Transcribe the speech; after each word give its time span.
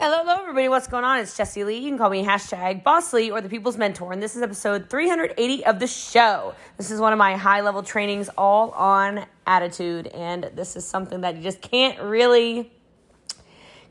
Hello, 0.00 0.18
hello, 0.18 0.42
everybody. 0.42 0.68
What's 0.68 0.86
going 0.86 1.02
on? 1.02 1.18
It's 1.18 1.36
Jessie 1.36 1.64
Lee. 1.64 1.78
You 1.78 1.90
can 1.90 1.98
call 1.98 2.08
me 2.08 2.24
hashtag 2.24 2.84
Boss 2.84 3.12
Lee 3.12 3.32
or 3.32 3.40
the 3.40 3.48
People's 3.48 3.76
Mentor. 3.76 4.12
And 4.12 4.22
this 4.22 4.36
is 4.36 4.42
episode 4.42 4.88
380 4.88 5.66
of 5.66 5.80
the 5.80 5.88
show. 5.88 6.54
This 6.76 6.92
is 6.92 7.00
one 7.00 7.12
of 7.12 7.18
my 7.18 7.36
high 7.36 7.62
level 7.62 7.82
trainings 7.82 8.30
all 8.38 8.70
on 8.70 9.26
attitude. 9.44 10.06
And 10.06 10.52
this 10.54 10.76
is 10.76 10.86
something 10.86 11.22
that 11.22 11.34
you 11.34 11.42
just 11.42 11.60
can't 11.60 12.00
really. 12.00 12.70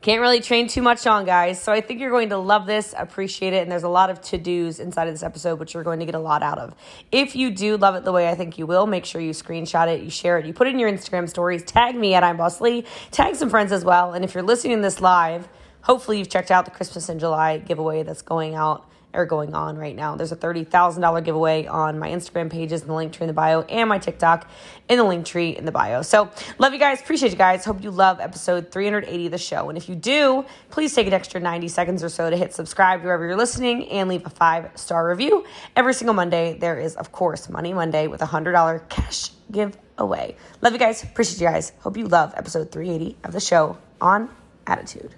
Can't 0.00 0.22
really 0.22 0.40
train 0.40 0.66
too 0.68 0.80
much 0.80 1.06
on, 1.06 1.26
guys. 1.26 1.60
So 1.60 1.72
I 1.72 1.82
think 1.82 2.00
you're 2.00 2.12
going 2.12 2.30
to 2.30 2.38
love 2.38 2.66
this, 2.66 2.94
appreciate 2.96 3.52
it, 3.52 3.64
and 3.64 3.70
there's 3.70 3.82
a 3.82 3.88
lot 3.88 4.08
of 4.08 4.20
to 4.22 4.38
dos 4.38 4.78
inside 4.78 5.08
of 5.08 5.14
this 5.14 5.24
episode, 5.24 5.58
which 5.58 5.74
you're 5.74 5.82
going 5.82 5.98
to 5.98 6.06
get 6.06 6.14
a 6.14 6.20
lot 6.20 6.42
out 6.42 6.56
of. 6.58 6.74
If 7.10 7.34
you 7.34 7.50
do 7.50 7.76
love 7.76 7.96
it 7.96 8.04
the 8.04 8.12
way 8.12 8.28
I 8.28 8.36
think 8.36 8.58
you 8.58 8.66
will, 8.66 8.86
make 8.86 9.04
sure 9.04 9.20
you 9.20 9.32
screenshot 9.32 9.88
it, 9.88 10.00
you 10.00 10.08
share 10.08 10.38
it, 10.38 10.46
you 10.46 10.54
put 10.54 10.68
it 10.68 10.70
in 10.74 10.78
your 10.78 10.90
Instagram 10.90 11.28
stories, 11.28 11.64
tag 11.64 11.96
me 11.96 12.14
at 12.14 12.22
I'm 12.22 12.36
Boss 12.36 12.60
Lee, 12.60 12.84
tag 13.10 13.34
some 13.34 13.50
friends 13.50 13.72
as 13.72 13.84
well. 13.84 14.14
And 14.14 14.24
if 14.24 14.34
you're 14.34 14.44
listening 14.44 14.76
to 14.76 14.82
this 14.82 15.00
live, 15.00 15.48
hopefully 15.82 16.18
you've 16.18 16.28
checked 16.28 16.50
out 16.50 16.64
the 16.64 16.70
Christmas 16.70 17.08
in 17.08 17.18
July 17.18 17.58
giveaway 17.58 18.02
that's 18.02 18.22
going 18.22 18.54
out 18.54 18.88
or 19.14 19.24
going 19.24 19.54
on 19.54 19.78
right 19.78 19.96
now. 19.96 20.16
There's 20.16 20.32
a 20.32 20.36
$30,000 20.36 21.24
giveaway 21.24 21.66
on 21.66 21.98
my 21.98 22.10
Instagram 22.10 22.50
pages 22.50 22.82
in 22.82 22.88
the 22.88 22.94
link 22.94 23.12
tree 23.12 23.24
in 23.24 23.28
the 23.28 23.34
bio 23.34 23.62
and 23.62 23.88
my 23.88 23.98
TikTok 23.98 24.48
in 24.88 24.98
the 24.98 25.04
link 25.04 25.24
tree 25.24 25.56
in 25.56 25.64
the 25.64 25.72
bio. 25.72 26.02
So, 26.02 26.30
love 26.58 26.72
you 26.72 26.78
guys. 26.78 27.00
Appreciate 27.00 27.32
you 27.32 27.38
guys. 27.38 27.64
Hope 27.64 27.82
you 27.82 27.90
love 27.90 28.20
episode 28.20 28.70
380 28.70 29.26
of 29.26 29.32
the 29.32 29.38
show. 29.38 29.68
And 29.68 29.78
if 29.78 29.88
you 29.88 29.94
do, 29.94 30.44
please 30.70 30.94
take 30.94 31.06
an 31.06 31.12
extra 31.12 31.40
90 31.40 31.68
seconds 31.68 32.04
or 32.04 32.08
so 32.08 32.28
to 32.28 32.36
hit 32.36 32.54
subscribe 32.54 33.02
wherever 33.02 33.24
you're 33.26 33.36
listening 33.36 33.88
and 33.88 34.08
leave 34.08 34.26
a 34.26 34.30
five 34.30 34.70
star 34.74 35.08
review. 35.08 35.44
Every 35.74 35.94
single 35.94 36.14
Monday, 36.14 36.58
there 36.58 36.78
is, 36.78 36.94
of 36.96 37.12
course, 37.12 37.48
Money 37.48 37.72
Monday 37.72 38.06
with 38.06 38.22
a 38.22 38.26
$100 38.26 38.88
cash 38.88 39.30
giveaway. 39.50 40.36
Love 40.60 40.72
you 40.72 40.78
guys. 40.78 41.02
Appreciate 41.02 41.40
you 41.40 41.46
guys. 41.46 41.72
Hope 41.80 41.96
you 41.96 42.06
love 42.06 42.34
episode 42.36 42.70
380 42.70 43.16
of 43.24 43.32
the 43.32 43.40
show 43.40 43.78
on 44.00 44.28
Attitude. 44.66 45.17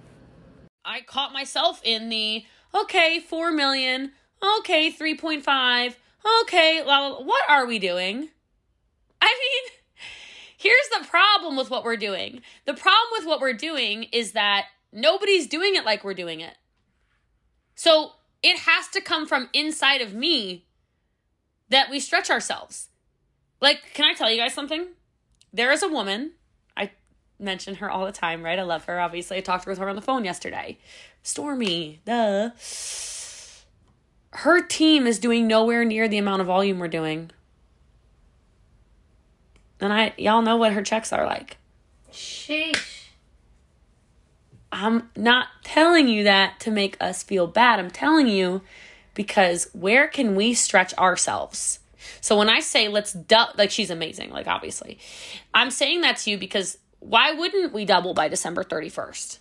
I 0.84 1.02
caught 1.02 1.32
myself 1.32 1.80
in 1.84 2.08
the 2.08 2.44
okay, 2.74 3.20
4 3.20 3.52
million, 3.52 4.12
okay, 4.58 4.92
3.5, 4.92 5.94
okay, 6.42 6.82
what 6.82 7.42
are 7.48 7.66
we 7.66 7.78
doing? 7.78 8.28
I 9.20 9.26
mean, 9.26 9.72
here's 10.56 10.88
the 10.98 11.06
problem 11.06 11.56
with 11.56 11.70
what 11.70 11.84
we're 11.84 11.96
doing. 11.96 12.42
The 12.64 12.74
problem 12.74 13.08
with 13.12 13.26
what 13.26 13.40
we're 13.40 13.52
doing 13.52 14.04
is 14.04 14.32
that 14.32 14.66
nobody's 14.92 15.46
doing 15.46 15.74
it 15.74 15.84
like 15.84 16.04
we're 16.04 16.14
doing 16.14 16.40
it. 16.40 16.56
So 17.74 18.12
it 18.42 18.60
has 18.60 18.88
to 18.88 19.00
come 19.00 19.26
from 19.26 19.48
inside 19.52 20.00
of 20.00 20.14
me 20.14 20.66
that 21.68 21.90
we 21.90 22.00
stretch 22.00 22.30
ourselves. 22.30 22.88
Like, 23.60 23.80
can 23.94 24.04
I 24.04 24.14
tell 24.14 24.30
you 24.30 24.38
guys 24.38 24.54
something? 24.54 24.88
There 25.52 25.72
is 25.72 25.82
a 25.82 25.88
woman 25.88 26.32
mention 27.40 27.76
her 27.76 27.90
all 27.90 28.06
the 28.06 28.12
time, 28.12 28.42
right? 28.42 28.58
I 28.58 28.62
love 28.62 28.84
her. 28.84 29.00
Obviously, 29.00 29.38
I 29.38 29.40
talked 29.40 29.66
with 29.66 29.78
her 29.78 29.88
on 29.88 29.96
the 29.96 30.02
phone 30.02 30.24
yesterday. 30.24 30.78
Stormy, 31.22 32.00
duh. 32.04 32.50
Her 34.32 34.62
team 34.62 35.06
is 35.06 35.18
doing 35.18 35.46
nowhere 35.46 35.84
near 35.84 36.08
the 36.08 36.18
amount 36.18 36.40
of 36.40 36.46
volume 36.46 36.78
we're 36.78 36.88
doing. 36.88 37.30
And 39.80 39.92
I 39.92 40.12
y'all 40.16 40.42
know 40.42 40.56
what 40.56 40.72
her 40.72 40.82
checks 40.82 41.12
are 41.12 41.26
like. 41.26 41.56
Sheesh. 42.12 43.06
I'm 44.72 45.10
not 45.16 45.48
telling 45.64 46.06
you 46.06 46.24
that 46.24 46.60
to 46.60 46.70
make 46.70 46.96
us 47.00 47.22
feel 47.22 47.46
bad. 47.46 47.80
I'm 47.80 47.90
telling 47.90 48.28
you 48.28 48.62
because 49.14 49.68
where 49.72 50.06
can 50.06 50.36
we 50.36 50.54
stretch 50.54 50.94
ourselves? 50.94 51.80
So 52.20 52.38
when 52.38 52.48
I 52.48 52.60
say 52.60 52.88
let's 52.88 53.12
du- 53.12 53.48
like 53.56 53.70
she's 53.70 53.90
amazing, 53.90 54.30
like 54.30 54.46
obviously. 54.46 54.98
I'm 55.52 55.70
saying 55.70 56.02
that 56.02 56.18
to 56.18 56.30
you 56.30 56.38
because 56.38 56.78
why 57.00 57.32
wouldn't 57.32 57.72
we 57.72 57.84
double 57.84 58.14
by 58.14 58.28
December 58.28 58.62
31st? 58.62 59.38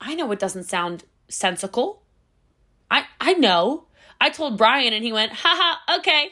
I 0.00 0.14
know 0.14 0.30
it 0.32 0.38
doesn't 0.38 0.64
sound 0.64 1.04
sensical. 1.28 2.02
I 2.90 3.04
I 3.20 3.34
know. 3.34 3.86
I 4.20 4.30
told 4.30 4.58
Brian 4.58 4.92
and 4.92 5.02
he 5.02 5.12
went, 5.12 5.32
haha, 5.32 5.98
okay. 5.98 6.28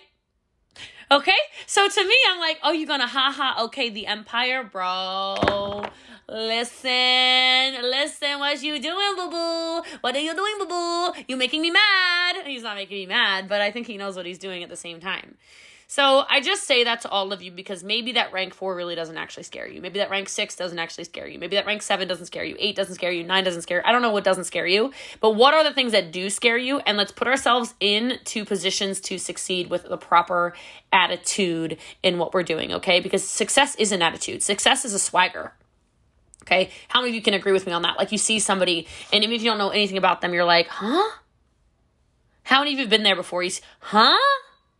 Okay? 1.10 1.32
So 1.66 1.88
to 1.88 2.06
me, 2.06 2.14
I'm 2.30 2.38
like, 2.38 2.58
oh, 2.62 2.72
you're 2.72 2.86
gonna 2.86 3.06
haha, 3.06 3.64
okay, 3.64 3.88
the 3.88 4.06
empire, 4.06 4.62
bro. 4.62 5.84
Listen, 6.28 7.82
listen, 7.82 8.38
what 8.38 8.62
you 8.62 8.78
doing, 8.78 9.16
boo 9.16 9.30
boo? 9.30 9.82
What 10.02 10.14
are 10.14 10.20
you 10.20 10.34
doing, 10.34 10.54
boo 10.58 10.66
boo? 10.66 11.12
You 11.26 11.38
making 11.38 11.62
me 11.62 11.70
mad. 11.70 12.36
He's 12.44 12.62
not 12.62 12.76
making 12.76 12.98
me 12.98 13.06
mad, 13.06 13.48
but 13.48 13.62
I 13.62 13.70
think 13.70 13.86
he 13.86 13.96
knows 13.96 14.16
what 14.16 14.26
he's 14.26 14.38
doing 14.38 14.62
at 14.62 14.68
the 14.68 14.76
same 14.76 15.00
time. 15.00 15.38
So 15.90 16.26
I 16.28 16.42
just 16.42 16.64
say 16.64 16.84
that 16.84 17.00
to 17.00 17.08
all 17.08 17.32
of 17.32 17.40
you 17.40 17.50
because 17.50 17.82
maybe 17.82 18.12
that 18.12 18.30
rank 18.30 18.52
four 18.52 18.76
really 18.76 18.94
doesn't 18.94 19.16
actually 19.16 19.44
scare 19.44 19.66
you. 19.66 19.80
Maybe 19.80 20.00
that 20.00 20.10
rank 20.10 20.28
six 20.28 20.54
doesn't 20.54 20.78
actually 20.78 21.04
scare 21.04 21.26
you. 21.26 21.38
Maybe 21.38 21.56
that 21.56 21.64
rank 21.64 21.80
seven 21.80 22.06
doesn't 22.06 22.26
scare 22.26 22.44
you. 22.44 22.56
Eight 22.58 22.76
doesn't 22.76 22.96
scare 22.96 23.10
you. 23.10 23.24
Nine 23.24 23.42
doesn't 23.42 23.62
scare 23.62 23.78
you. 23.78 23.84
I 23.86 23.92
don't 23.92 24.02
know 24.02 24.10
what 24.10 24.22
doesn't 24.22 24.44
scare 24.44 24.66
you, 24.66 24.92
but 25.20 25.30
what 25.30 25.54
are 25.54 25.64
the 25.64 25.72
things 25.72 25.92
that 25.92 26.12
do 26.12 26.28
scare 26.28 26.58
you? 26.58 26.80
And 26.80 26.98
let's 26.98 27.10
put 27.10 27.26
ourselves 27.26 27.72
into 27.80 28.44
positions 28.44 29.00
to 29.00 29.16
succeed 29.16 29.70
with 29.70 29.84
the 29.88 29.96
proper 29.96 30.52
attitude 30.92 31.78
in 32.02 32.18
what 32.18 32.34
we're 32.34 32.42
doing, 32.42 32.70
okay? 32.74 33.00
Because 33.00 33.26
success 33.26 33.74
is 33.76 33.90
an 33.90 34.02
attitude, 34.02 34.42
success 34.42 34.84
is 34.84 34.92
a 34.92 34.98
swagger. 34.98 35.54
Okay. 36.42 36.70
How 36.88 37.00
many 37.00 37.12
of 37.12 37.14
you 37.14 37.22
can 37.22 37.32
agree 37.32 37.52
with 37.52 37.66
me 37.66 37.72
on 37.72 37.82
that? 37.82 37.96
Like 37.96 38.12
you 38.12 38.18
see 38.18 38.40
somebody, 38.40 38.86
and 39.10 39.24
even 39.24 39.34
if 39.34 39.42
you 39.42 39.48
don't 39.48 39.58
know 39.58 39.70
anything 39.70 39.96
about 39.96 40.20
them, 40.20 40.34
you're 40.34 40.44
like, 40.44 40.68
huh? 40.68 41.16
How 42.42 42.60
many 42.60 42.72
of 42.72 42.78
you 42.78 42.84
have 42.84 42.90
been 42.90 43.02
there 43.04 43.16
before? 43.16 43.42
You, 43.42 43.52
huh? 43.80 44.16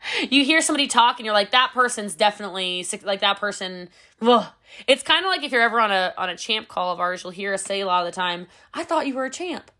you 0.31 0.45
hear 0.45 0.61
somebody 0.61 0.87
talk 0.87 1.19
and 1.19 1.25
you're 1.25 1.35
like 1.35 1.51
that 1.51 1.71
person's 1.73 2.15
definitely 2.15 2.87
like 3.03 3.21
that 3.21 3.39
person 3.39 3.89
ugh. 4.23 4.47
it's 4.87 5.03
kind 5.03 5.25
of 5.25 5.31
like 5.31 5.43
if 5.43 5.53
you're 5.53 5.63
ever 5.63 5.81
on 5.81 5.91
a 5.91 6.15
on 6.17 6.29
a 6.29 6.37
champ 6.37 6.69
call 6.69 6.93
of 6.93 7.01
ours 7.01 7.23
you'll 7.23 7.33
hear 7.33 7.55
us 7.55 7.63
say 7.63 7.81
a 7.81 7.87
lot 7.87 8.07
of 8.07 8.13
the 8.13 8.17
time 8.17 8.47
i 8.75 8.85
thought 8.85 9.07
you 9.07 9.15
were 9.15 9.25
a 9.25 9.31
champ. 9.31 9.71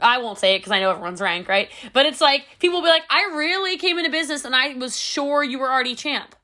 I 0.00 0.18
won't 0.18 0.38
say 0.38 0.54
it 0.54 0.58
because 0.58 0.72
i 0.72 0.80
know 0.80 0.90
everyone's 0.90 1.20
rank 1.20 1.48
right? 1.48 1.70
But 1.92 2.06
it's 2.06 2.20
like 2.20 2.46
people 2.58 2.80
will 2.80 2.86
be 2.86 2.90
like 2.90 3.04
i 3.10 3.30
really 3.34 3.76
came 3.76 3.98
into 3.98 4.10
business 4.10 4.44
and 4.44 4.54
i 4.54 4.74
was 4.74 4.98
sure 4.98 5.42
you 5.44 5.58
were 5.58 5.70
already 5.70 5.94
champ. 5.94 6.34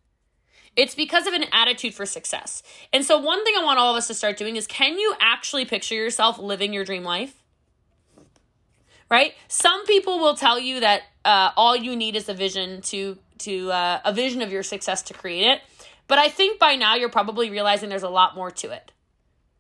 It's 0.77 0.95
because 0.95 1.27
of 1.27 1.35
an 1.35 1.45
attitude 1.53 1.95
for 1.95 2.07
success. 2.07 2.63
And 2.93 3.05
so 3.05 3.19
one 3.19 3.45
thing 3.45 3.55
i 3.59 3.65
want 3.65 3.79
all 3.79 3.91
of 3.91 3.97
us 3.97 4.07
to 4.07 4.15
start 4.15 4.37
doing 4.37 4.57
is 4.57 4.67
can 4.67 4.99
you 4.99 5.15
actually 5.21 5.65
picture 5.65 5.97
yourself 5.97 6.39
living 6.39 6.73
your 6.73 6.85
dream 6.85 7.03
life 7.03 7.41
right? 9.11 9.35
Some 9.49 9.85
people 9.87 10.19
will 10.19 10.37
tell 10.37 10.59
you 10.59 10.81
that 10.81 11.03
uh, 11.25 11.51
all 11.57 11.77
you 11.77 11.97
need 11.97 12.17
is 12.17 12.29
a 12.29 12.35
vision 12.35 12.81
to 12.83 13.19
to 13.39 13.73
uh, 13.73 14.01
a 14.05 14.13
vision 14.13 14.43
of 14.43 14.53
your 14.53 14.63
success 14.63 15.03
to 15.03 15.15
create 15.15 15.47
it. 15.47 15.61
But 16.07 16.19
I 16.19 16.29
think 16.29 16.59
by 16.59 16.75
now 16.77 16.97
you're 16.97 17.09
probably 17.09 17.51
realizing 17.51 17.89
there's 17.89 18.03
a 18.03 18.09
lot 18.09 18.35
more 18.35 18.51
to 18.51 18.71
it. 18.71 18.93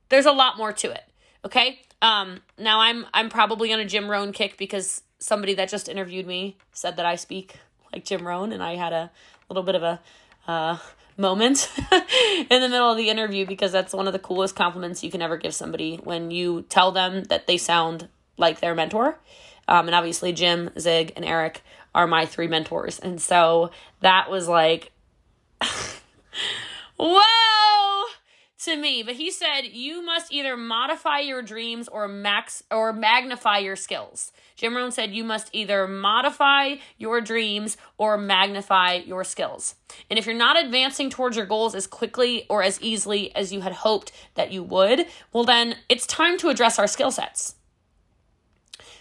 There's 0.08 0.26
a 0.26 0.32
lot 0.32 0.58
more 0.58 0.72
to 0.72 0.90
it. 0.90 1.04
Okay. 1.44 1.80
Um, 2.02 2.40
now 2.58 2.80
I'm 2.80 3.06
I'm 3.12 3.28
probably 3.28 3.72
on 3.72 3.80
a 3.80 3.84
Jim 3.84 4.10
Rohn 4.10 4.32
kick 4.32 4.56
because 4.56 5.02
somebody 5.18 5.54
that 5.54 5.68
just 5.68 5.88
interviewed 5.88 6.26
me 6.26 6.56
said 6.72 6.96
that 6.96 7.06
I 7.06 7.16
speak 7.16 7.56
like 7.92 8.04
Jim 8.04 8.26
Rohn, 8.26 8.52
and 8.52 8.62
I 8.62 8.76
had 8.76 8.92
a 8.92 9.10
little 9.48 9.62
bit 9.62 9.74
of 9.74 9.82
a 9.82 10.00
uh, 10.46 10.78
moment 11.16 11.70
in 11.92 12.60
the 12.60 12.68
middle 12.68 12.90
of 12.90 12.96
the 12.96 13.10
interview 13.10 13.46
because 13.46 13.72
that's 13.72 13.92
one 13.92 14.06
of 14.06 14.12
the 14.12 14.18
coolest 14.18 14.56
compliments 14.56 15.04
you 15.04 15.10
can 15.10 15.20
ever 15.22 15.36
give 15.36 15.54
somebody 15.54 15.96
when 15.96 16.30
you 16.30 16.62
tell 16.62 16.92
them 16.92 17.24
that 17.24 17.46
they 17.46 17.56
sound 17.56 18.08
like 18.40 18.60
their 18.60 18.74
mentor. 18.74 19.18
Um, 19.68 19.86
and 19.86 19.94
obviously, 19.94 20.32
Jim, 20.32 20.70
Zig, 20.78 21.12
and 21.14 21.24
Eric 21.24 21.62
are 21.94 22.06
my 22.06 22.26
three 22.26 22.48
mentors. 22.48 22.98
And 22.98 23.20
so 23.20 23.70
that 24.00 24.30
was 24.30 24.48
like, 24.48 24.90
whoa 26.98 27.40
to 28.64 28.76
me. 28.76 29.02
But 29.02 29.14
he 29.14 29.30
said, 29.30 29.62
you 29.62 30.02
must 30.04 30.32
either 30.32 30.56
modify 30.56 31.20
your 31.20 31.42
dreams 31.42 31.88
or 31.88 32.06
max 32.08 32.62
or 32.70 32.92
magnify 32.92 33.58
your 33.58 33.76
skills. 33.76 34.32
Jim 34.56 34.76
Rohn 34.76 34.92
said 34.92 35.12
you 35.12 35.24
must 35.24 35.48
either 35.52 35.88
modify 35.88 36.76
your 36.98 37.20
dreams 37.20 37.76
or 37.96 38.18
magnify 38.18 38.94
your 38.94 39.24
skills. 39.24 39.76
And 40.10 40.18
if 40.18 40.26
you're 40.26 40.34
not 40.34 40.62
advancing 40.62 41.08
towards 41.08 41.36
your 41.36 41.46
goals 41.46 41.74
as 41.74 41.86
quickly 41.86 42.46
or 42.50 42.62
as 42.62 42.80
easily 42.82 43.34
as 43.34 43.52
you 43.52 43.62
had 43.62 43.72
hoped 43.72 44.12
that 44.34 44.52
you 44.52 44.62
would, 44.62 45.06
well, 45.32 45.44
then 45.44 45.76
it's 45.88 46.06
time 46.06 46.36
to 46.38 46.50
address 46.50 46.78
our 46.78 46.86
skill 46.86 47.10
sets. 47.10 47.54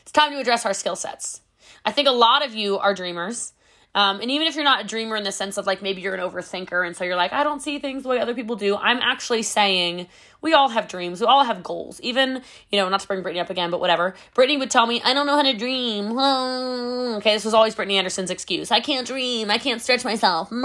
It's 0.10 0.14
time 0.18 0.32
to 0.32 0.40
address 0.40 0.66
our 0.66 0.74
skill 0.74 0.96
sets. 0.96 1.42
I 1.86 1.92
think 1.92 2.08
a 2.08 2.12
lot 2.12 2.44
of 2.44 2.56
you 2.56 2.80
are 2.80 2.96
dreamers. 2.96 3.54
Um, 3.96 4.22
and 4.22 4.30
even 4.30 4.48
if 4.48 4.56
you're 4.56 4.64
not 4.64 4.84
a 4.84 4.88
dreamer 4.88 5.16
in 5.16 5.24
the 5.24 5.32
sense 5.32 5.58
of 5.58 5.66
like 5.66 5.82
maybe 5.82 6.02
you're 6.02 6.14
an 6.14 6.22
overthinker 6.22 6.86
and 6.86 6.96
so 6.96 7.04
you're 7.04 7.16
like, 7.16 7.34
I 7.34 7.44
don't 7.44 7.62
see 7.62 7.80
things 7.80 8.04
the 8.04 8.10
way 8.10 8.20
other 8.20 8.36
people 8.36 8.56
do, 8.56 8.76
I'm 8.76 9.00
actually 9.00 9.42
saying 9.44 10.08
we 10.42 10.54
all 10.54 10.70
have 10.70 10.88
dreams. 10.88 11.20
We 11.20 11.28
all 11.28 11.44
have 11.44 11.64
goals. 11.64 12.00
Even, 12.02 12.42
you 12.72 12.80
know, 12.80 12.88
not 12.88 13.02
to 13.02 13.08
bring 13.08 13.22
Brittany 13.22 13.42
up 13.42 13.50
again, 13.50 13.72
but 13.72 13.80
whatever. 13.80 14.16
Brittany 14.34 14.58
would 14.58 14.72
tell 14.72 14.86
me, 14.86 15.02
I 15.04 15.14
don't 15.14 15.26
know 15.26 15.36
how 15.36 15.44
to 15.44 15.54
dream. 15.54 16.18
Okay, 17.20 17.34
this 17.34 17.44
was 17.44 17.54
always 17.54 17.76
Brittany 17.76 17.98
Anderson's 17.98 18.30
excuse. 18.30 18.72
I 18.72 18.80
can't 18.80 19.06
dream. 19.06 19.52
I 19.52 19.58
can't 19.58 19.82
stretch 19.82 20.06
myself. 20.06 20.52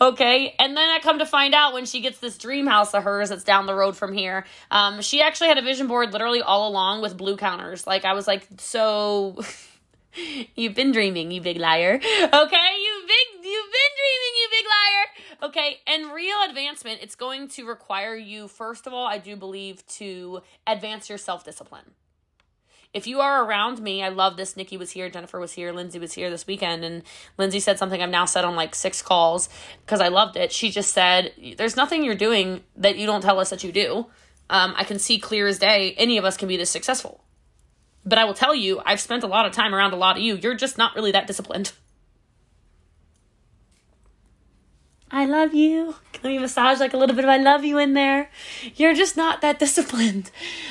Okay, 0.00 0.54
and 0.58 0.76
then 0.76 0.90
I 0.90 0.98
come 1.00 1.18
to 1.18 1.26
find 1.26 1.54
out 1.54 1.74
when 1.74 1.84
she 1.84 2.00
gets 2.00 2.18
this 2.18 2.38
dream 2.38 2.66
house 2.66 2.94
of 2.94 3.04
hers 3.04 3.28
that's 3.28 3.44
down 3.44 3.66
the 3.66 3.74
road 3.74 3.96
from 3.96 4.12
here, 4.12 4.44
um, 4.70 5.00
she 5.02 5.20
actually 5.20 5.48
had 5.48 5.58
a 5.58 5.62
vision 5.62 5.86
board 5.86 6.12
literally 6.12 6.40
all 6.42 6.68
along 6.68 7.02
with 7.02 7.16
blue 7.16 7.36
counters. 7.36 7.86
Like, 7.86 8.04
I 8.04 8.14
was 8.14 8.26
like, 8.26 8.46
so. 8.58 9.40
You've 10.54 10.74
been 10.74 10.92
dreaming, 10.92 11.30
you 11.30 11.40
big 11.40 11.58
liar. 11.58 11.94
Okay, 11.94 12.02
you 12.02 13.02
big, 13.06 13.44
you've 13.44 13.72
been 13.72 13.92
dreaming, 14.00 14.34
you 14.40 14.48
big 14.50 14.66
liar. 14.66 15.48
Okay, 15.48 15.80
and 15.86 16.12
real 16.12 16.36
advancement, 16.48 17.00
it's 17.02 17.14
going 17.14 17.48
to 17.48 17.66
require 17.66 18.14
you, 18.14 18.48
first 18.48 18.86
of 18.86 18.92
all, 18.92 19.06
I 19.06 19.18
do 19.18 19.36
believe, 19.36 19.86
to 19.98 20.42
advance 20.66 21.08
your 21.08 21.18
self 21.18 21.44
discipline. 21.44 21.92
If 22.92 23.06
you 23.06 23.20
are 23.20 23.44
around 23.44 23.80
me, 23.80 24.02
I 24.02 24.10
love 24.10 24.36
this. 24.36 24.54
Nikki 24.54 24.76
was 24.76 24.90
here, 24.90 25.08
Jennifer 25.08 25.40
was 25.40 25.52
here, 25.52 25.72
Lindsay 25.72 25.98
was 25.98 26.12
here 26.12 26.28
this 26.28 26.46
weekend, 26.46 26.84
and 26.84 27.02
Lindsay 27.38 27.58
said 27.58 27.78
something 27.78 28.02
I've 28.02 28.10
now 28.10 28.26
said 28.26 28.44
on 28.44 28.54
like 28.54 28.74
six 28.74 29.00
calls 29.00 29.48
because 29.84 30.00
I 30.00 30.08
loved 30.08 30.36
it. 30.36 30.52
She 30.52 30.70
just 30.70 30.92
said, 30.92 31.32
There's 31.56 31.76
nothing 31.76 32.04
you're 32.04 32.14
doing 32.14 32.62
that 32.76 32.98
you 32.98 33.06
don't 33.06 33.22
tell 33.22 33.40
us 33.40 33.48
that 33.48 33.64
you 33.64 33.72
do. 33.72 34.06
Um, 34.50 34.74
I 34.76 34.84
can 34.84 34.98
see 34.98 35.18
clear 35.18 35.46
as 35.46 35.58
day, 35.58 35.94
any 35.96 36.18
of 36.18 36.26
us 36.26 36.36
can 36.36 36.48
be 36.48 36.58
this 36.58 36.68
successful. 36.68 37.24
But 38.04 38.18
I 38.18 38.24
will 38.24 38.34
tell 38.34 38.54
you, 38.54 38.80
I've 38.84 39.00
spent 39.00 39.22
a 39.22 39.28
lot 39.28 39.46
of 39.46 39.52
time 39.52 39.74
around 39.74 39.92
a 39.92 39.96
lot 39.96 40.16
of 40.16 40.22
you. 40.22 40.36
You're 40.36 40.54
just 40.54 40.78
not 40.78 40.94
really 40.96 41.12
that 41.12 41.26
disciplined. 41.26 41.72
I 45.14 45.26
love 45.26 45.52
you. 45.52 45.94
Can 46.14 46.30
we 46.30 46.38
massage 46.38 46.80
like 46.80 46.94
a 46.94 46.96
little 46.96 47.14
bit 47.14 47.26
of 47.26 47.28
I 47.28 47.36
love 47.36 47.66
you 47.66 47.76
in 47.76 47.92
there? 47.92 48.30
You're 48.76 48.94
just 48.94 49.14
not 49.14 49.42
that 49.42 49.58
disciplined. 49.58 50.30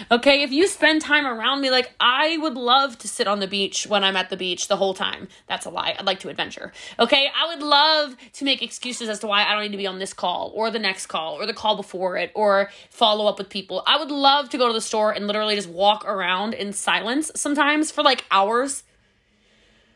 Okay, 0.09 0.41
if 0.41 0.51
you 0.51 0.67
spend 0.67 1.01
time 1.01 1.27
around 1.27 1.61
me, 1.61 1.69
like 1.69 1.93
I 1.99 2.37
would 2.37 2.55
love 2.55 2.97
to 2.99 3.07
sit 3.07 3.27
on 3.27 3.39
the 3.39 3.47
beach 3.47 3.85
when 3.85 4.03
I'm 4.03 4.15
at 4.15 4.31
the 4.31 4.37
beach 4.37 4.67
the 4.67 4.77
whole 4.77 4.95
time. 4.95 5.27
That's 5.45 5.67
a 5.67 5.69
lie. 5.69 5.95
I'd 5.97 6.07
like 6.07 6.21
to 6.21 6.29
adventure. 6.29 6.71
Okay, 6.97 7.29
I 7.39 7.53
would 7.53 7.63
love 7.63 8.17
to 8.33 8.43
make 8.43 8.63
excuses 8.63 9.09
as 9.09 9.19
to 9.19 9.27
why 9.27 9.43
I 9.43 9.53
don't 9.53 9.61
need 9.61 9.73
to 9.73 9.77
be 9.77 9.85
on 9.85 9.99
this 9.99 10.11
call 10.11 10.51
or 10.55 10.71
the 10.71 10.79
next 10.79 11.05
call 11.05 11.35
or 11.35 11.45
the 11.45 11.53
call 11.53 11.75
before 11.75 12.17
it 12.17 12.31
or 12.33 12.71
follow 12.89 13.27
up 13.27 13.37
with 13.37 13.49
people. 13.49 13.83
I 13.85 13.99
would 13.99 14.09
love 14.09 14.49
to 14.49 14.57
go 14.57 14.65
to 14.65 14.73
the 14.73 14.81
store 14.81 15.11
and 15.11 15.27
literally 15.27 15.53
just 15.53 15.69
walk 15.69 16.03
around 16.03 16.55
in 16.55 16.73
silence 16.73 17.29
sometimes 17.35 17.91
for 17.91 18.01
like 18.01 18.25
hours. 18.31 18.81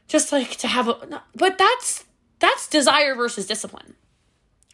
Just 0.07 0.31
like 0.31 0.51
to 0.57 0.67
have 0.67 0.87
a 0.87 1.23
but 1.33 1.57
that's 1.57 2.03
that's 2.37 2.67
desire 2.67 3.15
versus 3.15 3.47
discipline 3.47 3.95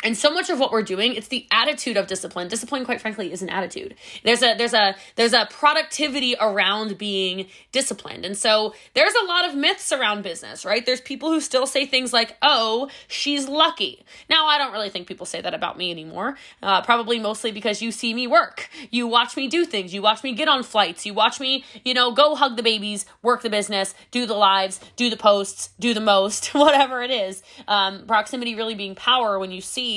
and 0.04 0.18
so 0.18 0.32
much 0.32 0.50
of 0.50 0.60
what 0.60 0.72
we're 0.72 0.84
doing 0.84 1.14
it's 1.14 1.28
the 1.28 1.48
attitude 1.52 1.98
of 1.98 2.08
discipline. 2.08 2.48
Discipline 2.48 2.86
quite 2.86 3.02
frankly 3.02 3.32
is 3.32 3.42
an 3.42 3.50
attitude. 3.50 3.96
There's 4.24 4.42
a 4.42 4.56
there's 4.56 4.74
a 4.74 4.96
there's 5.16 5.34
a 5.34 5.48
productivity 5.50 6.36
around 6.40 6.98
being 6.98 7.48
disciplined. 7.72 8.26
And 8.26 8.38
so 8.38 8.74
there's 8.94 9.14
a 9.14 9.26
lot 9.26 9.48
of 9.48 9.56
myths 9.56 9.92
around 9.92 10.24
business 10.24 10.66
right? 10.66 10.86
There's 10.86 11.02
people 11.02 11.30
who 11.30 11.40
still 11.40 11.68
say 11.68 11.86
things 11.86 12.14
like 12.14 12.38
oh 12.42 12.90
she's 13.08 13.48
lucky. 13.48 14.04
Now 14.30 14.48
i 14.48 14.58
don't 14.58 14.72
really 14.72 14.90
think 14.90 15.08
people 15.08 15.26
say 15.26 15.42
that 15.42 15.54
about 15.54 15.78
me 15.78 15.92
anymore 15.92 16.38
uh, 16.64 16.82
probably 16.82 17.20
mostly 17.20 17.52
because 17.52 17.82
you 17.82 17.92
see 17.92 18.14
me 18.14 18.28
work. 18.28 18.70
You 18.90 19.08
watch 19.08 19.36
me 19.38 19.48
do 19.48 19.66
things. 19.66 19.94
You 19.94 20.02
watch 20.02 20.24
me 20.24 20.34
get 20.34 20.48
on 20.48 20.64
flights. 20.64 21.06
You 21.06 21.14
watch 21.14 21.40
me 21.40 21.64
you 21.84 21.94
know 21.94 22.12
go 22.12 22.36
hug 22.36 22.58
the 22.58 22.64
babies 22.64 23.06
work 23.22 23.42
the 23.42 23.50
business 23.50 23.94
do 24.12 24.26
the 24.26 24.34
lives 24.34 24.80
do 24.96 25.10
the 25.10 25.18
posts 25.18 25.70
do 25.80 25.94
the 25.94 26.00
most 26.00 26.48
whatever 26.54 27.02
it 27.02 27.12
is. 27.12 27.44
Um, 27.68 28.06
proximity 28.08 28.56
really 28.56 28.76
being 28.76 28.96
power 28.96 29.38
when 29.40 29.52
you 29.52 29.62
see 29.62 29.91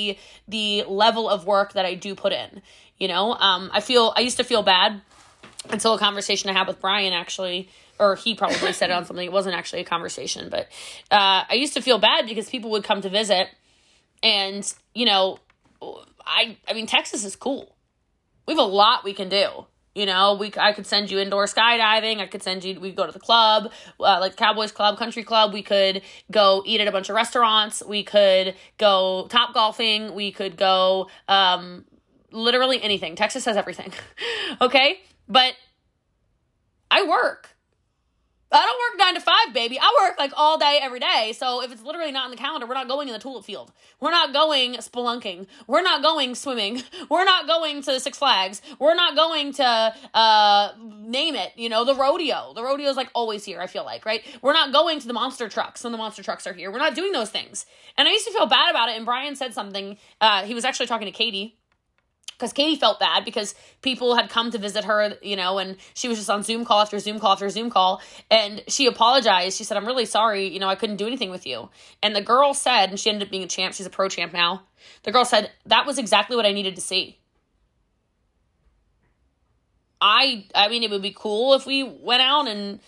the 0.47 0.83
level 0.87 1.29
of 1.29 1.45
work 1.45 1.73
that 1.73 1.85
I 1.85 1.95
do 1.95 2.15
put 2.15 2.33
in. 2.33 2.61
You 2.97 3.07
know, 3.07 3.33
um, 3.33 3.69
I 3.73 3.81
feel 3.81 4.13
I 4.15 4.21
used 4.21 4.37
to 4.37 4.43
feel 4.43 4.63
bad 4.63 5.01
until 5.69 5.93
a 5.93 5.99
conversation 5.99 6.49
I 6.49 6.53
had 6.53 6.67
with 6.67 6.79
Brian 6.79 7.13
actually, 7.13 7.69
or 7.99 8.15
he 8.15 8.35
probably 8.35 8.71
said 8.73 8.89
it 8.89 8.93
on 8.93 9.05
something. 9.05 9.25
It 9.25 9.31
wasn't 9.31 9.55
actually 9.55 9.81
a 9.81 9.85
conversation, 9.85 10.49
but 10.49 10.67
uh, 11.11 11.43
I 11.49 11.53
used 11.55 11.73
to 11.73 11.81
feel 11.81 11.97
bad 11.97 12.27
because 12.27 12.49
people 12.49 12.71
would 12.71 12.83
come 12.83 13.01
to 13.01 13.09
visit, 13.09 13.49
and 14.23 14.71
you 14.93 15.05
know, 15.05 15.39
I 16.25 16.57
I 16.67 16.73
mean 16.73 16.87
Texas 16.87 17.25
is 17.25 17.35
cool. 17.35 17.75
We 18.47 18.53
have 18.53 18.59
a 18.59 18.67
lot 18.67 19.03
we 19.03 19.13
can 19.13 19.29
do. 19.29 19.65
You 19.95 20.05
know, 20.05 20.35
we 20.35 20.51
I 20.57 20.73
could 20.73 20.85
send 20.85 21.09
you 21.09 21.19
indoor 21.19 21.45
skydiving. 21.45 22.19
I 22.19 22.27
could 22.27 22.43
send 22.43 22.65
you. 22.65 22.77
We 22.79 22.91
go 22.91 23.05
to 23.05 23.13
the 23.13 23.19
club, 23.19 23.71
uh, 23.99 24.17
like 24.19 24.35
Cowboys 24.35 24.73
Club, 24.73 24.97
Country 24.97 25.23
Club. 25.23 25.53
We 25.53 25.63
could 25.63 26.01
go 26.29 26.61
eat 26.65 26.81
at 26.81 26.87
a 26.87 26.91
bunch 26.91 27.09
of 27.09 27.15
restaurants. 27.15 27.81
We 27.81 28.03
could 28.03 28.55
go 28.77 29.27
top 29.29 29.53
golfing. 29.53 30.13
We 30.13 30.33
could 30.33 30.57
go 30.57 31.09
um, 31.29 31.85
literally 32.31 32.83
anything. 32.83 33.15
Texas 33.15 33.45
has 33.45 33.55
everything. 33.55 33.93
okay, 34.61 34.99
but 35.29 35.53
I 36.91 37.07
work. 37.07 37.54
I 38.55 38.65
don't 38.65 38.79
work 38.79 38.99
nine 38.99 39.15
to 39.15 39.21
five, 39.21 39.53
baby. 39.53 39.79
I 39.79 39.91
work 40.01 40.17
like 40.17 40.31
all 40.35 40.57
day, 40.57 40.79
every 40.81 40.99
day. 40.99 41.33
So 41.37 41.61
if 41.63 41.71
it's 41.71 41.83
literally 41.83 42.11
not 42.11 42.25
in 42.25 42.31
the 42.31 42.37
calendar, 42.37 42.65
we're 42.65 42.73
not 42.73 42.87
going 42.87 43.07
in 43.07 43.13
the 43.13 43.19
tulip 43.19 43.45
field. 43.45 43.71
We're 43.99 44.11
not 44.11 44.33
going 44.33 44.75
spelunking. 44.75 45.47
We're 45.67 45.81
not 45.81 46.01
going 46.01 46.35
swimming. 46.35 46.83
We're 47.09 47.25
not 47.25 47.47
going 47.47 47.81
to 47.83 47.99
Six 47.99 48.17
Flags. 48.17 48.61
We're 48.79 48.95
not 48.95 49.15
going 49.15 49.53
to 49.53 49.95
uh 50.13 50.73
name 50.79 51.35
it, 51.35 51.51
you 51.55 51.69
know, 51.69 51.85
the 51.85 51.95
rodeo. 51.95 52.53
The 52.55 52.63
rodeo 52.63 52.89
is 52.89 52.97
like 52.97 53.09
always 53.13 53.43
here, 53.43 53.61
I 53.61 53.67
feel 53.67 53.85
like, 53.85 54.05
right? 54.05 54.23
We're 54.41 54.53
not 54.53 54.71
going 54.71 54.99
to 54.99 55.07
the 55.07 55.13
monster 55.13 55.49
trucks 55.49 55.83
when 55.83 55.91
the 55.91 55.97
monster 55.97 56.23
trucks 56.23 56.47
are 56.47 56.53
here. 56.53 56.71
We're 56.71 56.79
not 56.79 56.95
doing 56.95 57.11
those 57.11 57.29
things. 57.29 57.65
And 57.97 58.07
I 58.07 58.11
used 58.11 58.25
to 58.27 58.33
feel 58.33 58.45
bad 58.47 58.69
about 58.69 58.89
it. 58.89 58.95
And 58.95 59.05
Brian 59.05 59.35
said 59.35 59.53
something. 59.53 59.97
Uh, 60.19 60.43
he 60.43 60.53
was 60.53 60.65
actually 60.65 60.87
talking 60.87 61.05
to 61.05 61.11
Katie 61.11 61.57
because 62.37 62.51
Katie 62.51 62.75
felt 62.75 62.99
bad 62.99 63.23
because 63.23 63.55
people 63.81 64.15
had 64.15 64.29
come 64.29 64.51
to 64.51 64.57
visit 64.57 64.83
her, 64.83 65.13
you 65.21 65.35
know, 65.35 65.57
and 65.57 65.77
she 65.93 66.07
was 66.07 66.17
just 66.17 66.29
on 66.29 66.43
Zoom 66.43 66.65
call 66.65 66.81
after 66.81 66.99
Zoom 66.99 67.19
call 67.19 67.31
after 67.31 67.49
Zoom 67.49 67.69
call. 67.69 68.01
And 68.29 68.61
she 68.67 68.87
apologized. 68.87 69.57
She 69.57 69.63
said, 69.63 69.77
I'm 69.77 69.85
really 69.85 70.05
sorry. 70.05 70.47
You 70.47 70.59
know, 70.59 70.67
I 70.67 70.75
couldn't 70.75 70.97
do 70.97 71.07
anything 71.07 71.29
with 71.29 71.47
you. 71.47 71.69
And 72.03 72.15
the 72.15 72.21
girl 72.21 72.53
said, 72.53 72.89
and 72.89 72.99
she 72.99 73.09
ended 73.09 73.27
up 73.27 73.31
being 73.31 73.43
a 73.43 73.47
champ, 73.47 73.73
she's 73.73 73.85
a 73.85 73.89
pro 73.89 74.09
champ 74.09 74.33
now. 74.33 74.63
The 75.03 75.11
girl 75.11 75.23
said, 75.23 75.51
that 75.65 75.85
was 75.85 75.97
exactly 75.97 76.35
what 76.35 76.45
I 76.45 76.51
needed 76.51 76.75
to 76.75 76.81
see. 76.81 77.19
I, 80.01 80.45
I 80.53 80.67
mean, 80.67 80.83
it 80.83 80.91
would 80.91 81.01
be 81.01 81.15
cool 81.17 81.53
if 81.53 81.65
we 81.65 81.83
went 81.83 82.21
out 82.21 82.47
and 82.47 82.79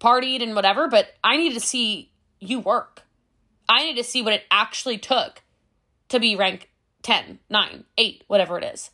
partied 0.00 0.42
and 0.42 0.56
whatever, 0.56 0.88
but 0.88 1.06
I 1.22 1.36
needed 1.36 1.54
to 1.54 1.66
see 1.66 2.10
you 2.40 2.58
work. 2.58 3.02
I 3.68 3.84
needed 3.84 4.02
to 4.02 4.08
see 4.08 4.22
what 4.22 4.32
it 4.32 4.42
actually 4.50 4.98
took 4.98 5.42
to 6.08 6.18
be 6.18 6.34
ranked 6.34 6.66
10, 7.02 7.38
9, 7.48 7.84
8, 7.96 8.24
whatever 8.26 8.58
it 8.58 8.64
is, 8.64 8.90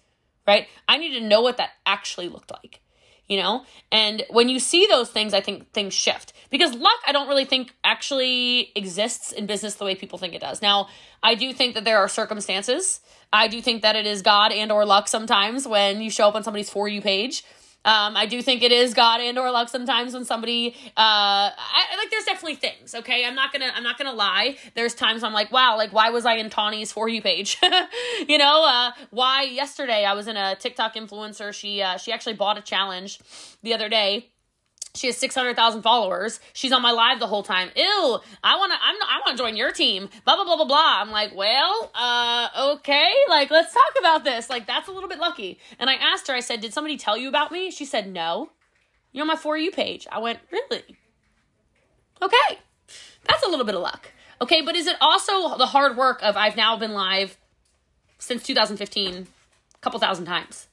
right? 0.47 0.67
I 0.89 0.99
need 0.99 1.19
to 1.19 1.27
know 1.27 1.41
what 1.41 1.57
that 1.57 1.71
actually 1.85 2.29
looked 2.29 2.51
like, 2.51 2.81
you 3.27 3.37
know? 3.41 3.65
And 3.91 4.25
when 4.31 4.49
you 4.49 4.59
see 4.59 4.87
those 4.87 5.11
things, 5.11 5.35
I 5.35 5.41
think 5.41 5.73
things 5.73 5.95
shift. 5.95 6.33
Because 6.51 6.75
luck, 6.75 6.99
I 7.07 7.13
don't 7.13 7.29
really 7.29 7.45
think 7.45 7.75
actually 7.85 8.73
exists 8.77 9.33
in 9.33 9.47
business 9.47 9.75
the 9.75 9.85
way 9.85 9.95
people 9.95 10.19
think 10.19 10.35
it 10.35 10.41
does. 10.41 10.63
Now, 10.63 10.89
I 11.23 11.35
do 11.35 11.53
think 11.53 11.75
that 11.75 11.85
there 11.85 11.99
are 11.99 12.09
circumstances. 12.09 13.01
I 13.33 13.49
do 13.49 13.61
think 13.61 13.83
that 13.83 13.97
it 13.97 14.07
is 14.07 14.23
God 14.23 14.53
and 14.53 14.71
or 14.71 14.85
luck 14.85 15.09
sometimes 15.09 15.67
when 15.67 16.01
you 16.01 16.11
show 16.11 16.29
up 16.29 16.35
on 16.35 16.45
somebody's 16.45 16.71
For 16.71 16.89
You 16.89 17.01
page 17.01 17.45
um, 17.87 18.17
I 18.17 18.27
do 18.27 18.43
think 18.43 18.63
it 18.63 18.73
is 18.73 18.95
God 18.95 19.21
and 19.21 19.39
or 19.39 19.51
luck 19.51 19.69
sometimes 19.69 20.13
when 20.13 20.25
somebody 20.25 20.75
uh 20.89 20.91
I, 20.97 21.97
like 21.97 22.11
there's 22.11 22.25
definitely 22.25 22.57
things, 22.57 22.95
okay? 22.95 23.25
I'm 23.25 23.35
not 23.35 23.53
gonna 23.53 23.71
I'm 23.75 23.85
not 23.85 23.97
gonna 23.97 24.13
lie. 24.13 24.57
There's 24.75 24.95
times 24.95 25.23
I'm 25.23 25.33
like, 25.33 25.53
wow, 25.53 25.77
like 25.77 25.93
why 25.93 26.11
was 26.11 26.27
I 26.27 26.35
in 26.35 26.51
Tawny's 26.51 26.93
for 26.93 27.09
you 27.09 27.23
page? 27.23 27.59
you 28.29 28.39
know, 28.39 28.67
uh 28.67 28.91
why 29.11 29.45
yesterday 29.45 30.05
I 30.05 30.15
was 30.15 30.27
in 30.29 30.37
a 30.37 30.57
TikTok 30.57 30.95
influencer, 30.97 31.55
she 31.55 31.81
uh 31.81 31.97
she 31.97 32.13
actually 32.13 32.35
bought 32.35 32.59
a 32.59 32.63
challenge 32.63 33.21
the 33.63 33.73
other 33.73 33.89
day 33.89 34.31
she 34.97 35.07
has 35.09 35.17
600,000 35.17 35.83
followers. 35.83 36.41
She's 36.53 36.73
on 36.73 36.83
my 36.83 36.91
live 36.91 37.21
the 37.21 37.27
whole 37.27 37.43
time. 37.43 37.71
Ew, 37.77 38.19
I 38.43 38.57
want 38.57 38.73
to 38.73 38.79
I'm 38.83 38.97
I 39.03 39.21
want 39.25 39.37
to 39.37 39.43
join 39.43 39.57
your 39.57 39.73
team. 39.73 40.09
Blah 40.25 40.37
blah 40.37 40.45
blah 40.45 40.57
blah 40.57 40.65
blah. 40.65 41.01
I'm 41.01 41.11
like, 41.11 41.35
"Well, 41.35 41.91
uh 41.95 42.49
okay, 42.75 43.13
like 43.29 43.51
let's 43.51 43.73
talk 43.73 43.95
about 43.99 44.25
this." 44.25 44.49
Like 44.51 44.67
that's 44.67 44.89
a 44.89 44.93
little 44.93 45.09
bit 45.09 45.19
lucky. 45.19 45.59
And 45.79 45.91
I 45.91 45.95
asked 45.95 46.29
her, 46.29 46.35
I 46.35 46.41
said, 46.41 46.61
"Did 46.61 46.73
somebody 46.73 46.97
tell 46.97 47.17
you 47.17 47.29
about 47.29 47.53
me?" 47.53 47.71
She 47.71 47.85
said, 47.85 48.13
"No." 48.13 48.51
You're 49.13 49.23
on 49.23 49.29
my 49.29 49.37
for 49.37 49.57
you 49.57 49.71
page. 49.71 50.07
I 50.11 50.19
went, 50.19 50.41
"Really?" 50.51 50.97
Okay. 52.23 52.59
That's 53.27 53.43
a 53.43 53.49
little 53.49 53.65
bit 53.65 53.75
of 53.75 53.83
luck. 53.83 54.13
Okay, 54.41 54.61
but 54.63 54.77
is 54.77 54.87
it 54.87 54.97
also 55.01 55.57
the 55.57 55.67
hard 55.67 55.97
work 55.97 56.21
of 56.23 56.37
I've 56.37 56.57
now 56.57 56.77
been 56.77 56.93
live 56.93 57.37
since 58.19 58.43
2015 58.43 59.27
a 59.75 59.79
couple 59.79 59.99
thousand 59.99 60.27
times? 60.27 60.69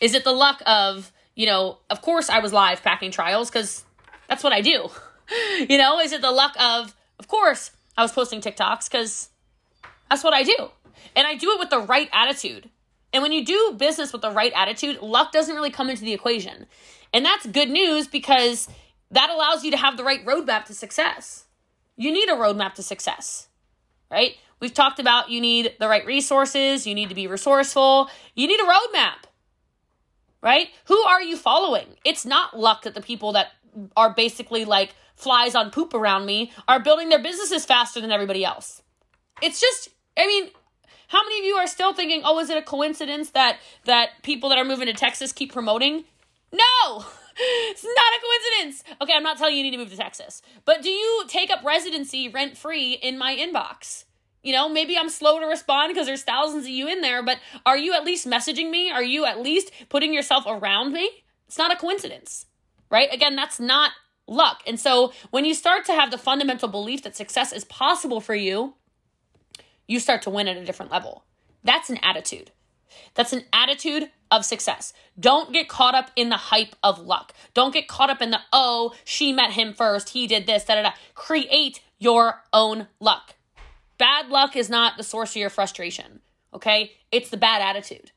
Is 0.00 0.14
it 0.14 0.24
the 0.24 0.32
luck 0.32 0.62
of 0.66 1.12
you 1.34 1.46
know, 1.46 1.78
of 1.90 2.02
course 2.02 2.28
I 2.28 2.38
was 2.40 2.52
live 2.52 2.82
packing 2.82 3.10
trials 3.10 3.50
because 3.50 3.84
that's 4.28 4.44
what 4.44 4.52
I 4.52 4.60
do. 4.60 4.88
you 5.68 5.78
know, 5.78 6.00
is 6.00 6.12
it 6.12 6.20
the 6.20 6.30
luck 6.30 6.54
of, 6.60 6.94
of 7.18 7.28
course, 7.28 7.70
I 7.96 8.02
was 8.02 8.12
posting 8.12 8.40
TikToks 8.40 8.90
because 8.90 9.28
that's 10.10 10.24
what 10.24 10.34
I 10.34 10.42
do. 10.42 10.70
And 11.14 11.26
I 11.26 11.34
do 11.34 11.50
it 11.52 11.58
with 11.58 11.70
the 11.70 11.80
right 11.80 12.08
attitude. 12.12 12.70
And 13.12 13.22
when 13.22 13.32
you 13.32 13.44
do 13.44 13.74
business 13.76 14.12
with 14.12 14.22
the 14.22 14.30
right 14.30 14.52
attitude, 14.54 15.02
luck 15.02 15.32
doesn't 15.32 15.54
really 15.54 15.70
come 15.70 15.90
into 15.90 16.02
the 16.02 16.12
equation. 16.12 16.66
And 17.12 17.24
that's 17.24 17.46
good 17.46 17.68
news 17.68 18.06
because 18.06 18.68
that 19.10 19.30
allows 19.30 19.64
you 19.64 19.70
to 19.72 19.76
have 19.76 19.96
the 19.96 20.04
right 20.04 20.24
roadmap 20.24 20.64
to 20.66 20.74
success. 20.74 21.44
You 21.96 22.12
need 22.12 22.30
a 22.30 22.34
roadmap 22.34 22.74
to 22.74 22.82
success, 22.82 23.48
right? 24.10 24.36
We've 24.60 24.72
talked 24.72 24.98
about 24.98 25.28
you 25.28 25.40
need 25.40 25.74
the 25.78 25.88
right 25.88 26.06
resources, 26.06 26.86
you 26.86 26.94
need 26.94 27.10
to 27.10 27.14
be 27.14 27.26
resourceful, 27.26 28.08
you 28.34 28.46
need 28.46 28.60
a 28.60 28.64
roadmap 28.64 29.24
right? 30.42 30.68
Who 30.86 30.98
are 30.98 31.22
you 31.22 31.36
following? 31.36 31.86
It's 32.04 32.26
not 32.26 32.58
luck 32.58 32.82
that 32.82 32.94
the 32.94 33.00
people 33.00 33.32
that 33.32 33.52
are 33.96 34.12
basically 34.12 34.64
like 34.64 34.94
flies 35.14 35.54
on 35.54 35.70
poop 35.70 35.94
around 35.94 36.26
me 36.26 36.52
are 36.68 36.80
building 36.80 37.08
their 37.08 37.22
businesses 37.22 37.64
faster 37.64 38.00
than 38.00 38.12
everybody 38.12 38.44
else. 38.44 38.82
It's 39.40 39.60
just, 39.60 39.88
I 40.16 40.26
mean, 40.26 40.50
how 41.08 41.22
many 41.22 41.40
of 41.40 41.44
you 41.44 41.54
are 41.56 41.66
still 41.66 41.92
thinking, 41.92 42.22
"Oh, 42.24 42.38
is 42.38 42.50
it 42.50 42.56
a 42.56 42.62
coincidence 42.62 43.30
that 43.30 43.58
that 43.84 44.22
people 44.22 44.48
that 44.48 44.58
are 44.58 44.64
moving 44.64 44.86
to 44.86 44.94
Texas 44.94 45.32
keep 45.32 45.52
promoting?" 45.52 46.04
No. 46.52 47.04
It's 47.34 47.82
not 47.82 47.92
a 47.94 48.20
coincidence. 48.20 48.84
Okay, 49.00 49.14
I'm 49.16 49.22
not 49.22 49.38
telling 49.38 49.54
you 49.54 49.64
you 49.64 49.70
need 49.70 49.76
to 49.76 49.82
move 49.82 49.90
to 49.90 49.96
Texas. 49.96 50.42
But 50.66 50.82
do 50.82 50.90
you 50.90 51.24
take 51.28 51.50
up 51.50 51.64
residency 51.64 52.28
rent 52.28 52.58
free 52.58 52.92
in 52.92 53.16
my 53.16 53.34
inbox? 53.34 54.04
You 54.42 54.52
know, 54.52 54.68
maybe 54.68 54.98
I'm 54.98 55.08
slow 55.08 55.38
to 55.38 55.46
respond 55.46 55.92
because 55.92 56.06
there's 56.06 56.24
thousands 56.24 56.64
of 56.64 56.70
you 56.70 56.88
in 56.88 57.00
there, 57.00 57.22
but 57.22 57.38
are 57.64 57.76
you 57.76 57.94
at 57.94 58.04
least 58.04 58.26
messaging 58.26 58.70
me? 58.70 58.90
Are 58.90 59.02
you 59.02 59.24
at 59.24 59.40
least 59.40 59.70
putting 59.88 60.12
yourself 60.12 60.44
around 60.46 60.92
me? 60.92 61.08
It's 61.46 61.58
not 61.58 61.72
a 61.72 61.76
coincidence, 61.76 62.46
right? 62.90 63.08
Again, 63.12 63.36
that's 63.36 63.60
not 63.60 63.92
luck. 64.26 64.62
And 64.66 64.80
so 64.80 65.12
when 65.30 65.44
you 65.44 65.54
start 65.54 65.84
to 65.86 65.92
have 65.92 66.10
the 66.10 66.18
fundamental 66.18 66.68
belief 66.68 67.02
that 67.02 67.14
success 67.14 67.52
is 67.52 67.64
possible 67.64 68.20
for 68.20 68.34
you, 68.34 68.74
you 69.86 70.00
start 70.00 70.22
to 70.22 70.30
win 70.30 70.48
at 70.48 70.56
a 70.56 70.64
different 70.64 70.90
level. 70.90 71.24
That's 71.62 71.90
an 71.90 71.98
attitude. 72.02 72.50
That's 73.14 73.32
an 73.32 73.44
attitude 73.52 74.10
of 74.30 74.44
success. 74.44 74.92
Don't 75.18 75.52
get 75.52 75.68
caught 75.68 75.94
up 75.94 76.10
in 76.16 76.30
the 76.30 76.36
hype 76.36 76.74
of 76.82 76.98
luck. 76.98 77.32
Don't 77.54 77.74
get 77.74 77.88
caught 77.88 78.10
up 78.10 78.22
in 78.22 78.30
the, 78.30 78.40
oh, 78.52 78.94
she 79.04 79.32
met 79.32 79.52
him 79.52 79.72
first, 79.74 80.10
he 80.10 80.26
did 80.26 80.46
this, 80.46 80.64
da 80.64 80.74
da 80.74 80.82
da. 80.82 80.90
Create 81.14 81.80
your 81.98 82.42
own 82.52 82.88
luck. 82.98 83.34
Bad 83.98 84.28
luck 84.28 84.56
is 84.56 84.70
not 84.70 84.96
the 84.96 85.02
source 85.02 85.30
of 85.30 85.36
your 85.36 85.50
frustration, 85.50 86.20
okay? 86.54 86.92
It's 87.10 87.30
the 87.30 87.36
bad 87.36 87.62
attitude. 87.62 88.12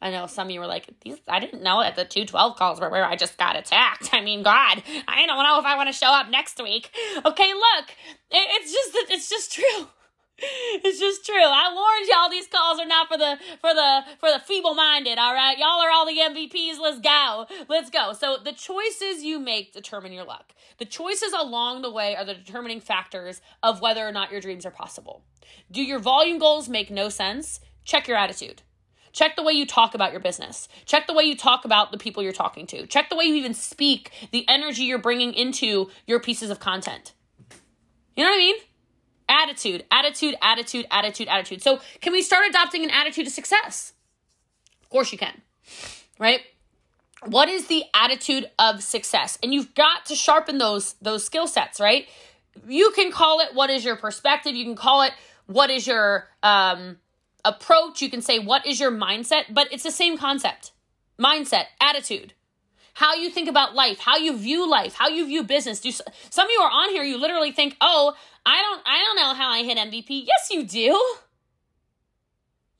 I 0.00 0.10
know 0.10 0.26
some 0.26 0.46
of 0.46 0.50
you 0.52 0.60
were 0.60 0.66
like, 0.66 0.88
these 1.00 1.18
I 1.26 1.40
didn't 1.40 1.62
know 1.62 1.82
that 1.82 1.96
the 1.96 2.04
212 2.04 2.56
calls 2.56 2.80
were 2.80 2.88
where 2.88 3.04
I 3.04 3.16
just 3.16 3.36
got 3.36 3.56
attacked. 3.56 4.10
I 4.12 4.20
mean, 4.20 4.42
God, 4.42 4.82
I 5.08 5.26
don't 5.26 5.42
know 5.42 5.58
if 5.58 5.64
I 5.64 5.76
want 5.76 5.88
to 5.88 5.92
show 5.92 6.06
up 6.08 6.30
next 6.30 6.62
week. 6.62 6.90
Okay, 7.24 7.52
look, 7.52 7.86
it's 8.30 8.72
just 8.72 9.10
it's 9.10 9.28
just 9.28 9.52
true. 9.52 9.88
It's 10.40 11.00
just 11.00 11.26
true. 11.26 11.34
I 11.34 11.72
warned 11.74 12.08
y'all 12.08 12.30
these 12.30 12.46
calls 12.46 12.78
are 12.78 12.86
not 12.86 13.08
for 13.08 13.18
the 13.18 13.38
for 13.60 13.74
the 13.74 14.02
for 14.20 14.30
the 14.30 14.38
feeble-minded, 14.38 15.18
all 15.18 15.34
right? 15.34 15.58
Y'all 15.58 15.80
are 15.80 15.90
all 15.90 16.06
the 16.06 16.16
MVPs. 16.16 16.78
Let's 16.80 17.00
go. 17.00 17.46
Let's 17.68 17.90
go. 17.90 18.12
So 18.12 18.36
the 18.42 18.52
choices 18.52 19.24
you 19.24 19.38
make 19.40 19.72
determine 19.72 20.12
your 20.12 20.24
luck. 20.24 20.52
The 20.78 20.84
choices 20.84 21.32
along 21.32 21.82
the 21.82 21.90
way 21.90 22.14
are 22.14 22.24
the 22.24 22.34
determining 22.34 22.80
factors 22.80 23.40
of 23.62 23.80
whether 23.80 24.06
or 24.06 24.12
not 24.12 24.30
your 24.30 24.40
dreams 24.40 24.64
are 24.64 24.70
possible. 24.70 25.22
Do 25.70 25.82
your 25.82 25.98
volume 25.98 26.38
goals 26.38 26.68
make 26.68 26.90
no 26.90 27.08
sense? 27.08 27.60
Check 27.84 28.06
your 28.06 28.16
attitude. 28.16 28.62
Check 29.12 29.34
the 29.34 29.42
way 29.42 29.52
you 29.52 29.66
talk 29.66 29.94
about 29.94 30.12
your 30.12 30.20
business. 30.20 30.68
Check 30.84 31.06
the 31.06 31.14
way 31.14 31.24
you 31.24 31.36
talk 31.36 31.64
about 31.64 31.90
the 31.90 31.98
people 31.98 32.22
you're 32.22 32.32
talking 32.32 32.66
to. 32.68 32.86
Check 32.86 33.08
the 33.08 33.16
way 33.16 33.24
you 33.24 33.34
even 33.34 33.54
speak, 33.54 34.12
the 34.30 34.48
energy 34.48 34.84
you're 34.84 34.98
bringing 34.98 35.34
into 35.34 35.90
your 36.06 36.20
pieces 36.20 36.50
of 36.50 36.60
content. 36.60 37.14
You 38.14 38.24
know 38.24 38.30
what 38.30 38.36
I 38.36 38.38
mean? 38.38 38.56
Attitude, 39.28 39.84
attitude, 39.90 40.34
attitude, 40.40 40.86
attitude, 40.90 41.28
attitude. 41.28 41.62
So, 41.62 41.80
can 42.00 42.12
we 42.12 42.22
start 42.22 42.48
adopting 42.48 42.84
an 42.84 42.90
attitude 42.90 43.26
of 43.26 43.32
success? 43.32 43.92
Of 44.82 44.88
course, 44.88 45.12
you 45.12 45.18
can, 45.18 45.42
right? 46.18 46.40
What 47.26 47.48
is 47.48 47.66
the 47.66 47.84
attitude 47.94 48.50
of 48.58 48.82
success? 48.82 49.38
And 49.42 49.52
you've 49.52 49.74
got 49.74 50.06
to 50.06 50.14
sharpen 50.14 50.58
those 50.58 50.94
those 51.02 51.24
skill 51.24 51.46
sets, 51.46 51.80
right? 51.80 52.08
You 52.66 52.90
can 52.94 53.12
call 53.12 53.40
it 53.40 53.54
what 53.54 53.70
is 53.70 53.84
your 53.84 53.96
perspective. 53.96 54.54
You 54.54 54.64
can 54.64 54.76
call 54.76 55.02
it 55.02 55.12
what 55.46 55.70
is 55.70 55.86
your 55.86 56.28
um, 56.42 56.96
approach. 57.44 58.00
You 58.00 58.10
can 58.10 58.22
say 58.22 58.38
what 58.38 58.66
is 58.66 58.80
your 58.80 58.90
mindset, 58.90 59.44
but 59.50 59.68
it's 59.72 59.82
the 59.82 59.90
same 59.90 60.16
concept. 60.16 60.72
Mindset, 61.18 61.64
attitude 61.80 62.34
how 62.98 63.14
you 63.14 63.30
think 63.30 63.48
about 63.48 63.76
life, 63.76 64.00
how 64.00 64.16
you 64.16 64.36
view 64.36 64.68
life, 64.68 64.94
how 64.94 65.06
you 65.06 65.24
view 65.24 65.44
business. 65.44 65.78
Do 65.78 65.92
some 65.92 66.46
of 66.46 66.50
you 66.50 66.58
are 66.58 66.70
on 66.70 66.90
here 66.90 67.04
you 67.04 67.16
literally 67.16 67.52
think, 67.52 67.76
"Oh, 67.80 68.16
I 68.44 68.60
don't 68.60 68.82
I 68.84 68.98
don't 69.04 69.14
know 69.14 69.34
how 69.34 69.50
I 69.50 69.62
hit 69.62 69.78
MVP." 69.78 70.26
Yes, 70.26 70.48
you 70.50 70.64
do. 70.64 71.00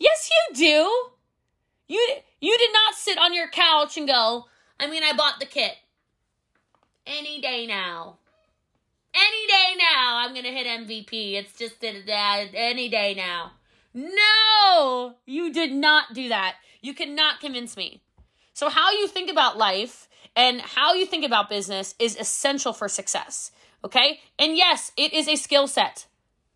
Yes, 0.01 0.29
you 0.29 0.57
do. 0.57 1.11
You 1.87 2.17
you 2.41 2.59
did 2.59 2.73
not 2.73 2.97
sit 2.97 3.17
on 3.17 3.33
your 3.33 3.47
couch 3.49 3.97
and 3.97 4.09
go, 4.09 4.47
"I 4.81 4.89
mean, 4.89 5.05
I 5.05 5.13
bought 5.13 5.39
the 5.39 5.47
kit." 5.47 5.77
Any 7.07 7.41
day 7.41 7.65
now. 7.65 8.19
Any 9.15 9.47
day 9.47 9.77
now, 9.79 10.19
I'm 10.19 10.33
going 10.33 10.45
to 10.45 10.53
hit 10.53 10.67
MVP. 10.67 11.35
It's 11.35 11.55
just 11.59 11.83
any 11.83 12.89
day 12.89 13.15
now. 13.17 13.53
No, 13.95 15.15
you 15.25 15.53
did 15.53 15.73
not 15.73 16.13
do 16.13 16.29
that. 16.29 16.57
You 16.83 16.93
cannot 16.93 17.41
convince 17.41 17.77
me. 17.77 18.03
So, 18.53 18.69
how 18.69 18.91
you 18.91 19.07
think 19.09 19.31
about 19.31 19.57
life 19.57 20.08
and 20.37 20.61
how 20.61 20.95
you 20.95 21.07
think 21.07 21.25
about 21.25 21.49
business 21.49 21.95
is 21.99 22.17
essential 22.17 22.73
for 22.73 22.89
success. 22.89 23.51
Okay? 23.85 24.21
And 24.39 24.57
yes, 24.57 24.93
it 24.97 25.13
is 25.13 25.29
a 25.29 25.37
skill 25.37 25.67
set, 25.67 26.07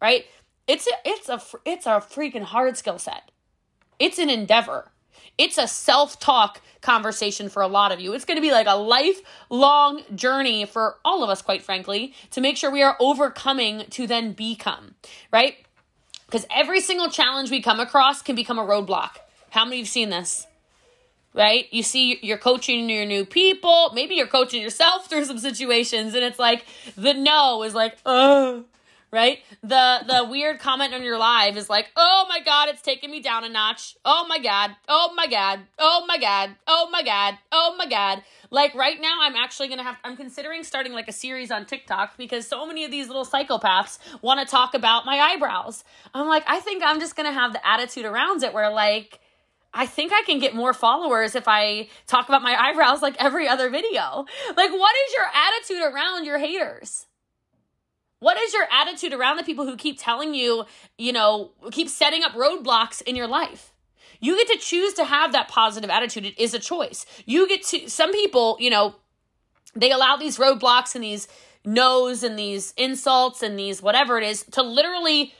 right? 0.00 0.26
It's 0.66 0.86
a, 0.86 0.92
it's 1.04 1.28
a 1.28 1.40
it's 1.64 1.86
a 1.86 2.00
freaking 2.00 2.42
hard 2.42 2.76
skill 2.76 2.98
set. 2.98 3.30
It's 3.98 4.18
an 4.18 4.30
endeavor. 4.30 4.90
It's 5.38 5.58
a 5.58 5.66
self-talk 5.66 6.60
conversation 6.82 7.48
for 7.48 7.62
a 7.62 7.68
lot 7.68 7.90
of 7.90 8.00
you. 8.00 8.12
It's 8.12 8.24
going 8.24 8.36
to 8.36 8.42
be 8.42 8.50
like 8.50 8.66
a 8.66 8.76
lifelong 8.76 10.02
journey 10.14 10.66
for 10.66 10.98
all 11.04 11.24
of 11.24 11.30
us 11.30 11.40
quite 11.40 11.62
frankly 11.62 12.14
to 12.32 12.40
make 12.40 12.56
sure 12.56 12.70
we 12.70 12.82
are 12.82 12.96
overcoming 13.00 13.84
to 13.90 14.06
then 14.06 14.32
become, 14.32 14.94
right? 15.32 15.56
Cuz 16.30 16.46
every 16.50 16.80
single 16.80 17.08
challenge 17.08 17.50
we 17.50 17.62
come 17.62 17.80
across 17.80 18.22
can 18.22 18.36
become 18.36 18.58
a 18.58 18.64
roadblock. 18.64 19.16
How 19.50 19.64
many 19.64 19.76
of 19.76 19.78
you 19.78 19.84
have 19.84 19.88
seen 19.88 20.10
this? 20.10 20.46
Right? 21.34 21.66
You 21.72 21.82
see, 21.82 22.18
you're 22.22 22.38
coaching 22.38 22.88
your 22.88 23.06
new 23.06 23.24
people. 23.24 23.90
Maybe 23.94 24.14
you're 24.14 24.26
coaching 24.26 24.62
yourself 24.62 25.08
through 25.08 25.24
some 25.24 25.38
situations, 25.38 26.14
and 26.14 26.24
it's 26.24 26.38
like 26.38 26.64
the 26.96 27.14
no 27.14 27.62
is 27.62 27.74
like, 27.74 27.96
oh, 28.04 28.64
right? 29.12 29.40
The 29.62 30.00
the 30.06 30.26
weird 30.28 30.58
comment 30.58 30.94
on 30.94 31.02
your 31.02 31.18
live 31.18 31.56
is 31.56 31.70
like, 31.70 31.90
oh 31.96 32.26
my 32.28 32.40
god, 32.40 32.68
it's 32.68 32.82
taking 32.82 33.10
me 33.10 33.20
down 33.20 33.44
a 33.44 33.48
notch. 33.48 33.96
Oh 34.04 34.26
my 34.28 34.38
god, 34.38 34.76
oh 34.88 35.12
my 35.14 35.26
god, 35.26 35.60
oh 35.78 36.04
my 36.06 36.18
god, 36.18 36.56
oh 36.66 36.88
my 36.90 37.02
god, 37.02 37.38
oh 37.52 37.74
my 37.78 37.86
god. 37.86 38.22
Like 38.50 38.74
right 38.74 39.00
now, 39.00 39.18
I'm 39.22 39.36
actually 39.36 39.68
gonna 39.68 39.84
have. 39.84 39.96
I'm 40.04 40.16
considering 40.16 40.64
starting 40.64 40.92
like 40.92 41.08
a 41.08 41.12
series 41.12 41.50
on 41.50 41.66
TikTok 41.66 42.16
because 42.16 42.46
so 42.46 42.66
many 42.66 42.84
of 42.84 42.90
these 42.90 43.06
little 43.06 43.24
psychopaths 43.24 43.98
want 44.20 44.40
to 44.40 44.46
talk 44.46 44.74
about 44.74 45.06
my 45.06 45.18
eyebrows. 45.18 45.84
I'm 46.14 46.26
like, 46.26 46.44
I 46.46 46.60
think 46.60 46.82
I'm 46.84 47.00
just 47.00 47.16
gonna 47.16 47.32
have 47.32 47.52
the 47.52 47.66
attitude 47.66 48.04
around 48.04 48.42
it 48.42 48.52
where 48.52 48.70
like 48.70 49.20
I 49.74 49.86
think 49.86 50.12
I 50.12 50.22
can 50.26 50.38
get 50.38 50.54
more 50.54 50.74
followers 50.74 51.34
if 51.34 51.44
I 51.46 51.88
talk 52.06 52.28
about 52.28 52.42
my 52.42 52.54
eyebrows 52.54 53.00
like 53.00 53.16
every 53.18 53.48
other 53.48 53.70
video. 53.70 54.26
Like, 54.56 54.70
what 54.70 54.94
is 55.06 55.14
your 55.16 55.26
attitude 55.34 55.94
around 55.94 56.24
your 56.24 56.38
haters? 56.38 57.06
What 58.18 58.38
is 58.38 58.52
your 58.52 58.66
attitude 58.70 59.12
around 59.12 59.38
the 59.38 59.42
people 59.42 59.64
who 59.64 59.76
keep 59.76 59.98
telling 59.98 60.34
you, 60.34 60.64
you 60.98 61.12
know, 61.12 61.52
keep 61.72 61.88
setting 61.88 62.22
up 62.22 62.32
roadblocks 62.32 63.02
in 63.02 63.16
your 63.16 63.26
life? 63.26 63.72
You 64.20 64.36
get 64.36 64.48
to 64.48 64.58
choose 64.58 64.94
to 64.94 65.04
have 65.04 65.32
that 65.32 65.48
positive 65.48 65.90
attitude. 65.90 66.26
It 66.26 66.38
is 66.38 66.54
a 66.54 66.60
choice. 66.60 67.04
You 67.26 67.48
get 67.48 67.64
to, 67.64 67.88
some 67.88 68.12
people, 68.12 68.56
you 68.60 68.70
know, 68.70 68.94
they 69.74 69.90
allow 69.90 70.16
these 70.16 70.38
roadblocks 70.38 70.94
and 70.94 71.02
these 71.02 71.26
no's 71.64 72.22
and 72.22 72.38
these 72.38 72.72
insults 72.76 73.42
and 73.42 73.58
these 73.58 73.82
whatever 73.82 74.18
it 74.18 74.24
is 74.24 74.44
to 74.52 74.62
literally 74.62 75.34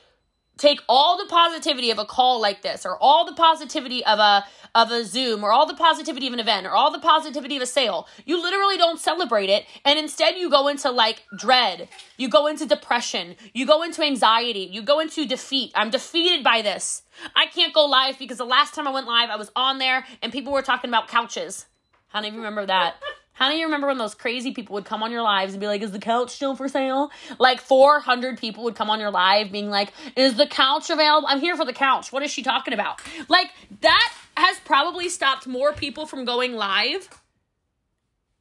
take 0.59 0.80
all 0.88 1.18
the 1.18 1.26
positivity 1.28 1.90
of 1.90 1.99
a 1.99 2.04
call 2.04 2.40
like 2.40 2.62
this 2.62 2.85
or 2.87 2.97
all 3.00 3.25
the 3.25 3.35
positivity 3.35 4.04
of 4.04 4.18
a 4.18 4.44
of 4.75 4.90
a 4.90 5.04
zoom 5.04 5.44
or 5.44 5.52
all 5.52 5.66
the 5.66 5.75
positivity 5.75 6.26
of 6.26 6.32
an 6.32 6.40
event 6.40 6.66
or 6.66 6.71
all 6.71 6.90
the 6.90 6.99
positivity 6.99 7.56
of 7.56 7.62
a 7.62 7.66
sale. 7.66 8.09
You 8.25 8.40
literally 8.40 8.78
don't 8.78 8.99
celebrate 8.99 9.50
it 9.50 9.66
and 9.85 9.99
instead 9.99 10.37
you 10.37 10.49
go 10.49 10.68
into 10.68 10.90
like 10.90 11.25
dread. 11.37 11.88
You 12.16 12.28
go 12.28 12.47
into 12.47 12.64
depression. 12.64 13.37
You 13.52 13.66
go 13.66 13.82
into 13.82 14.02
anxiety. 14.02 14.68
You 14.71 14.82
go 14.82 15.00
into 15.00 15.26
defeat. 15.26 15.73
I'm 15.75 15.90
defeated 15.90 16.42
by 16.42 16.62
this. 16.62 17.02
I 17.37 17.47
can't 17.47 17.75
go 17.75 17.85
live 17.85 18.18
because 18.18 18.38
the 18.38 18.47
last 18.47 18.75
time 18.75 18.88
i 18.88 18.90
went 18.90 19.06
live 19.06 19.28
i 19.28 19.37
was 19.37 19.50
on 19.54 19.78
there 19.78 20.06
and 20.23 20.32
people 20.32 20.52
were 20.52 20.62
talking 20.62 20.88
about 20.88 21.09
couches. 21.09 21.66
How 22.09 22.21
do 22.21 22.28
you 22.28 22.37
remember 22.37 22.66
that 22.66 22.97
how 23.34 23.50
do 23.50 23.56
you 23.56 23.64
remember 23.64 23.86
when 23.86 23.98
those 23.98 24.14
crazy 24.14 24.52
people 24.52 24.74
would 24.74 24.84
come 24.84 25.02
on 25.02 25.10
your 25.10 25.22
lives 25.22 25.54
and 25.54 25.60
be 25.60 25.66
like, 25.66 25.82
is 25.82 25.90
the 25.90 25.98
couch 25.98 26.30
still 26.30 26.54
for 26.54 26.68
sale? 26.68 27.10
Like 27.38 27.60
400 27.60 28.38
people 28.38 28.64
would 28.64 28.74
come 28.74 28.90
on 28.90 29.00
your 29.00 29.10
live 29.10 29.50
being 29.50 29.70
like, 29.70 29.92
is 30.16 30.36
the 30.36 30.46
couch 30.46 30.90
available? 30.90 31.26
I'm 31.28 31.40
here 31.40 31.56
for 31.56 31.64
the 31.64 31.72
couch. 31.72 32.12
What 32.12 32.22
is 32.22 32.30
she 32.30 32.42
talking 32.42 32.74
about? 32.74 33.00
Like, 33.28 33.50
that 33.80 34.12
has 34.36 34.60
probably 34.60 35.08
stopped 35.08 35.46
more 35.46 35.72
people 35.72 36.06
from 36.06 36.24
going 36.24 36.54
live 36.54 37.08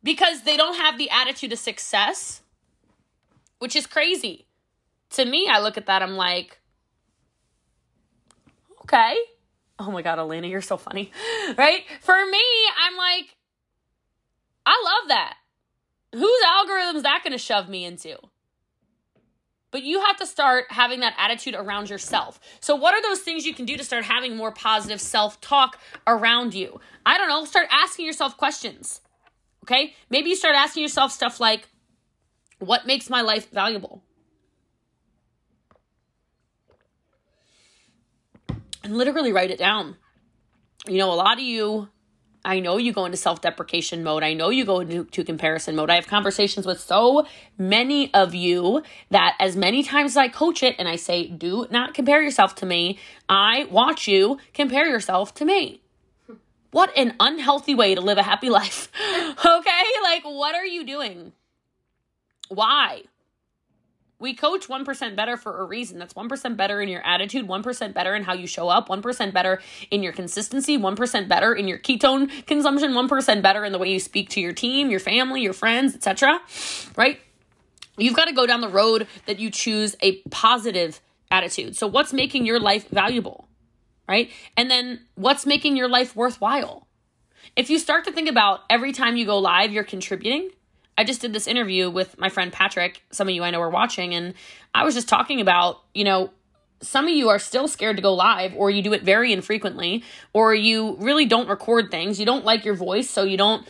because 0.03 0.43
they 0.43 0.57
don't 0.57 0.75
have 0.75 0.97
the 0.97 1.09
attitude 1.09 1.53
of 1.53 1.59
success, 1.59 2.41
which 3.59 3.75
is 3.75 3.87
crazy. 3.87 4.45
To 5.11 5.25
me, 5.25 5.47
I 5.49 5.59
look 5.59 5.77
at 5.77 5.85
that, 5.85 6.01
I'm 6.01 6.15
like, 6.15 6.59
okay. 8.83 9.15
Oh 9.79 9.89
my 9.89 10.01
God, 10.01 10.19
Elena, 10.19 10.47
you're 10.47 10.61
so 10.61 10.77
funny. 10.77 11.11
Right? 11.57 11.83
For 12.01 12.25
me, 12.25 12.43
I'm 12.81 12.95
like, 12.97 13.35
I 14.65 14.81
love 14.83 15.09
that. 15.09 15.35
Whose 16.13 16.41
algorithm 16.45 16.97
is 16.97 17.03
that 17.03 17.21
going 17.23 17.31
to 17.31 17.37
shove 17.37 17.69
me 17.69 17.85
into? 17.85 18.17
But 19.71 19.83
you 19.83 20.01
have 20.01 20.17
to 20.17 20.25
start 20.25 20.65
having 20.69 20.99
that 20.99 21.15
attitude 21.17 21.55
around 21.55 21.89
yourself. 21.89 22.39
So, 22.59 22.75
what 22.75 22.93
are 22.93 23.01
those 23.01 23.21
things 23.21 23.45
you 23.45 23.53
can 23.53 23.65
do 23.65 23.77
to 23.77 23.83
start 23.83 24.03
having 24.03 24.35
more 24.35 24.51
positive 24.51 24.99
self 24.99 25.39
talk 25.39 25.79
around 26.05 26.53
you? 26.53 26.81
I 27.05 27.17
don't 27.17 27.29
know. 27.29 27.45
Start 27.45 27.67
asking 27.71 28.05
yourself 28.05 28.35
questions. 28.35 28.99
Okay? 29.63 29.95
Maybe 30.09 30.29
you 30.29 30.35
start 30.35 30.55
asking 30.55 30.83
yourself 30.83 31.13
stuff 31.13 31.39
like, 31.39 31.69
what 32.59 32.85
makes 32.85 33.09
my 33.09 33.21
life 33.21 33.49
valuable? 33.51 34.03
And 38.83 38.97
literally 38.97 39.31
write 39.31 39.51
it 39.51 39.59
down. 39.59 39.95
You 40.87 40.97
know, 40.97 41.11
a 41.11 41.15
lot 41.15 41.37
of 41.37 41.43
you 41.43 41.87
I 42.43 42.59
know 42.59 42.77
you 42.77 42.91
go 42.91 43.05
into 43.05 43.17
self 43.17 43.41
deprecation 43.41 44.03
mode. 44.03 44.23
I 44.23 44.33
know 44.33 44.49
you 44.49 44.65
go 44.65 44.79
into 44.79 45.05
to 45.05 45.23
comparison 45.23 45.75
mode. 45.75 45.89
I 45.89 45.95
have 45.95 46.07
conversations 46.07 46.65
with 46.65 46.79
so 46.79 47.27
many 47.57 48.13
of 48.13 48.33
you 48.33 48.81
that 49.09 49.35
as 49.39 49.55
many 49.55 49.83
times 49.83 50.11
as 50.11 50.17
I 50.17 50.27
coach 50.27 50.63
it 50.63 50.75
and 50.79 50.87
I 50.87 50.95
say, 50.95 51.27
do 51.27 51.67
not 51.69 51.93
compare 51.93 52.21
yourself 52.21 52.55
to 52.55 52.65
me, 52.65 52.97
I 53.29 53.67
watch 53.69 54.07
you 54.07 54.39
compare 54.53 54.87
yourself 54.87 55.33
to 55.35 55.45
me. 55.45 55.81
What 56.71 56.97
an 56.97 57.15
unhealthy 57.19 57.75
way 57.75 57.95
to 57.95 58.01
live 58.01 58.17
a 58.17 58.23
happy 58.23 58.49
life. 58.59 58.89
okay? 59.37 59.83
Like, 60.03 60.23
what 60.23 60.55
are 60.55 60.65
you 60.65 60.85
doing? 60.85 61.33
Why? 62.49 63.03
We 64.21 64.35
coach 64.35 64.67
1% 64.67 65.15
better 65.15 65.35
for 65.35 65.61
a 65.61 65.65
reason. 65.65 65.97
That's 65.97 66.13
1% 66.13 66.55
better 66.55 66.79
in 66.79 66.89
your 66.89 67.03
attitude, 67.03 67.47
1% 67.47 67.93
better 67.93 68.15
in 68.15 68.23
how 68.23 68.33
you 68.33 68.45
show 68.45 68.69
up, 68.69 68.87
1% 68.87 69.33
better 69.33 69.59
in 69.89 70.03
your 70.03 70.13
consistency, 70.13 70.77
1% 70.77 71.27
better 71.27 71.55
in 71.55 71.67
your 71.67 71.79
ketone 71.79 72.45
consumption, 72.45 72.91
1% 72.91 73.41
better 73.41 73.65
in 73.65 73.71
the 73.71 73.79
way 73.79 73.91
you 73.91 73.99
speak 73.99 74.29
to 74.29 74.39
your 74.39 74.53
team, 74.53 74.91
your 74.91 74.99
family, 74.99 75.41
your 75.41 75.53
friends, 75.53 75.95
etc. 75.95 76.39
Right? 76.95 77.19
You've 77.97 78.15
got 78.15 78.25
to 78.25 78.33
go 78.33 78.45
down 78.45 78.61
the 78.61 78.69
road 78.69 79.07
that 79.25 79.39
you 79.39 79.49
choose 79.49 79.95
a 80.01 80.17
positive 80.29 81.01
attitude. 81.31 81.75
So 81.75 81.87
what's 81.87 82.13
making 82.13 82.45
your 82.45 82.59
life 82.59 82.89
valuable? 82.89 83.49
Right? 84.07 84.29
And 84.55 84.69
then 84.69 84.99
what's 85.15 85.47
making 85.47 85.77
your 85.77 85.89
life 85.89 86.15
worthwhile? 86.15 86.87
If 87.55 87.71
you 87.71 87.79
start 87.79 88.05
to 88.05 88.11
think 88.11 88.29
about 88.29 88.59
every 88.69 88.91
time 88.91 89.17
you 89.17 89.25
go 89.25 89.39
live, 89.39 89.71
you're 89.71 89.83
contributing, 89.83 90.51
I 91.01 91.03
just 91.03 91.19
did 91.19 91.33
this 91.33 91.47
interview 91.47 91.89
with 91.89 92.19
my 92.19 92.29
friend 92.29 92.53
Patrick. 92.53 93.01
Some 93.09 93.27
of 93.27 93.33
you 93.33 93.43
I 93.43 93.49
know 93.49 93.59
are 93.59 93.71
watching, 93.71 94.13
and 94.13 94.35
I 94.71 94.83
was 94.83 94.93
just 94.93 95.09
talking 95.09 95.41
about, 95.41 95.81
you 95.95 96.03
know, 96.03 96.29
some 96.79 97.05
of 97.05 97.09
you 97.09 97.29
are 97.29 97.39
still 97.39 97.67
scared 97.67 97.95
to 97.95 98.03
go 98.03 98.13
live, 98.13 98.53
or 98.55 98.69
you 98.69 98.83
do 98.83 98.93
it 98.93 99.01
very 99.01 99.33
infrequently, 99.33 100.03
or 100.31 100.53
you 100.53 100.95
really 100.99 101.25
don't 101.25 101.49
record 101.49 101.89
things. 101.89 102.19
You 102.19 102.27
don't 102.27 102.45
like 102.45 102.65
your 102.65 102.75
voice, 102.75 103.09
so 103.09 103.23
you 103.23 103.35
don't, 103.35 103.67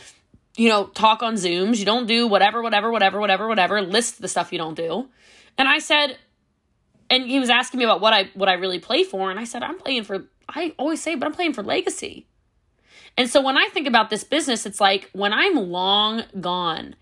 you 0.58 0.68
know, 0.68 0.88
talk 0.88 1.22
on 1.22 1.36
Zooms. 1.36 1.78
You 1.78 1.86
don't 1.86 2.04
do 2.04 2.28
whatever, 2.28 2.60
whatever, 2.60 2.92
whatever, 2.92 3.18
whatever, 3.18 3.48
whatever. 3.48 3.80
List 3.80 4.20
the 4.20 4.28
stuff 4.28 4.52
you 4.52 4.58
don't 4.58 4.74
do. 4.74 5.08
And 5.56 5.66
I 5.66 5.78
said, 5.78 6.18
and 7.08 7.24
he 7.24 7.40
was 7.40 7.48
asking 7.48 7.78
me 7.78 7.84
about 7.84 8.02
what 8.02 8.12
I 8.12 8.28
what 8.34 8.50
I 8.50 8.54
really 8.54 8.78
play 8.78 9.04
for, 9.04 9.30
and 9.30 9.40
I 9.40 9.44
said, 9.44 9.62
I'm 9.62 9.78
playing 9.78 10.04
for. 10.04 10.26
I 10.50 10.74
always 10.78 11.00
say, 11.00 11.14
but 11.14 11.24
I'm 11.24 11.32
playing 11.32 11.54
for 11.54 11.62
legacy. 11.62 12.26
And 13.16 13.30
so 13.30 13.40
when 13.40 13.56
I 13.56 13.68
think 13.72 13.86
about 13.86 14.10
this 14.10 14.22
business, 14.22 14.66
it's 14.66 14.82
like 14.82 15.08
when 15.14 15.32
I'm 15.32 15.56
long 15.56 16.24
gone 16.38 16.94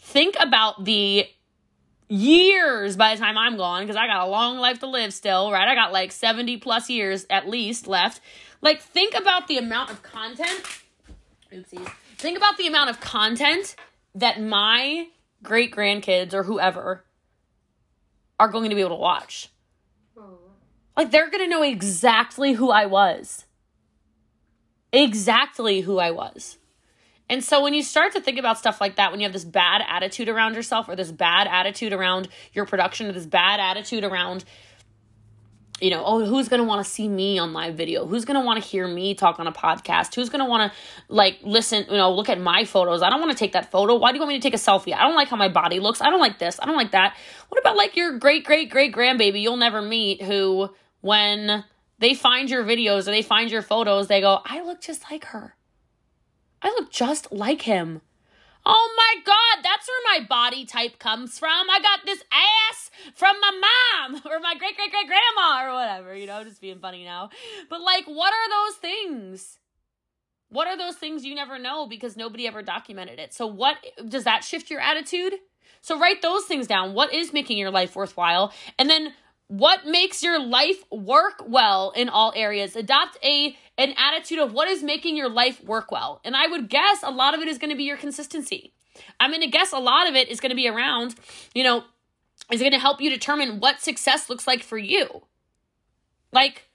think 0.00 0.36
about 0.38 0.84
the 0.84 1.26
years 2.08 2.96
by 2.96 3.14
the 3.14 3.20
time 3.20 3.36
I'm 3.36 3.56
gone, 3.56 3.82
because 3.82 3.96
I 3.96 4.06
got 4.06 4.26
a 4.26 4.30
long 4.30 4.58
life 4.58 4.80
to 4.80 4.86
live 4.86 5.12
still, 5.12 5.52
right? 5.52 5.68
I 5.68 5.74
got 5.74 5.92
like 5.92 6.12
70 6.12 6.56
plus 6.58 6.88
years 6.88 7.26
at 7.28 7.48
least 7.48 7.86
left. 7.86 8.20
Like, 8.60 8.80
think 8.80 9.14
about 9.14 9.46
the 9.46 9.58
amount 9.58 9.90
of 9.90 10.02
content. 10.02 10.62
Oopsies. 11.52 11.88
Think 12.16 12.36
about 12.36 12.56
the 12.56 12.66
amount 12.66 12.90
of 12.90 13.00
content 13.00 13.76
that 14.14 14.40
my 14.40 15.06
great 15.42 15.72
grandkids 15.72 16.34
or 16.34 16.42
whoever 16.42 17.04
are 18.40 18.48
going 18.48 18.70
to 18.70 18.74
be 18.74 18.80
able 18.80 18.96
to 18.96 19.00
watch. 19.00 19.50
Like, 20.96 21.12
they're 21.12 21.30
going 21.30 21.44
to 21.44 21.48
know 21.48 21.62
exactly 21.62 22.54
who 22.54 22.70
I 22.70 22.86
was. 22.86 23.44
Exactly 24.92 25.82
who 25.82 25.98
I 25.98 26.10
was. 26.10 26.57
And 27.30 27.44
so 27.44 27.62
when 27.62 27.74
you 27.74 27.82
start 27.82 28.12
to 28.12 28.20
think 28.20 28.38
about 28.38 28.58
stuff 28.58 28.80
like 28.80 28.96
that, 28.96 29.10
when 29.10 29.20
you 29.20 29.24
have 29.24 29.32
this 29.32 29.44
bad 29.44 29.82
attitude 29.86 30.28
around 30.28 30.54
yourself 30.54 30.88
or 30.88 30.96
this 30.96 31.12
bad 31.12 31.46
attitude 31.46 31.92
around 31.92 32.28
your 32.52 32.64
production 32.64 33.06
or 33.06 33.12
this 33.12 33.26
bad 33.26 33.60
attitude 33.60 34.04
around 34.04 34.44
you 35.80 35.90
know, 35.90 36.02
oh, 36.04 36.24
who's 36.24 36.48
going 36.48 36.60
to 36.60 36.66
want 36.66 36.84
to 36.84 36.90
see 36.90 37.08
me 37.08 37.38
on 37.38 37.52
live 37.52 37.76
video? 37.76 38.04
Who's 38.06 38.24
going 38.24 38.38
to 38.38 38.44
want 38.44 38.62
to 38.62 38.68
hear 38.68 38.86
me 38.88 39.14
talk 39.14 39.38
on 39.38 39.46
a 39.46 39.52
podcast? 39.52 40.14
Who's 40.14 40.28
going 40.28 40.40
to 40.40 40.44
want 40.44 40.72
to 40.72 40.78
like 41.08 41.38
listen, 41.42 41.86
you 41.88 41.96
know, 41.96 42.12
look 42.12 42.28
at 42.28 42.40
my 42.40 42.64
photos? 42.64 43.02
I 43.02 43.10
don't 43.10 43.20
want 43.20 43.32
to 43.32 43.38
take 43.38 43.52
that 43.52 43.70
photo. 43.70 43.94
Why 43.94 44.10
do 44.10 44.16
you 44.16 44.20
want 44.20 44.30
me 44.30 44.38
to 44.38 44.42
take 44.42 44.54
a 44.54 44.62
selfie? 44.62 44.94
I 44.94 45.02
don't 45.02 45.14
like 45.14 45.28
how 45.28 45.36
my 45.36 45.48
body 45.48 45.78
looks. 45.78 46.00
I 46.00 46.10
don't 46.10 46.20
like 46.20 46.38
this. 46.38 46.58
I 46.60 46.66
don't 46.66 46.76
like 46.76 46.92
that. 46.92 47.16
What 47.48 47.60
about 47.60 47.76
like 47.76 47.96
your 47.96 48.18
great 48.18 48.44
great 48.44 48.70
great 48.70 48.92
grandbaby 48.92 49.40
you'll 49.40 49.56
never 49.56 49.80
meet 49.80 50.22
who 50.22 50.70
when 51.00 51.64
they 52.00 52.14
find 52.14 52.50
your 52.50 52.64
videos 52.64 53.02
or 53.02 53.12
they 53.12 53.22
find 53.22 53.50
your 53.50 53.62
photos, 53.62 54.08
they 54.08 54.20
go, 54.20 54.40
"I 54.44 54.62
look 54.62 54.80
just 54.80 55.10
like 55.10 55.26
her." 55.26 55.54
I 56.62 56.68
look 56.68 56.90
just 56.90 57.32
like 57.32 57.62
him. 57.62 58.00
Oh 58.66 58.94
my 58.96 59.22
god, 59.24 59.62
that's 59.64 59.88
where 59.88 60.18
my 60.18 60.26
body 60.26 60.66
type 60.66 60.98
comes 60.98 61.38
from. 61.38 61.70
I 61.70 61.80
got 61.80 62.00
this 62.04 62.22
ass 62.32 62.90
from 63.14 63.36
my 63.40 63.50
mom 63.50 64.22
or 64.30 64.40
my 64.40 64.54
great 64.58 64.76
great 64.76 64.90
great 64.90 65.06
grandma 65.06 65.64
or 65.64 65.74
whatever, 65.74 66.14
you 66.14 66.26
know, 66.26 66.44
just 66.44 66.60
being 66.60 66.80
funny 66.80 67.04
now. 67.04 67.30
But 67.70 67.80
like, 67.80 68.04
what 68.06 68.32
are 68.32 68.66
those 68.66 68.76
things? 68.76 69.58
What 70.50 70.66
are 70.66 70.76
those 70.76 70.96
things 70.96 71.24
you 71.24 71.34
never 71.34 71.58
know 71.58 71.86
because 71.86 72.16
nobody 72.16 72.46
ever 72.46 72.62
documented 72.62 73.18
it? 73.18 73.34
So, 73.34 73.46
what 73.46 73.76
does 74.06 74.24
that 74.24 74.44
shift 74.44 74.70
your 74.70 74.80
attitude? 74.80 75.34
So, 75.82 75.98
write 75.98 76.22
those 76.22 76.44
things 76.44 76.66
down. 76.66 76.94
What 76.94 77.12
is 77.12 77.32
making 77.32 77.58
your 77.58 77.70
life 77.70 77.94
worthwhile? 77.94 78.52
And 78.78 78.88
then, 78.88 79.12
what 79.48 79.86
makes 79.86 80.22
your 80.22 80.38
life 80.38 80.84
work 80.90 81.42
well 81.46 81.92
in 81.96 82.08
all 82.08 82.32
areas? 82.36 82.76
Adopt 82.76 83.18
a 83.24 83.56
an 83.78 83.94
attitude 83.96 84.38
of 84.38 84.52
what 84.52 84.68
is 84.68 84.82
making 84.82 85.16
your 85.16 85.28
life 85.28 85.62
work 85.64 85.90
well. 85.90 86.20
And 86.24 86.36
I 86.36 86.46
would 86.46 86.68
guess 86.68 87.02
a 87.02 87.10
lot 87.10 87.34
of 87.34 87.40
it 87.40 87.48
is 87.48 87.58
going 87.58 87.70
to 87.70 87.76
be 87.76 87.84
your 87.84 87.96
consistency. 87.96 88.72
I'm 89.20 89.30
going 89.30 89.42
to 89.42 89.46
guess 89.46 89.72
a 89.72 89.78
lot 89.78 90.08
of 90.08 90.16
it 90.16 90.28
is 90.28 90.40
going 90.40 90.50
to 90.50 90.56
be 90.56 90.68
around, 90.68 91.14
you 91.54 91.62
know, 91.62 91.84
is 92.50 92.60
going 92.60 92.72
to 92.72 92.78
help 92.78 93.00
you 93.00 93.08
determine 93.08 93.60
what 93.60 93.80
success 93.80 94.28
looks 94.28 94.46
like 94.46 94.62
for 94.62 94.78
you. 94.78 95.22
Like, 96.32 96.68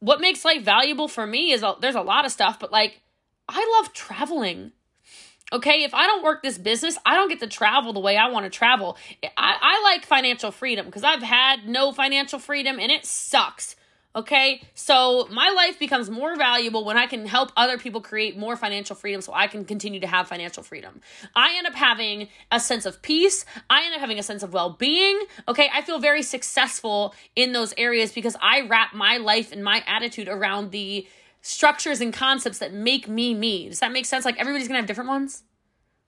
what 0.00 0.20
makes 0.20 0.44
life 0.44 0.62
valuable 0.62 1.08
for 1.08 1.26
me 1.26 1.52
is 1.52 1.62
a, 1.62 1.76
there's 1.80 1.94
a 1.94 2.00
lot 2.00 2.26
of 2.26 2.32
stuff, 2.32 2.58
but 2.58 2.72
like, 2.72 3.00
I 3.48 3.78
love 3.78 3.92
traveling. 3.92 4.72
Okay, 5.52 5.84
if 5.84 5.94
I 5.94 6.06
don't 6.06 6.24
work 6.24 6.42
this 6.42 6.58
business, 6.58 6.98
I 7.06 7.14
don't 7.14 7.28
get 7.28 7.38
to 7.40 7.46
travel 7.46 7.92
the 7.92 8.00
way 8.00 8.16
I 8.16 8.28
want 8.30 8.44
to 8.44 8.50
travel. 8.50 8.96
I, 9.22 9.56
I 9.60 9.82
like 9.84 10.04
financial 10.04 10.50
freedom 10.50 10.86
because 10.86 11.04
I've 11.04 11.22
had 11.22 11.68
no 11.68 11.92
financial 11.92 12.40
freedom 12.40 12.80
and 12.80 12.90
it 12.90 13.06
sucks. 13.06 13.76
Okay, 14.16 14.62
so 14.74 15.28
my 15.30 15.50
life 15.50 15.78
becomes 15.78 16.08
more 16.08 16.36
valuable 16.36 16.86
when 16.86 16.96
I 16.96 17.06
can 17.06 17.26
help 17.26 17.52
other 17.54 17.76
people 17.76 18.00
create 18.00 18.34
more 18.34 18.56
financial 18.56 18.96
freedom 18.96 19.20
so 19.20 19.34
I 19.34 19.46
can 19.46 19.66
continue 19.66 20.00
to 20.00 20.06
have 20.06 20.26
financial 20.26 20.62
freedom. 20.62 21.02
I 21.34 21.54
end 21.58 21.66
up 21.66 21.74
having 21.74 22.28
a 22.50 22.58
sense 22.58 22.86
of 22.86 23.02
peace. 23.02 23.44
I 23.68 23.84
end 23.84 23.94
up 23.94 24.00
having 24.00 24.18
a 24.18 24.22
sense 24.22 24.42
of 24.42 24.54
well 24.54 24.70
being. 24.70 25.20
Okay, 25.46 25.68
I 25.70 25.82
feel 25.82 25.98
very 25.98 26.22
successful 26.22 27.14
in 27.36 27.52
those 27.52 27.74
areas 27.76 28.10
because 28.10 28.36
I 28.40 28.62
wrap 28.62 28.94
my 28.94 29.18
life 29.18 29.52
and 29.52 29.62
my 29.62 29.84
attitude 29.86 30.28
around 30.28 30.70
the 30.70 31.06
structures 31.46 32.00
and 32.00 32.12
concepts 32.12 32.58
that 32.58 32.72
make 32.72 33.08
me 33.08 33.34
me. 33.34 33.68
Does 33.68 33.80
that 33.80 33.92
make 33.92 34.06
sense? 34.06 34.24
Like 34.24 34.38
everybody's 34.38 34.68
gonna 34.68 34.80
have 34.80 34.86
different 34.86 35.10
ones. 35.10 35.42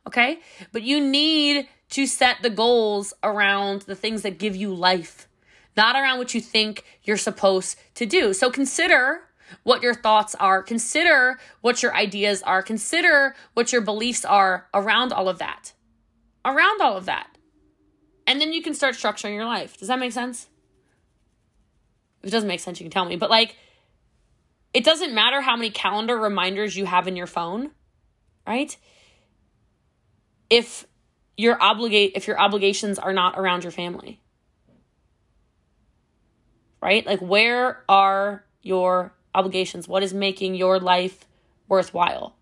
Okay, 0.07 0.41
but 0.73 0.83
you 0.83 1.01
need 1.01 1.69
to 1.91 2.07
set 2.07 2.43
the 2.43 2.51
goals 2.51 3.13
around 3.23 3.83
the 3.83 3.95
things 3.95 4.23
that 4.23 4.39
give 4.39 4.57
you 4.57 4.75
life 4.75 5.29
not 5.79 5.95
around 5.95 6.19
what 6.19 6.35
you 6.35 6.41
think 6.41 6.85
you're 7.05 7.17
supposed 7.17 7.79
to 7.95 8.05
do. 8.05 8.35
So 8.35 8.51
consider 8.51 9.21
what 9.63 9.81
your 9.81 9.95
thoughts 9.95 10.35
are, 10.35 10.61
consider 10.61 11.39
what 11.61 11.85
your 11.85 11.95
ideas 11.95 12.43
are, 12.43 12.63
consider 12.63 13.37
what 13.55 13.73
your 13.73 13.81
beliefs 13.81 14.25
are 14.25 14.67
around 14.75 15.13
all 15.13 15.29
of 15.29 15.39
that. 15.39 15.73
Around 16.45 16.83
all 16.83 16.97
of 16.97 17.07
that. 17.07 17.29
And 18.27 18.41
then 18.41 18.53
you 18.53 18.61
can 18.61 18.75
start 18.75 18.97
structuring 18.97 19.35
your 19.35 19.45
life. 19.45 19.79
Does 19.79 19.87
that 19.87 20.01
make 20.01 20.13
sense? 20.13 20.49
If 22.23 22.29
it 22.29 22.33
doesn't 22.33 22.49
make 22.49 22.61
sense, 22.61 22.81
you 22.81 22.85
can 22.85 22.91
tell 22.91 23.05
me. 23.05 23.15
But 23.15 23.31
like, 23.31 23.57
it 24.75 24.85
doesn't 24.85 25.15
matter 25.15 25.41
how 25.41 25.57
many 25.57 25.71
calendar 25.71 26.17
reminders 26.17 26.77
you 26.77 26.85
have 26.85 27.09
in 27.09 27.17
your 27.17 27.27
phone, 27.27 27.71
right? 28.47 28.77
If 30.51 30.87
your 31.37 31.63
obligate 31.63 32.13
if 32.15 32.27
your 32.27 32.39
obligations 32.39 32.99
are 32.99 33.13
not 33.13 33.39
around 33.39 33.65
your 33.65 33.71
family 33.71 34.21
right? 36.81 37.05
Like, 37.07 37.21
where 37.21 37.83
are 37.89 38.45
your 38.63 39.13
obligations? 39.35 39.89
What 39.89 40.03
is 40.03 40.15
making 40.15 40.55
your 40.55 40.79
life 40.79 41.27
worthwhile? 41.69 42.37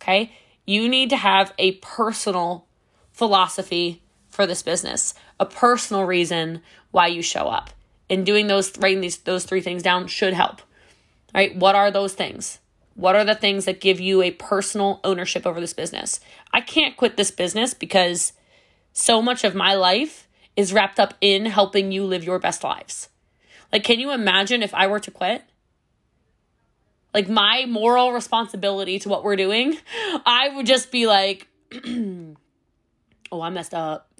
Okay. 0.00 0.32
You 0.66 0.88
need 0.88 1.10
to 1.10 1.16
have 1.16 1.52
a 1.58 1.72
personal 1.72 2.66
philosophy 3.12 4.02
for 4.28 4.46
this 4.46 4.62
business, 4.62 5.14
a 5.40 5.46
personal 5.46 6.04
reason 6.04 6.62
why 6.90 7.06
you 7.06 7.22
show 7.22 7.48
up. 7.48 7.70
And 8.10 8.24
doing 8.24 8.46
those, 8.46 8.76
writing 8.78 9.00
these, 9.00 9.18
those 9.18 9.44
three 9.44 9.60
things 9.60 9.82
down 9.82 10.06
should 10.06 10.34
help. 10.34 10.62
Right? 11.34 11.54
What 11.54 11.74
are 11.74 11.90
those 11.90 12.14
things? 12.14 12.58
What 12.94 13.14
are 13.14 13.24
the 13.24 13.34
things 13.34 13.64
that 13.66 13.80
give 13.80 14.00
you 14.00 14.22
a 14.22 14.32
personal 14.32 15.00
ownership 15.04 15.46
over 15.46 15.60
this 15.60 15.72
business? 15.72 16.20
I 16.52 16.60
can't 16.60 16.96
quit 16.96 17.16
this 17.16 17.30
business 17.30 17.72
because 17.72 18.32
so 18.92 19.22
much 19.22 19.44
of 19.44 19.54
my 19.54 19.74
life 19.74 20.26
is 20.56 20.72
wrapped 20.72 20.98
up 20.98 21.14
in 21.20 21.46
helping 21.46 21.92
you 21.92 22.04
live 22.04 22.24
your 22.24 22.40
best 22.40 22.64
lives. 22.64 23.08
Like, 23.72 23.84
can 23.84 24.00
you 24.00 24.10
imagine 24.10 24.62
if 24.62 24.74
I 24.74 24.88
were 24.88 24.98
to 24.98 25.10
quit? 25.10 25.44
Like, 27.14 27.28
my 27.28 27.66
moral 27.66 28.12
responsibility 28.12 28.98
to 28.98 29.08
what 29.08 29.22
we're 29.22 29.36
doing, 29.36 29.78
I 30.26 30.48
would 30.56 30.66
just 30.66 30.90
be 30.90 31.06
like, 31.06 31.46
oh, 33.32 33.40
I 33.40 33.50
messed 33.50 33.74
up. 33.74 34.10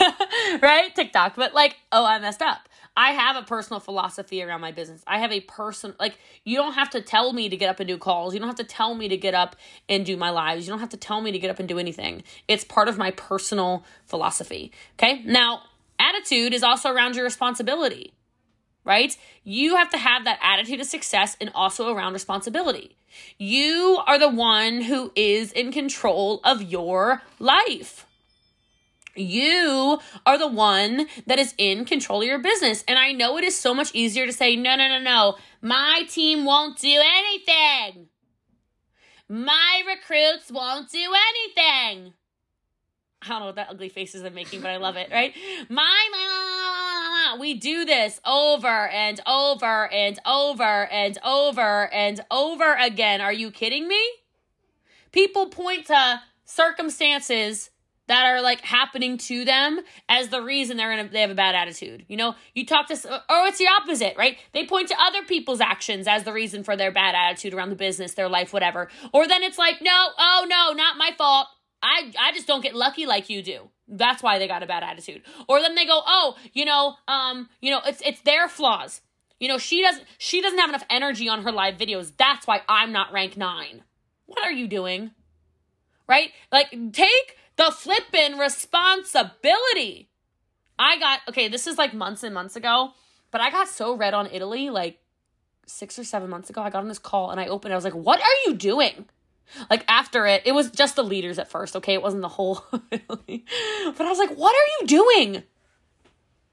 right? 0.62 0.94
TikTok, 0.94 1.36
but 1.36 1.52
like, 1.54 1.76
oh, 1.92 2.06
I 2.06 2.18
messed 2.18 2.40
up. 2.40 2.68
I 2.96 3.10
have 3.10 3.36
a 3.36 3.42
personal 3.42 3.80
philosophy 3.80 4.42
around 4.42 4.60
my 4.60 4.70
business. 4.70 5.02
I 5.06 5.18
have 5.18 5.32
a 5.32 5.40
person 5.40 5.94
like 5.98 6.18
you 6.44 6.56
don't 6.56 6.74
have 6.74 6.90
to 6.90 7.00
tell 7.00 7.32
me 7.32 7.48
to 7.48 7.56
get 7.56 7.68
up 7.68 7.80
and 7.80 7.88
do 7.88 7.98
calls. 7.98 8.34
You 8.34 8.40
don't 8.40 8.48
have 8.48 8.56
to 8.56 8.64
tell 8.64 8.94
me 8.94 9.08
to 9.08 9.16
get 9.16 9.34
up 9.34 9.56
and 9.88 10.06
do 10.06 10.16
my 10.16 10.30
lives. 10.30 10.66
You 10.66 10.72
don't 10.72 10.80
have 10.80 10.90
to 10.90 10.96
tell 10.96 11.20
me 11.20 11.32
to 11.32 11.38
get 11.38 11.50
up 11.50 11.58
and 11.58 11.68
do 11.68 11.78
anything. 11.78 12.22
It's 12.46 12.62
part 12.62 12.88
of 12.88 12.96
my 12.96 13.10
personal 13.10 13.84
philosophy. 14.06 14.70
Okay? 14.98 15.22
Now, 15.24 15.62
attitude 15.98 16.54
is 16.54 16.62
also 16.62 16.90
around 16.90 17.16
your 17.16 17.24
responsibility. 17.24 18.12
Right? 18.84 19.16
You 19.42 19.76
have 19.76 19.88
to 19.90 19.98
have 19.98 20.24
that 20.24 20.38
attitude 20.42 20.78
of 20.78 20.86
success 20.86 21.36
and 21.40 21.50
also 21.54 21.92
around 21.92 22.12
responsibility. 22.12 22.96
You 23.38 24.02
are 24.06 24.18
the 24.18 24.28
one 24.28 24.82
who 24.82 25.10
is 25.16 25.52
in 25.52 25.72
control 25.72 26.40
of 26.44 26.62
your 26.62 27.22
life. 27.38 28.03
You 29.16 30.00
are 30.26 30.38
the 30.38 30.48
one 30.48 31.06
that 31.26 31.38
is 31.38 31.54
in 31.58 31.84
control 31.84 32.22
of 32.22 32.28
your 32.28 32.38
business. 32.38 32.84
And 32.88 32.98
I 32.98 33.12
know 33.12 33.38
it 33.38 33.44
is 33.44 33.58
so 33.58 33.74
much 33.74 33.94
easier 33.94 34.26
to 34.26 34.32
say, 34.32 34.56
no, 34.56 34.76
no, 34.76 34.88
no, 34.88 35.00
no, 35.00 35.36
my 35.62 36.02
team 36.08 36.44
won't 36.44 36.78
do 36.78 37.00
anything. 37.02 38.08
My 39.28 39.82
recruits 39.86 40.50
won't 40.50 40.90
do 40.90 40.98
anything. 40.98 42.12
I 43.22 43.28
don't 43.28 43.40
know 43.40 43.46
what 43.46 43.54
that 43.56 43.70
ugly 43.70 43.88
faces 43.88 44.22
I'm 44.22 44.34
making, 44.34 44.60
but 44.60 44.70
I 44.70 44.76
love 44.76 44.96
it, 44.96 45.08
right? 45.10 45.34
My, 45.70 46.08
my, 46.12 47.36
we 47.40 47.54
do 47.54 47.86
this 47.86 48.20
over 48.26 48.88
and 48.88 49.18
over 49.26 49.90
and 49.90 50.18
over 50.26 50.86
and 50.92 51.18
over 51.24 51.92
and 51.92 52.20
over 52.30 52.74
again. 52.74 53.22
Are 53.22 53.32
you 53.32 53.50
kidding 53.50 53.88
me? 53.88 54.02
People 55.10 55.46
point 55.46 55.86
to 55.86 56.20
circumstances 56.44 57.70
that 58.06 58.26
are 58.26 58.42
like 58.42 58.60
happening 58.60 59.16
to 59.16 59.44
them 59.44 59.80
as 60.08 60.28
the 60.28 60.42
reason 60.42 60.76
they're 60.76 60.94
gonna 60.94 61.08
they 61.08 61.20
have 61.20 61.30
a 61.30 61.34
bad 61.34 61.54
attitude. 61.54 62.04
You 62.08 62.16
know, 62.16 62.34
you 62.54 62.66
talk 62.66 62.88
to 62.88 62.94
or 62.94 63.46
it's 63.46 63.58
the 63.58 63.68
opposite, 63.68 64.16
right? 64.16 64.36
They 64.52 64.66
point 64.66 64.88
to 64.88 64.96
other 65.00 65.24
people's 65.24 65.60
actions 65.60 66.06
as 66.06 66.24
the 66.24 66.32
reason 66.32 66.64
for 66.64 66.76
their 66.76 66.90
bad 66.90 67.14
attitude 67.14 67.54
around 67.54 67.70
the 67.70 67.76
business, 67.76 68.14
their 68.14 68.28
life, 68.28 68.52
whatever. 68.52 68.88
Or 69.12 69.26
then 69.26 69.42
it's 69.42 69.58
like, 69.58 69.80
no, 69.80 70.08
oh 70.18 70.46
no, 70.48 70.72
not 70.72 70.96
my 70.98 71.10
fault. 71.16 71.48
I 71.82 72.12
I 72.18 72.32
just 72.32 72.46
don't 72.46 72.62
get 72.62 72.74
lucky 72.74 73.06
like 73.06 73.30
you 73.30 73.42
do. 73.42 73.70
That's 73.88 74.22
why 74.22 74.38
they 74.38 74.48
got 74.48 74.62
a 74.62 74.66
bad 74.66 74.82
attitude. 74.82 75.22
Or 75.48 75.60
then 75.60 75.74
they 75.74 75.86
go, 75.86 76.00
oh, 76.06 76.36
you 76.52 76.64
know, 76.64 76.94
um, 77.06 77.48
you 77.60 77.70
know, 77.70 77.80
it's 77.86 78.02
it's 78.04 78.20
their 78.22 78.48
flaws. 78.48 79.00
You 79.40 79.48
know, 79.48 79.58
she 79.58 79.82
doesn't 79.82 80.04
she 80.18 80.40
doesn't 80.40 80.58
have 80.58 80.70
enough 80.70 80.84
energy 80.90 81.28
on 81.28 81.42
her 81.42 81.52
live 81.52 81.76
videos. 81.76 82.12
That's 82.16 82.46
why 82.46 82.62
I'm 82.68 82.92
not 82.92 83.12
rank 83.12 83.36
nine. 83.36 83.82
What 84.26 84.44
are 84.44 84.52
you 84.52 84.66
doing? 84.66 85.10
Right? 86.08 86.30
Like 86.52 86.70
take 86.92 87.36
the 87.56 87.70
flippin' 87.70 88.38
responsibility. 88.38 90.08
I 90.78 90.98
got, 90.98 91.20
okay, 91.28 91.48
this 91.48 91.66
is 91.66 91.78
like 91.78 91.94
months 91.94 92.22
and 92.22 92.34
months 92.34 92.56
ago, 92.56 92.92
but 93.30 93.40
I 93.40 93.50
got 93.50 93.68
so 93.68 93.94
red 93.96 94.14
on 94.14 94.28
Italy 94.32 94.70
like 94.70 94.98
six 95.66 95.98
or 95.98 96.04
seven 96.04 96.28
months 96.28 96.50
ago. 96.50 96.62
I 96.62 96.70
got 96.70 96.82
on 96.82 96.88
this 96.88 96.98
call 96.98 97.30
and 97.30 97.40
I 97.40 97.46
opened, 97.46 97.72
I 97.72 97.76
was 97.76 97.84
like, 97.84 97.94
what 97.94 98.20
are 98.20 98.50
you 98.50 98.56
doing? 98.56 99.06
Like 99.70 99.84
after 99.88 100.26
it, 100.26 100.42
it 100.44 100.52
was 100.52 100.70
just 100.70 100.96
the 100.96 101.04
leaders 101.04 101.38
at 101.38 101.50
first, 101.50 101.76
okay? 101.76 101.94
It 101.94 102.02
wasn't 102.02 102.22
the 102.22 102.28
whole 102.28 102.64
Italy. 102.90 103.44
But 103.96 104.06
I 104.06 104.08
was 104.08 104.18
like, 104.18 104.36
what 104.36 104.54
are 104.54 104.80
you 104.80 104.86
doing? 104.86 105.42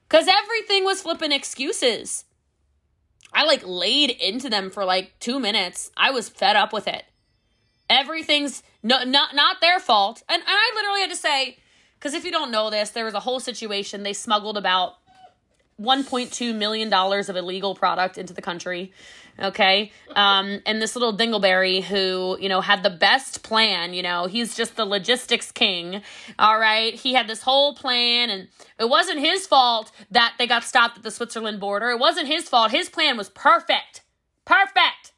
Because 0.08 0.28
everything 0.28 0.84
was 0.84 1.02
flipping 1.02 1.32
excuses. 1.32 2.24
I 3.32 3.44
like 3.44 3.62
laid 3.64 4.10
into 4.10 4.50
them 4.50 4.70
for 4.70 4.84
like 4.84 5.18
two 5.18 5.40
minutes. 5.40 5.90
I 5.96 6.10
was 6.10 6.28
fed 6.28 6.54
up 6.54 6.72
with 6.72 6.86
it. 6.86 7.04
Everything's 8.22 8.62
no, 8.84 9.02
not 9.02 9.34
not 9.34 9.60
their 9.60 9.80
fault. 9.80 10.22
And, 10.28 10.40
and 10.40 10.48
I 10.48 10.72
literally 10.76 11.00
had 11.00 11.10
to 11.10 11.16
say, 11.16 11.58
because 11.98 12.14
if 12.14 12.24
you 12.24 12.30
don't 12.30 12.52
know 12.52 12.70
this, 12.70 12.90
there 12.90 13.04
was 13.04 13.14
a 13.14 13.20
whole 13.20 13.40
situation. 13.40 14.04
They 14.04 14.12
smuggled 14.12 14.56
about 14.56 14.94
$1.2 15.80 16.54
million 16.54 16.92
of 16.92 17.36
illegal 17.36 17.74
product 17.74 18.18
into 18.18 18.32
the 18.32 18.42
country. 18.42 18.92
Okay. 19.40 19.90
Um, 20.14 20.60
and 20.66 20.80
this 20.80 20.94
little 20.94 21.16
dingleberry 21.16 21.82
who, 21.82 22.36
you 22.40 22.48
know, 22.48 22.60
had 22.60 22.82
the 22.82 22.90
best 22.90 23.42
plan, 23.42 23.94
you 23.94 24.02
know, 24.02 24.26
he's 24.26 24.54
just 24.54 24.76
the 24.76 24.84
logistics 24.84 25.50
king. 25.50 26.02
All 26.38 26.58
right. 26.58 26.94
He 26.94 27.14
had 27.14 27.26
this 27.26 27.42
whole 27.42 27.74
plan 27.74 28.30
and 28.30 28.48
it 28.78 28.88
wasn't 28.88 29.18
his 29.18 29.46
fault 29.46 29.90
that 30.10 30.34
they 30.38 30.46
got 30.46 30.64
stopped 30.64 30.98
at 30.98 31.02
the 31.02 31.10
Switzerland 31.10 31.60
border. 31.60 31.90
It 31.90 31.98
wasn't 31.98 32.28
his 32.28 32.48
fault. 32.48 32.70
His 32.70 32.88
plan 32.88 33.16
was 33.16 33.30
perfect. 33.30 34.02
Perfect. 34.44 35.12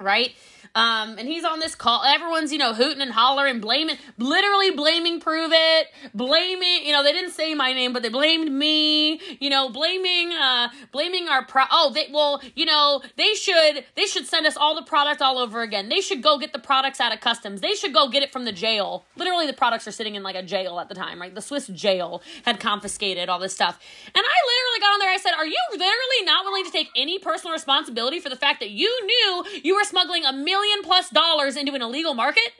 Right. 0.00 0.34
Um, 0.74 1.18
and 1.18 1.28
he's 1.28 1.44
on 1.44 1.60
this 1.60 1.74
call. 1.74 2.02
Everyone's, 2.02 2.50
you 2.50 2.58
know, 2.58 2.72
hooting 2.72 3.02
and 3.02 3.12
hollering, 3.12 3.60
blaming, 3.60 3.96
literally 4.16 4.70
blaming 4.70 5.20
Pruvit, 5.20 5.84
blaming, 6.14 6.86
you 6.86 6.92
know, 6.92 7.02
they 7.02 7.12
didn't 7.12 7.32
say 7.32 7.54
my 7.54 7.74
name, 7.74 7.92
but 7.92 8.02
they 8.02 8.08
blamed 8.08 8.50
me, 8.50 9.20
you 9.38 9.50
know, 9.50 9.68
blaming, 9.68 10.32
uh, 10.32 10.68
blaming 10.90 11.28
our 11.28 11.44
pro. 11.44 11.64
Oh, 11.70 11.92
they, 11.92 12.08
well, 12.10 12.40
you 12.54 12.64
know, 12.64 13.02
they 13.16 13.34
should, 13.34 13.84
they 13.96 14.06
should 14.06 14.26
send 14.26 14.46
us 14.46 14.56
all 14.56 14.74
the 14.74 14.82
product 14.82 15.20
all 15.20 15.38
over 15.38 15.60
again. 15.60 15.90
They 15.90 16.00
should 16.00 16.22
go 16.22 16.38
get 16.38 16.54
the 16.54 16.58
products 16.58 17.00
out 17.00 17.12
of 17.12 17.20
customs. 17.20 17.60
They 17.60 17.74
should 17.74 17.92
go 17.92 18.08
get 18.08 18.22
it 18.22 18.32
from 18.32 18.46
the 18.46 18.52
jail. 18.52 19.04
Literally, 19.16 19.46
the 19.46 19.52
products 19.52 19.86
are 19.86 19.92
sitting 19.92 20.14
in 20.14 20.22
like 20.22 20.36
a 20.36 20.42
jail 20.42 20.80
at 20.80 20.88
the 20.88 20.94
time, 20.94 21.20
right? 21.20 21.34
The 21.34 21.42
Swiss 21.42 21.66
jail 21.66 22.22
had 22.44 22.60
confiscated 22.60 23.28
all 23.28 23.38
this 23.38 23.52
stuff. 23.52 23.78
And 24.06 24.16
I 24.16 24.20
literally 24.20 24.80
got 24.80 24.92
on 24.94 24.98
there. 25.00 25.10
I 25.10 25.18
said, 25.18 25.32
Are 25.32 25.46
you 25.46 25.58
literally 25.72 26.24
not 26.24 26.44
willing 26.46 26.64
to 26.64 26.70
take 26.70 26.88
any 26.96 27.18
personal 27.18 27.52
responsibility 27.52 28.20
for 28.20 28.30
the 28.30 28.36
fact 28.36 28.60
that 28.60 28.70
you 28.70 28.88
knew 29.04 29.44
you 29.62 29.74
were 29.74 29.84
smuggling 29.84 30.24
a 30.24 30.32
million 30.32 30.61
million 30.62 30.84
plus 30.84 31.10
dollars 31.10 31.56
into 31.56 31.74
an 31.74 31.82
illegal 31.82 32.14
market? 32.14 32.52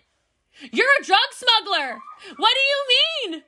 You're 0.72 0.86
a 1.00 1.04
drug 1.04 1.18
smuggler. 1.32 1.98
What 2.36 2.52
do 2.54 2.60
you 2.60 3.30
mean? 3.32 3.42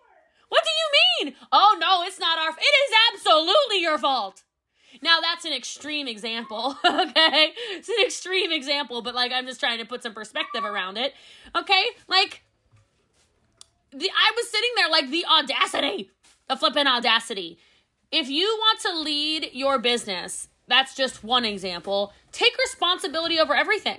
What 0.49 0.63
do 0.65 0.71
you 0.71 1.27
mean? 1.27 1.35
Oh 1.53 1.77
no, 1.81 2.03
it's 2.03 2.19
not 2.19 2.39
our 2.39 2.51
it 2.51 2.53
is 2.53 2.97
absolutely 3.13 3.81
your 3.81 3.99
fault. 3.99 4.43
Now 5.03 5.21
that's 5.21 5.45
an 5.45 5.53
extreme 5.53 6.07
example, 6.07 6.77
okay? 6.85 7.53
It's 7.73 7.89
an 7.89 7.97
extreme 8.05 8.53
example, 8.53 9.03
but 9.03 9.15
like 9.15 9.33
I'm 9.33 9.47
just 9.47 9.61
trying 9.61 9.79
to 9.79 9.85
put 9.85 10.03
some 10.03 10.15
perspective 10.15 10.65
around 10.65 10.97
it. 10.97 11.13
Okay? 11.57 11.85
Like 12.09 12.43
the 13.93 14.11
I 14.11 14.33
was 14.37 14.49
sitting 14.49 14.71
there 14.77 14.89
like 14.89 15.11
the 15.11 15.25
audacity, 15.27 16.11
the 16.49 16.57
flipping 16.57 16.87
audacity. 16.87 17.59
If 18.11 18.29
you 18.29 18.47
want 18.61 18.81
to 18.81 18.99
lead 19.01 19.51
your 19.53 19.79
business, 19.79 20.49
that's 20.69 20.95
just 20.95 21.25
one 21.25 21.45
example. 21.45 22.13
Take 22.33 22.57
responsibility 22.59 23.41
over 23.41 23.55
everything. 23.55 23.99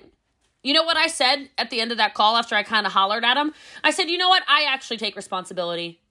You 0.66 0.74
know 0.74 0.84
what 0.84 0.98
I 0.98 1.06
said 1.06 1.52
at 1.60 1.70
the 1.70 1.80
end 1.80 1.92
of 1.92 2.00
that 2.00 2.16
call 2.16 2.38
after 2.38 2.56
I 2.56 2.64
kind 2.64 2.88
of 2.88 2.94
hollered 2.94 3.24
at 3.24 3.38
him? 3.38 3.54
I 3.84 3.92
said, 3.92 4.10
you 4.10 4.18
know 4.18 4.30
what? 4.30 4.42
I 4.48 4.64
actually 4.64 4.98
take 4.98 5.16
responsibility. 5.16 6.02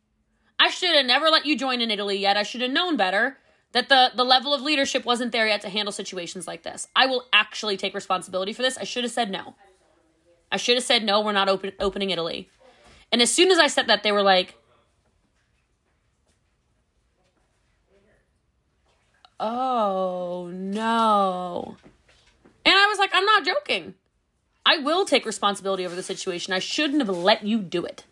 I 0.60 0.70
should 0.70 0.94
have 0.94 1.06
never 1.06 1.28
let 1.28 1.44
you 1.44 1.58
join 1.58 1.80
in 1.80 1.90
Italy 1.90 2.16
yet. 2.18 2.36
I 2.36 2.44
should 2.44 2.60
have 2.60 2.70
known 2.70 2.96
better 2.96 3.36
that 3.72 3.88
the, 3.88 4.12
the 4.14 4.22
level 4.22 4.54
of 4.54 4.62
leadership 4.62 5.04
wasn't 5.04 5.32
there 5.32 5.48
yet 5.48 5.60
to 5.62 5.68
handle 5.68 5.90
situations 5.90 6.46
like 6.46 6.62
this. 6.62 6.86
I 6.94 7.06
will 7.06 7.24
actually 7.32 7.76
take 7.76 7.94
responsibility 7.94 8.52
for 8.52 8.62
this. 8.62 8.78
I 8.78 8.84
should 8.84 9.02
have 9.02 9.10
said 9.10 9.28
no. 9.28 9.56
I 10.52 10.56
should 10.56 10.76
have 10.76 10.84
said 10.84 11.02
no, 11.02 11.20
we're 11.20 11.32
not 11.32 11.48
open, 11.48 11.72
opening 11.80 12.10
Italy. 12.10 12.48
And 13.10 13.20
as 13.20 13.34
soon 13.34 13.50
as 13.50 13.58
I 13.58 13.66
said 13.66 13.88
that, 13.88 14.04
they 14.04 14.12
were 14.12 14.22
like, 14.22 14.54
oh 19.40 20.48
no. 20.54 21.76
And 22.64 22.74
I 22.76 22.86
was 22.86 23.00
like, 23.00 23.10
I'm 23.12 23.24
not 23.24 23.44
joking. 23.44 23.94
I 24.66 24.78
will 24.78 25.04
take 25.04 25.26
responsibility 25.26 25.84
over 25.84 25.94
the 25.94 26.02
situation. 26.02 26.52
I 26.52 26.58
shouldn't 26.58 27.00
have 27.00 27.14
let 27.14 27.44
you 27.44 27.58
do 27.58 27.84
it. 27.84 28.04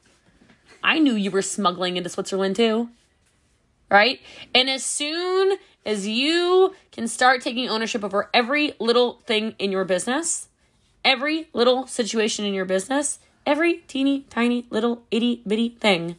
I 0.83 0.99
knew 0.99 1.15
you 1.15 1.31
were 1.31 1.43
smuggling 1.43 1.97
into 1.97 2.11
Switzerland 2.11 2.57
too. 2.57 2.91
Right? 3.91 4.21
And 4.55 4.69
as 4.71 4.85
soon 4.85 5.59
as 5.85 6.07
you 6.07 6.75
can 6.93 7.09
start 7.09 7.43
taking 7.43 7.69
ownership 7.69 8.05
over 8.05 8.31
every 8.33 8.73
little 8.79 9.21
thing 9.27 9.55
in 9.59 9.71
your 9.73 9.85
business, 9.85 10.49
every 11.05 11.49
little 11.53 11.87
situation 11.87 12.45
in 12.45 12.55
your 12.55 12.65
business, 12.65 13.19
every 13.45 13.79
teeny 13.89 14.21
tiny 14.31 14.67
little 14.71 15.03
itty 15.11 15.43
bitty 15.47 15.71
thing, 15.81 16.17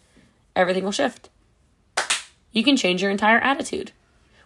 everything 0.56 0.84
will 0.84 0.92
shift. 0.92 1.30
You 2.52 2.64
can 2.64 2.78
change 2.78 3.02
your 3.02 3.12
entire 3.12 3.40
attitude 3.40 3.92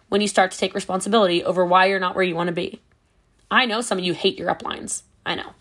when 0.08 0.20
you 0.20 0.28
start 0.28 0.50
to 0.52 0.58
take 0.58 0.74
responsibility 0.74 1.44
over 1.44 1.64
why 1.64 1.86
you're 1.86 2.00
not 2.00 2.14
where 2.14 2.24
you 2.24 2.34
want 2.34 2.48
to 2.48 2.54
be. 2.54 2.80
I 3.50 3.66
know 3.66 3.80
some 3.80 3.98
of 3.98 4.04
you 4.04 4.14
hate 4.14 4.38
your 4.38 4.52
uplines. 4.54 5.02
I 5.26 5.34
know. 5.34 5.52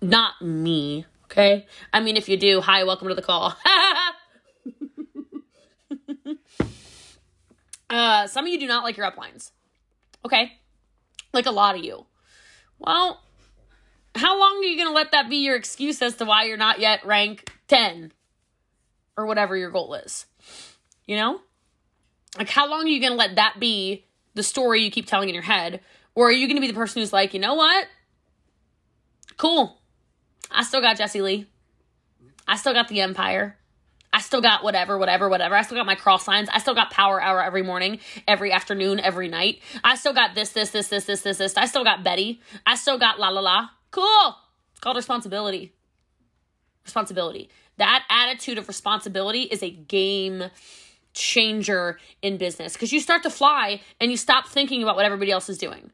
Not 0.00 0.40
me, 0.42 1.06
okay? 1.24 1.66
I 1.92 2.00
mean, 2.00 2.16
if 2.16 2.28
you 2.28 2.36
do, 2.36 2.60
hi, 2.60 2.84
welcome 2.84 3.08
to 3.08 3.14
the 3.14 3.22
call. 3.22 3.56
uh, 7.90 8.26
some 8.26 8.44
of 8.44 8.52
you 8.52 8.58
do 8.58 8.66
not 8.66 8.84
like 8.84 8.96
your 8.96 9.10
uplines, 9.10 9.52
okay? 10.24 10.52
Like 11.32 11.46
a 11.46 11.50
lot 11.50 11.76
of 11.76 11.84
you. 11.84 12.06
Well, 12.78 13.22
how 14.14 14.38
long 14.38 14.58
are 14.58 14.64
you 14.66 14.76
going 14.76 14.88
to 14.88 14.94
let 14.94 15.12
that 15.12 15.28
be 15.30 15.36
your 15.36 15.56
excuse 15.56 16.00
as 16.02 16.16
to 16.16 16.24
why 16.24 16.44
you're 16.44 16.56
not 16.56 16.78
yet 16.78 17.04
rank 17.04 17.50
10 17.68 18.12
or 19.16 19.26
whatever 19.26 19.56
your 19.56 19.70
goal 19.70 19.94
is? 19.94 20.26
You 21.06 21.16
know? 21.16 21.40
Like, 22.36 22.50
how 22.50 22.68
long 22.68 22.84
are 22.84 22.88
you 22.88 23.00
going 23.00 23.12
to 23.12 23.18
let 23.18 23.36
that 23.36 23.58
be 23.58 24.04
the 24.34 24.42
story 24.42 24.82
you 24.82 24.90
keep 24.90 25.06
telling 25.06 25.28
in 25.28 25.34
your 25.34 25.42
head? 25.42 25.80
Or 26.14 26.28
are 26.28 26.32
you 26.32 26.46
going 26.46 26.56
to 26.56 26.60
be 26.60 26.66
the 26.66 26.74
person 26.74 27.00
who's 27.00 27.12
like, 27.12 27.32
you 27.34 27.40
know 27.40 27.54
what? 27.54 27.86
Cool. 29.36 29.75
I 30.50 30.62
still 30.62 30.80
got 30.80 30.96
Jessie 30.96 31.22
Lee. 31.22 31.46
I 32.48 32.56
still 32.56 32.72
got 32.72 32.88
the 32.88 33.00
Empire. 33.00 33.56
I 34.12 34.20
still 34.20 34.40
got 34.40 34.64
whatever, 34.64 34.96
whatever, 34.96 35.28
whatever. 35.28 35.54
I 35.54 35.62
still 35.62 35.76
got 35.76 35.84
my 35.84 35.94
cross 35.94 36.24
signs. 36.24 36.48
I 36.50 36.58
still 36.58 36.74
got 36.74 36.90
power 36.90 37.20
hour 37.20 37.42
every 37.42 37.62
morning, 37.62 37.98
every 38.26 38.50
afternoon, 38.50 38.98
every 38.98 39.28
night. 39.28 39.60
I 39.84 39.96
still 39.96 40.14
got 40.14 40.34
this, 40.34 40.50
this, 40.50 40.70
this, 40.70 40.88
this, 40.88 41.04
this, 41.04 41.20
this, 41.20 41.38
this. 41.38 41.56
I 41.56 41.66
still 41.66 41.84
got 41.84 42.02
Betty. 42.02 42.40
I 42.64 42.76
still 42.76 42.98
got 42.98 43.18
la 43.18 43.28
la 43.28 43.40
la. 43.40 43.68
Cool. 43.90 44.36
It's 44.72 44.80
called 44.80 44.96
responsibility. 44.96 45.74
Responsibility. 46.84 47.50
That 47.76 48.04
attitude 48.08 48.56
of 48.56 48.68
responsibility 48.68 49.42
is 49.42 49.62
a 49.62 49.70
game 49.70 50.44
changer 51.12 51.98
in 52.22 52.36
business 52.36 52.74
because 52.74 52.92
you 52.92 53.00
start 53.00 53.22
to 53.24 53.30
fly 53.30 53.80
and 54.00 54.10
you 54.10 54.16
stop 54.16 54.48
thinking 54.48 54.82
about 54.82 54.96
what 54.96 55.04
everybody 55.04 55.30
else 55.30 55.48
is 55.48 55.58
doing. 55.58 55.90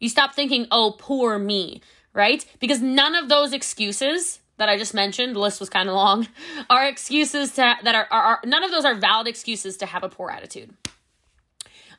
You 0.00 0.08
stop 0.08 0.34
thinking, 0.34 0.66
oh, 0.70 0.96
poor 0.98 1.38
me, 1.38 1.80
right? 2.14 2.44
Because 2.60 2.80
none 2.80 3.14
of 3.14 3.28
those 3.28 3.52
excuses 3.52 4.40
that 4.56 4.68
I 4.68 4.78
just 4.78 4.94
mentioned, 4.94 5.34
the 5.34 5.40
list 5.40 5.60
was 5.60 5.68
kind 5.68 5.88
of 5.88 5.94
long, 5.94 6.28
are 6.70 6.86
excuses 6.86 7.52
to, 7.52 7.76
that 7.82 7.94
are, 7.94 8.06
are, 8.10 8.22
are, 8.22 8.40
none 8.44 8.62
of 8.62 8.70
those 8.70 8.84
are 8.84 8.94
valid 8.94 9.26
excuses 9.26 9.76
to 9.78 9.86
have 9.86 10.04
a 10.04 10.08
poor 10.08 10.30
attitude. 10.30 10.72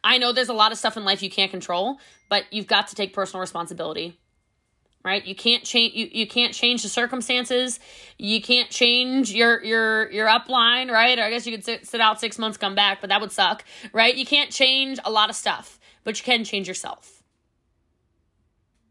I 0.03 0.17
know 0.17 0.31
there's 0.31 0.49
a 0.49 0.53
lot 0.53 0.71
of 0.71 0.77
stuff 0.77 0.97
in 0.97 1.03
life 1.03 1.21
you 1.21 1.29
can't 1.29 1.51
control, 1.51 1.99
but 2.29 2.45
you've 2.51 2.67
got 2.67 2.87
to 2.87 2.95
take 2.95 3.13
personal 3.13 3.41
responsibility. 3.41 4.17
Right? 5.03 5.23
You 5.23 5.35
can't 5.35 5.63
change 5.63 5.93
you, 5.93 6.09
you 6.11 6.25
can't 6.25 6.51
change 6.51 6.81
the 6.81 6.89
circumstances. 6.89 7.79
You 8.17 8.41
can't 8.41 8.71
change 8.71 9.31
your 9.31 9.63
your 9.63 10.11
your 10.11 10.27
upline, 10.27 10.89
right? 10.89 11.19
Or 11.19 11.21
I 11.21 11.29
guess 11.29 11.45
you 11.45 11.55
could 11.55 11.63
sit, 11.63 11.85
sit 11.85 12.01
out 12.01 12.19
6 12.19 12.39
months 12.39 12.57
come 12.57 12.73
back, 12.73 13.01
but 13.01 13.11
that 13.11 13.21
would 13.21 13.31
suck, 13.31 13.63
right? 13.93 14.15
You 14.15 14.25
can't 14.25 14.49
change 14.49 14.97
a 15.05 15.11
lot 15.11 15.29
of 15.29 15.35
stuff, 15.35 15.79
but 16.03 16.17
you 16.17 16.25
can 16.25 16.43
change 16.43 16.67
yourself. 16.67 17.14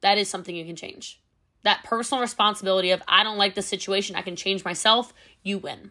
That 0.04 0.18
is 0.18 0.28
something 0.28 0.54
you 0.54 0.64
can 0.64 0.76
change 0.76 1.18
that 1.64 1.82
personal 1.82 2.20
responsibility 2.20 2.90
of 2.92 3.02
I 3.08 3.24
don't 3.24 3.38
like 3.38 3.54
the 3.56 3.62
situation, 3.62 4.14
I 4.14 4.22
can 4.22 4.36
change 4.36 4.64
myself, 4.64 5.12
you 5.42 5.58
win. 5.58 5.90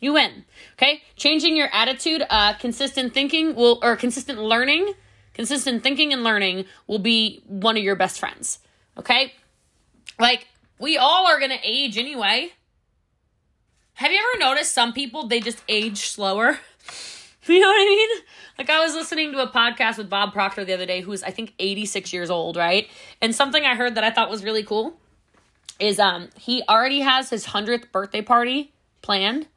You 0.00 0.12
win. 0.12 0.44
Okay? 0.74 1.02
Changing 1.16 1.56
your 1.56 1.68
attitude, 1.72 2.22
uh 2.28 2.54
consistent 2.54 3.14
thinking 3.14 3.54
will 3.54 3.78
or 3.82 3.96
consistent 3.96 4.38
learning, 4.38 4.92
consistent 5.32 5.82
thinking 5.82 6.12
and 6.12 6.22
learning 6.22 6.66
will 6.86 6.98
be 6.98 7.42
one 7.46 7.76
of 7.76 7.82
your 7.82 7.96
best 7.96 8.20
friends. 8.20 8.58
Okay? 8.98 9.32
Like 10.18 10.48
we 10.78 10.98
all 10.98 11.26
are 11.26 11.38
to 11.38 11.58
age 11.62 11.96
anyway. 11.96 12.50
Have 13.94 14.10
you 14.10 14.18
ever 14.18 14.38
noticed 14.40 14.72
some 14.72 14.92
people 14.92 15.28
they 15.28 15.40
just 15.40 15.62
age 15.68 16.08
slower? 16.08 16.58
You 17.48 17.60
know 17.60 17.68
what 17.68 17.74
I 17.74 17.84
mean? 17.84 18.08
Like 18.56 18.70
I 18.70 18.82
was 18.82 18.94
listening 18.94 19.32
to 19.32 19.42
a 19.42 19.48
podcast 19.48 19.98
with 19.98 20.08
Bob 20.08 20.32
Proctor 20.32 20.64
the 20.64 20.72
other 20.72 20.86
day, 20.86 21.02
who's 21.02 21.22
I 21.22 21.30
think 21.30 21.52
86 21.58 22.10
years 22.10 22.30
old, 22.30 22.56
right? 22.56 22.88
And 23.20 23.34
something 23.34 23.64
I 23.64 23.74
heard 23.74 23.96
that 23.96 24.04
I 24.04 24.10
thought 24.10 24.30
was 24.30 24.42
really 24.42 24.62
cool 24.62 24.98
is 25.78 25.98
um 25.98 26.30
he 26.38 26.62
already 26.68 27.00
has 27.00 27.28
his 27.28 27.46
100th 27.46 27.92
birthday 27.92 28.22
party 28.22 28.72
planned 29.02 29.48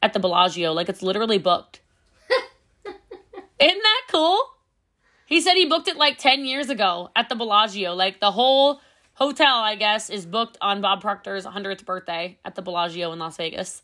at 0.00 0.12
the 0.12 0.20
Bellagio. 0.20 0.72
Like 0.72 0.88
it's 0.88 1.02
literally 1.02 1.38
booked. 1.38 1.80
Isn't 2.86 3.82
that 3.82 4.02
cool? 4.12 4.38
He 5.26 5.40
said 5.40 5.54
he 5.54 5.66
booked 5.66 5.88
it 5.88 5.96
like 5.96 6.18
10 6.18 6.44
years 6.44 6.70
ago 6.70 7.10
at 7.16 7.28
the 7.28 7.34
Bellagio. 7.34 7.94
Like 7.94 8.20
the 8.20 8.30
whole 8.30 8.80
hotel, 9.14 9.56
I 9.56 9.74
guess, 9.74 10.08
is 10.08 10.24
booked 10.24 10.56
on 10.60 10.80
Bob 10.80 11.00
Proctor's 11.00 11.46
100th 11.46 11.84
birthday 11.84 12.38
at 12.44 12.54
the 12.54 12.62
Bellagio 12.62 13.12
in 13.12 13.18
Las 13.18 13.36
Vegas. 13.38 13.82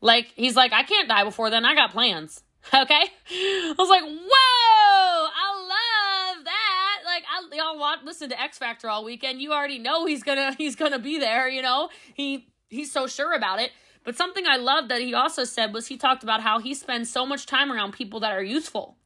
Like 0.00 0.32
he's 0.34 0.56
like 0.56 0.72
I 0.72 0.82
can't 0.82 1.08
die 1.08 1.22
before 1.22 1.50
then. 1.50 1.64
I 1.64 1.76
got 1.76 1.92
plans. 1.92 2.42
Okay? 2.74 3.04
I 3.30 3.74
was 3.78 3.88
like, 3.88 4.02
"Whoa! 4.02 5.28
I 5.34 6.34
love 6.36 6.44
that." 6.44 6.98
Like 7.04 7.24
I 7.30 7.56
y'all 7.56 7.78
want 7.78 8.04
listen 8.04 8.28
to 8.30 8.40
X 8.40 8.58
Factor 8.58 8.88
all 8.88 9.04
weekend. 9.04 9.40
You 9.40 9.52
already 9.52 9.78
know 9.78 10.06
he's 10.06 10.22
to 10.22 10.54
he's 10.58 10.76
to 10.76 10.98
be 10.98 11.18
there, 11.18 11.48
you 11.48 11.62
know? 11.62 11.88
He 12.14 12.48
he's 12.68 12.92
so 12.92 13.06
sure 13.06 13.32
about 13.32 13.60
it. 13.60 13.70
But 14.04 14.16
something 14.16 14.46
I 14.46 14.56
love 14.56 14.88
that 14.88 15.00
he 15.00 15.12
also 15.12 15.44
said 15.44 15.74
was 15.74 15.88
he 15.88 15.96
talked 15.96 16.22
about 16.22 16.42
how 16.42 16.60
he 16.60 16.74
spends 16.74 17.10
so 17.10 17.26
much 17.26 17.46
time 17.46 17.70
around 17.70 17.92
people 17.92 18.20
that 18.20 18.32
are 18.32 18.42
useful. 18.42 18.96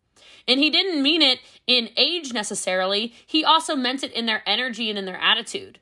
And 0.46 0.60
he 0.60 0.70
didn't 0.70 1.02
mean 1.02 1.22
it 1.22 1.40
in 1.66 1.90
age 1.96 2.32
necessarily, 2.32 3.14
he 3.26 3.44
also 3.44 3.74
meant 3.76 4.02
it 4.02 4.12
in 4.12 4.26
their 4.26 4.42
energy 4.46 4.90
and 4.90 4.98
in 4.98 5.04
their 5.04 5.20
attitude. 5.20 5.78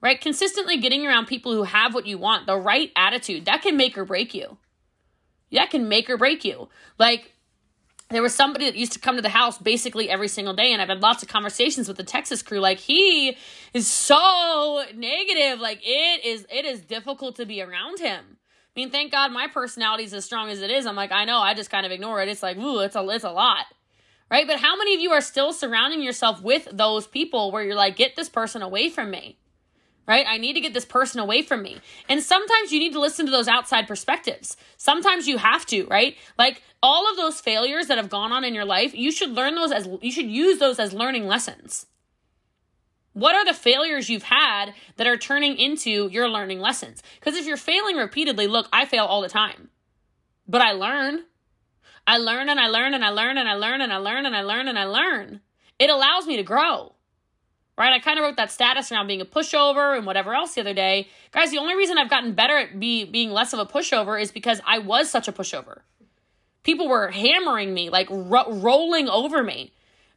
Right? 0.00 0.20
Consistently 0.20 0.76
getting 0.76 1.06
around 1.06 1.26
people 1.26 1.52
who 1.52 1.62
have 1.62 1.94
what 1.94 2.06
you 2.06 2.18
want, 2.18 2.46
the 2.46 2.58
right 2.58 2.90
attitude, 2.94 3.46
that 3.46 3.62
can 3.62 3.76
make 3.76 3.96
or 3.96 4.04
break 4.04 4.34
you. 4.34 4.58
That 5.54 5.70
can 5.70 5.88
make 5.88 6.10
or 6.10 6.16
break 6.16 6.44
you. 6.44 6.68
Like, 6.98 7.34
there 8.10 8.22
was 8.22 8.34
somebody 8.34 8.66
that 8.66 8.76
used 8.76 8.92
to 8.92 8.98
come 8.98 9.16
to 9.16 9.22
the 9.22 9.28
house 9.30 9.58
basically 9.58 10.10
every 10.10 10.28
single 10.28 10.54
day 10.54 10.72
and 10.72 10.80
i've 10.80 10.88
had 10.88 11.00
lots 11.00 11.22
of 11.22 11.28
conversations 11.28 11.88
with 11.88 11.96
the 11.96 12.04
texas 12.04 12.42
crew. 12.42 12.60
Like 12.60 12.78
he 12.78 13.36
is 13.72 13.86
so 13.86 14.84
negative. 14.94 15.60
Like 15.60 15.80
it 15.82 16.24
is 16.24 16.46
it 16.50 16.64
is 16.64 16.80
difficult 16.80 17.36
to 17.36 17.46
be 17.46 17.62
around 17.62 17.98
him. 18.00 18.24
I 18.26 18.80
mean 18.80 18.90
thank 18.90 19.10
god 19.10 19.32
my 19.32 19.48
personality 19.48 20.04
is 20.04 20.14
as 20.14 20.24
strong 20.24 20.50
as 20.50 20.60
it 20.60 20.70
is. 20.70 20.86
I'm 20.86 20.96
like 20.96 21.12
i 21.12 21.24
know 21.24 21.38
i 21.38 21.54
just 21.54 21.70
kind 21.70 21.86
of 21.86 21.92
ignore 21.92 22.22
it. 22.22 22.28
It's 22.28 22.42
like 22.42 22.56
ooh 22.56 22.80
it's 22.80 22.96
a 22.96 23.08
it's 23.08 23.24
a 23.24 23.30
lot. 23.30 23.66
Right? 24.30 24.46
But 24.46 24.58
how 24.58 24.76
many 24.76 24.94
of 24.94 25.00
you 25.00 25.10
are 25.12 25.20
still 25.20 25.52
surrounding 25.52 26.02
yourself 26.02 26.42
with 26.42 26.66
those 26.72 27.06
people 27.06 27.52
where 27.52 27.62
you're 27.62 27.74
like 27.74 27.96
get 27.96 28.16
this 28.16 28.28
person 28.28 28.62
away 28.62 28.90
from 28.90 29.10
me 29.10 29.38
right? 30.06 30.26
I 30.28 30.38
need 30.38 30.54
to 30.54 30.60
get 30.60 30.74
this 30.74 30.84
person 30.84 31.20
away 31.20 31.42
from 31.42 31.62
me. 31.62 31.80
And 32.08 32.22
sometimes 32.22 32.72
you 32.72 32.78
need 32.78 32.92
to 32.92 33.00
listen 33.00 33.26
to 33.26 33.32
those 33.32 33.48
outside 33.48 33.88
perspectives. 33.88 34.56
Sometimes 34.76 35.26
you 35.26 35.38
have 35.38 35.64
to, 35.66 35.86
right? 35.86 36.16
Like 36.38 36.62
all 36.82 37.10
of 37.10 37.16
those 37.16 37.40
failures 37.40 37.86
that 37.86 37.98
have 37.98 38.10
gone 38.10 38.32
on 38.32 38.44
in 38.44 38.54
your 38.54 38.64
life, 38.64 38.94
you 38.94 39.10
should 39.10 39.30
learn 39.30 39.54
those 39.54 39.72
as 39.72 39.88
you 40.02 40.12
should 40.12 40.30
use 40.30 40.58
those 40.58 40.78
as 40.78 40.92
learning 40.92 41.26
lessons. 41.26 41.86
What 43.14 43.36
are 43.36 43.44
the 43.44 43.54
failures 43.54 44.10
you've 44.10 44.24
had 44.24 44.74
that 44.96 45.06
are 45.06 45.16
turning 45.16 45.56
into 45.56 46.08
your 46.08 46.28
learning 46.28 46.58
lessons? 46.58 47.02
Because 47.20 47.36
if 47.36 47.46
you're 47.46 47.56
failing 47.56 47.96
repeatedly, 47.96 48.48
look, 48.48 48.68
I 48.72 48.86
fail 48.86 49.04
all 49.04 49.22
the 49.22 49.28
time. 49.28 49.70
But 50.48 50.60
I 50.60 50.72
learn. 50.72 51.24
I 52.06 52.18
learn 52.18 52.48
and 52.48 52.60
I 52.60 52.66
learn 52.66 52.92
and 52.92 53.04
I 53.04 53.10
learn 53.10 53.38
and 53.38 53.48
I 53.48 53.54
learn 53.54 53.80
and 53.80 53.92
I 53.92 53.96
learn 53.98 54.26
and 54.26 54.36
I 54.36 54.42
learn 54.42 54.68
and 54.68 54.78
I 54.78 54.84
learn. 54.84 55.40
It 55.78 55.90
allows 55.90 56.26
me 56.26 56.36
to 56.36 56.42
grow 56.42 56.94
right? 57.76 57.92
I 57.92 57.98
kind 57.98 58.18
of 58.18 58.24
wrote 58.24 58.36
that 58.36 58.50
status 58.50 58.90
around 58.92 59.06
being 59.06 59.20
a 59.20 59.24
pushover 59.24 59.96
and 59.96 60.06
whatever 60.06 60.34
else 60.34 60.54
the 60.54 60.60
other 60.60 60.74
day. 60.74 61.08
Guys, 61.32 61.50
the 61.50 61.58
only 61.58 61.74
reason 61.74 61.98
I've 61.98 62.10
gotten 62.10 62.32
better 62.32 62.56
at 62.56 62.78
be, 62.78 63.04
being 63.04 63.30
less 63.30 63.52
of 63.52 63.58
a 63.58 63.66
pushover 63.66 64.20
is 64.20 64.30
because 64.30 64.60
I 64.66 64.78
was 64.78 65.10
such 65.10 65.28
a 65.28 65.32
pushover. 65.32 65.80
People 66.62 66.88
were 66.88 67.08
hammering 67.08 67.74
me, 67.74 67.90
like 67.90 68.08
ro- 68.10 68.50
rolling 68.52 69.08
over 69.08 69.42
me, 69.42 69.72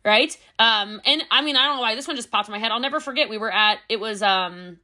right? 0.05 0.35
Um, 0.59 1.01
and 1.05 1.23
I 1.31 1.41
mean, 1.41 1.55
I 1.55 1.65
don't 1.65 1.77
know 1.77 1.81
why 1.81 1.95
this 1.95 2.07
one 2.07 2.15
just 2.15 2.31
popped 2.31 2.47
in 2.47 2.53
my 2.53 2.59
head. 2.59 2.71
I'll 2.71 2.79
never 2.79 2.99
forget. 2.99 3.29
We 3.29 3.37
were 3.37 3.51
at 3.51 3.79
it 3.89 3.99
was 3.99 4.21
um, 4.21 4.79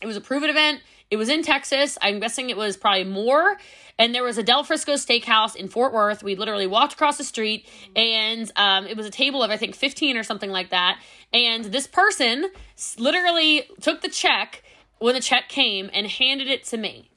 it 0.00 0.06
was 0.06 0.16
a 0.16 0.20
Pruvit 0.20 0.48
event. 0.48 0.80
It 1.10 1.16
was 1.16 1.28
in 1.28 1.42
Texas. 1.42 1.96
I'm 2.02 2.18
guessing 2.18 2.50
it 2.50 2.56
was 2.56 2.76
probably 2.76 3.04
more. 3.04 3.58
And 3.98 4.14
there 4.14 4.24
was 4.24 4.38
a 4.38 4.42
Del 4.42 4.64
Frisco 4.64 4.94
steakhouse 4.94 5.54
in 5.56 5.68
Fort 5.68 5.92
Worth. 5.92 6.22
We 6.22 6.34
literally 6.34 6.66
walked 6.66 6.94
across 6.94 7.16
the 7.16 7.24
street, 7.24 7.66
and 7.94 8.50
um, 8.56 8.86
it 8.86 8.96
was 8.96 9.06
a 9.06 9.10
table 9.10 9.42
of 9.42 9.50
I 9.50 9.56
think 9.56 9.74
15 9.74 10.16
or 10.16 10.22
something 10.22 10.50
like 10.50 10.70
that. 10.70 11.00
And 11.32 11.66
this 11.66 11.86
person 11.86 12.50
literally 12.98 13.64
took 13.80 14.02
the 14.02 14.08
check 14.08 14.62
when 14.98 15.14
the 15.14 15.20
check 15.20 15.48
came 15.48 15.88
and 15.92 16.06
handed 16.06 16.48
it 16.48 16.64
to 16.64 16.76
me. 16.76 17.10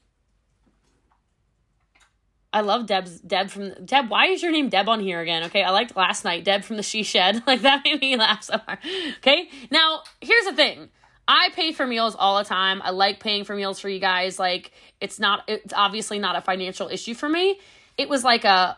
I 2.51 2.61
love 2.61 2.87
Deb's 2.87 3.19
Deb 3.19 3.49
from 3.49 3.73
Deb. 3.85 4.09
Why 4.09 4.27
is 4.27 4.41
your 4.41 4.51
name 4.51 4.69
Deb 4.69 4.89
on 4.89 4.99
here 4.99 5.19
again? 5.19 5.43
Okay, 5.43 5.63
I 5.63 5.69
liked 5.69 5.95
last 5.95 6.25
night 6.25 6.43
Deb 6.43 6.63
from 6.63 6.77
the 6.77 6.83
She 6.83 7.03
Shed. 7.03 7.43
Like 7.47 7.61
that 7.61 7.83
made 7.83 8.01
me 8.01 8.15
laugh 8.15 8.43
so 8.43 8.57
hard. 8.57 8.79
Okay, 9.17 9.49
now 9.71 10.01
here's 10.21 10.45
the 10.45 10.53
thing. 10.53 10.89
I 11.29 11.49
pay 11.55 11.71
for 11.71 11.87
meals 11.87 12.15
all 12.19 12.39
the 12.39 12.43
time. 12.43 12.81
I 12.83 12.89
like 12.89 13.21
paying 13.21 13.45
for 13.45 13.55
meals 13.55 13.79
for 13.79 13.87
you 13.87 13.99
guys. 13.99 14.37
Like 14.37 14.71
it's 14.99 15.19
not. 15.19 15.43
It's 15.47 15.73
obviously 15.73 16.19
not 16.19 16.35
a 16.35 16.41
financial 16.41 16.89
issue 16.89 17.13
for 17.13 17.29
me. 17.29 17.59
It 17.97 18.09
was 18.09 18.25
like 18.25 18.43
a 18.43 18.77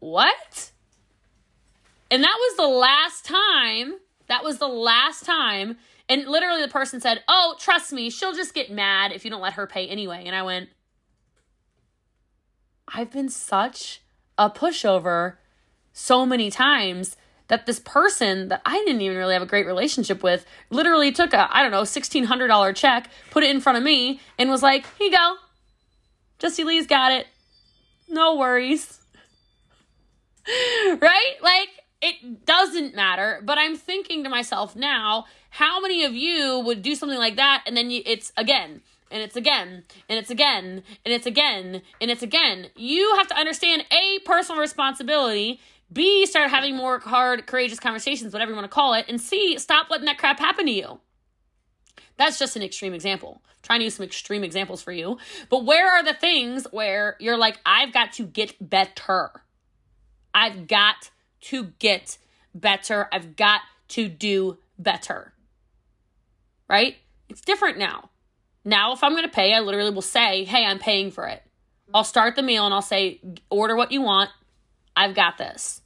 what? 0.00 0.72
And 2.10 2.24
that 2.24 2.36
was 2.36 2.56
the 2.56 2.66
last 2.66 3.24
time 3.24 3.94
that 4.30 4.44
was 4.44 4.58
the 4.58 4.68
last 4.68 5.26
time. 5.26 5.76
And 6.08 6.26
literally, 6.26 6.62
the 6.62 6.68
person 6.68 7.00
said, 7.00 7.22
Oh, 7.28 7.56
trust 7.58 7.92
me, 7.92 8.10
she'll 8.10 8.32
just 8.32 8.54
get 8.54 8.70
mad 8.70 9.10
if 9.12 9.24
you 9.24 9.30
don't 9.30 9.42
let 9.42 9.54
her 9.54 9.66
pay 9.66 9.88
anyway. 9.88 10.22
And 10.24 10.36
I 10.36 10.42
went, 10.42 10.70
I've 12.86 13.10
been 13.10 13.28
such 13.28 14.02
a 14.38 14.48
pushover 14.48 15.34
so 15.92 16.24
many 16.24 16.48
times 16.48 17.16
that 17.50 17.66
this 17.66 17.80
person 17.80 18.48
that 18.48 18.62
I 18.64 18.76
didn't 18.84 19.02
even 19.02 19.18
really 19.18 19.34
have 19.34 19.42
a 19.42 19.46
great 19.46 19.66
relationship 19.66 20.22
with 20.22 20.46
literally 20.70 21.10
took 21.10 21.34
a, 21.34 21.54
I 21.54 21.62
don't 21.62 21.72
know, 21.72 21.82
$1,600 21.82 22.76
check, 22.76 23.10
put 23.30 23.42
it 23.42 23.50
in 23.50 23.60
front 23.60 23.76
of 23.76 23.82
me, 23.82 24.20
and 24.38 24.48
was 24.48 24.62
like, 24.62 24.86
Here 24.96 25.08
you 25.08 25.16
go. 25.16 25.34
Jessie 26.38 26.64
Lee's 26.64 26.86
got 26.86 27.12
it. 27.12 27.26
No 28.08 28.36
worries. 28.36 29.00
right? 30.48 31.34
Like, 31.42 31.68
it 32.00 32.46
doesn't 32.46 32.94
matter, 32.94 33.42
but 33.44 33.58
I'm 33.58 33.76
thinking 33.76 34.22
to 34.24 34.30
myself 34.30 34.76
now, 34.76 35.26
how 35.50 35.80
many 35.80 36.04
of 36.04 36.14
you 36.14 36.60
would 36.60 36.82
do 36.82 36.94
something 36.94 37.18
like 37.18 37.36
that 37.36 37.64
and 37.66 37.76
then 37.76 37.90
you, 37.90 38.02
it's 38.06 38.32
again 38.36 38.80
and 39.10 39.20
it's 39.20 39.36
again 39.36 39.82
and 40.08 40.18
it's 40.18 40.30
again 40.30 40.84
and 41.04 41.12
it's 41.12 41.26
again 41.26 41.82
and 42.00 42.10
it's 42.10 42.22
again. 42.22 42.68
You 42.76 43.16
have 43.16 43.26
to 43.26 43.36
understand 43.36 43.84
A, 43.90 44.20
personal 44.24 44.60
responsibility, 44.60 45.60
B, 45.92 46.24
start 46.26 46.50
having 46.50 46.76
more 46.76 47.00
hard, 47.00 47.46
courageous 47.46 47.80
conversations, 47.80 48.32
whatever 48.32 48.52
you 48.52 48.56
want 48.56 48.64
to 48.64 48.74
call 48.74 48.94
it, 48.94 49.06
and 49.08 49.20
C, 49.20 49.58
stop 49.58 49.90
letting 49.90 50.06
that 50.06 50.18
crap 50.18 50.38
happen 50.38 50.66
to 50.66 50.72
you. 50.72 51.00
That's 52.16 52.38
just 52.38 52.54
an 52.54 52.62
extreme 52.62 52.92
example. 52.92 53.42
I'm 53.48 53.56
trying 53.62 53.80
to 53.80 53.84
use 53.84 53.94
some 53.94 54.04
extreme 54.04 54.44
examples 54.44 54.82
for 54.82 54.92
you. 54.92 55.18
But 55.48 55.64
where 55.64 55.90
are 55.90 56.04
the 56.04 56.14
things 56.14 56.66
where 56.70 57.16
you're 57.18 57.38
like, 57.38 57.58
I've 57.64 57.92
got 57.92 58.12
to 58.14 58.24
get 58.24 58.54
better? 58.60 59.30
I've 60.34 60.66
got 60.68 61.10
to 61.42 61.72
get 61.78 62.18
better. 62.54 63.08
I've 63.10 63.36
got 63.36 63.62
to 63.88 64.08
do 64.08 64.58
better. 64.78 65.32
Right? 66.68 66.96
It's 67.28 67.40
different 67.40 67.78
now. 67.78 68.10
Now, 68.64 68.92
if 68.92 69.02
I'm 69.02 69.12
going 69.12 69.24
to 69.24 69.30
pay, 69.30 69.54
I 69.54 69.60
literally 69.60 69.90
will 69.90 70.02
say, 70.02 70.44
hey, 70.44 70.64
I'm 70.66 70.78
paying 70.78 71.10
for 71.10 71.26
it. 71.26 71.42
I'll 71.92 72.04
start 72.04 72.36
the 72.36 72.42
meal 72.42 72.66
and 72.66 72.74
I'll 72.74 72.82
say, 72.82 73.20
order 73.48 73.74
what 73.74 73.90
you 73.90 74.02
want. 74.02 74.30
I've 74.96 75.14
got 75.14 75.38
this. 75.38 75.82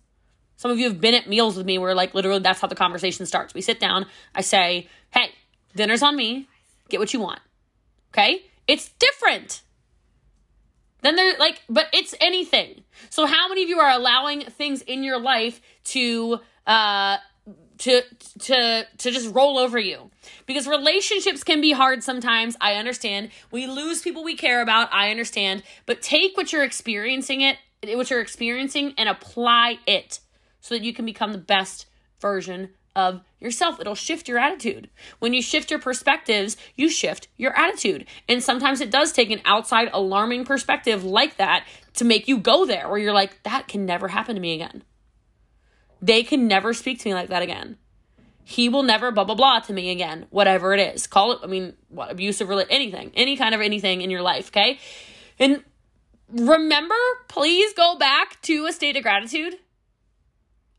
Some 0.57 0.71
of 0.71 0.79
you 0.79 0.89
have 0.89 1.01
been 1.01 1.15
at 1.15 1.29
meals 1.29 1.57
with 1.57 1.67
me 1.67 1.79
where, 1.79 1.95
like, 1.95 2.15
literally 2.15 2.41
that's 2.41 2.61
how 2.61 2.69
the 2.69 2.75
conversation 2.75 3.27
starts. 3.27 3.55
We 3.55 3.61
sit 3.61 3.81
down, 3.81 4.07
I 4.35 4.41
say, 4.41 4.89
hey, 5.11 5.31
dinner's 5.77 6.03
on 6.03 6.17
me. 6.17 6.49
Get 6.89 7.01
what 7.01 7.13
you 7.13 7.21
want. 7.21 7.41
Okay? 8.13 8.45
It's 8.67 8.91
different. 8.99 9.63
Then 11.03 11.17
they're 11.17 11.37
like, 11.39 11.61
but 11.69 11.89
it's 11.93 12.15
anything. 12.21 12.85
So, 13.11 13.27
how 13.27 13.49
many 13.49 13.63
of 13.63 13.69
you 13.69 13.79
are 13.79 13.91
allowing 13.91 14.41
things 14.43 14.81
in 14.81 15.03
your 15.03 15.21
life 15.21 15.61
to, 15.85 16.41
uh, 16.67 17.19
to 17.79 18.03
to 18.39 18.87
to 18.99 19.11
just 19.11 19.35
roll 19.35 19.59
over 19.59 19.79
you 19.79 20.11
because 20.47 20.67
relationships 20.67 21.43
can 21.43 21.61
be 21.61 21.73
hard 21.73 22.05
sometimes 22.05 22.57
i 22.61 22.75
understand 22.75 23.31
we 23.51 23.67
lose 23.67 24.01
people 24.01 24.23
we 24.23 24.37
care 24.37 24.63
about 24.63 24.89
i 24.93 25.11
understand 25.11 25.63
but 25.85 26.01
take 26.01 26.37
what 26.37 26.53
you're 26.53 26.63
experiencing 26.63 27.41
it 27.41 27.59
what 27.97 28.11
you're 28.11 28.21
experiencing 28.21 28.95
and 28.97 29.09
apply 29.09 29.79
it 29.87 30.21
so 30.61 30.75
that 30.75 30.85
you 30.85 30.95
can 30.95 31.05
become 31.05 31.33
the 31.33 31.39
best 31.39 31.87
version 32.21 32.71
of 32.97 33.23
yourself. 33.41 33.81
It'll 33.81 33.95
shift 33.95 34.29
your 34.29 34.39
attitude. 34.39 34.89
When 35.19 35.35
you 35.35 35.43
shift 35.43 35.71
your 35.71 35.81
perspectives, 35.81 36.57
you 36.77 36.89
shift 36.89 37.29
your 37.37 37.57
attitude. 37.59 38.07
And 38.29 38.43
sometimes 38.43 38.81
it 38.81 38.91
does 38.91 39.13
take 39.13 39.31
an 39.31 39.41
outside 39.45 39.91
alarming 39.93 40.45
perspective 40.45 41.05
like 41.05 41.37
that 41.37 41.67
to 41.95 42.05
make 42.05 42.29
you 42.29 42.39
go 42.39 42.65
there 42.65 42.89
where 42.89 42.99
you're 42.99 43.13
like, 43.13 43.43
that 43.43 43.69
can 43.69 43.85
never 43.85 44.09
happen 44.09 44.35
to 44.37 44.41
me 44.41 44.55
again. 44.55 44.83
They 46.01 46.23
can 46.23 46.47
never 46.47 46.73
speak 46.75 47.01
to 47.01 47.09
me 47.09 47.15
like 47.15 47.29
that 47.29 47.43
again. 47.43 47.79
He 48.45 48.69
will 48.69 48.83
never 48.83 49.11
blah 49.11 49.25
blah 49.25 49.35
blah 49.35 49.61
to 49.61 49.73
me 49.73 49.91
again, 49.91 50.27
whatever 50.29 50.75
it 50.75 50.95
is. 50.95 51.07
Call 51.07 51.33
it, 51.33 51.39
I 51.43 51.47
mean, 51.47 51.75
what 51.89 52.11
abusive, 52.11 52.51
anything, 52.69 53.11
any 53.15 53.37
kind 53.39 53.55
of 53.55 53.63
anything 53.63 54.03
in 54.03 54.11
your 54.11 54.21
life, 54.21 54.49
okay? 54.49 54.79
And 55.39 55.65
remember, 56.35 56.95
please 57.29 57.73
go 57.73 57.97
back 57.97 58.41
to 58.43 58.67
a 58.67 58.73
state 58.73 58.97
of 58.97 59.03
gratitude. 59.03 59.55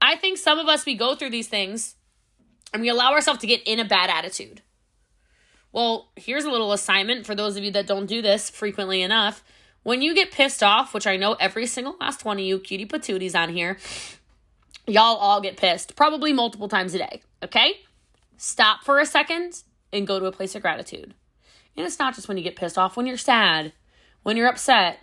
I 0.01 0.15
think 0.15 0.37
some 0.37 0.59
of 0.59 0.67
us, 0.67 0.85
we 0.85 0.95
go 0.95 1.15
through 1.15 1.29
these 1.31 1.47
things 1.47 1.95
and 2.73 2.81
we 2.81 2.89
allow 2.89 3.13
ourselves 3.13 3.39
to 3.39 3.47
get 3.47 3.63
in 3.65 3.79
a 3.79 3.85
bad 3.85 4.09
attitude. 4.09 4.61
Well, 5.71 6.09
here's 6.15 6.45
a 6.45 6.51
little 6.51 6.73
assignment 6.73 7.25
for 7.25 7.35
those 7.35 7.57
of 7.57 7.63
you 7.63 7.71
that 7.71 7.87
don't 7.87 8.05
do 8.05 8.21
this 8.21 8.49
frequently 8.49 9.01
enough. 9.01 9.43
When 9.83 10.01
you 10.01 10.15
get 10.15 10.31
pissed 10.31 10.63
off, 10.63 10.93
which 10.93 11.07
I 11.07 11.17
know 11.17 11.33
every 11.33 11.65
single 11.65 11.95
last 11.99 12.25
one 12.25 12.37
of 12.37 12.43
you 12.43 12.59
cutie 12.59 12.85
patooties 12.85 13.35
on 13.35 13.49
here, 13.49 13.77
y'all 14.87 15.17
all 15.17 15.41
get 15.41 15.57
pissed, 15.57 15.95
probably 15.95 16.33
multiple 16.33 16.67
times 16.67 16.93
a 16.93 16.99
day, 16.99 17.21
okay? 17.43 17.79
Stop 18.37 18.83
for 18.83 18.99
a 18.99 19.05
second 19.05 19.63
and 19.91 20.07
go 20.07 20.19
to 20.19 20.25
a 20.25 20.31
place 20.31 20.55
of 20.55 20.61
gratitude. 20.61 21.13
And 21.77 21.85
it's 21.85 21.99
not 21.99 22.15
just 22.15 22.27
when 22.27 22.37
you 22.37 22.43
get 22.43 22.55
pissed 22.55 22.77
off, 22.77 22.97
when 22.97 23.05
you're 23.05 23.17
sad, 23.17 23.73
when 24.23 24.37
you're 24.37 24.47
upset, 24.47 24.99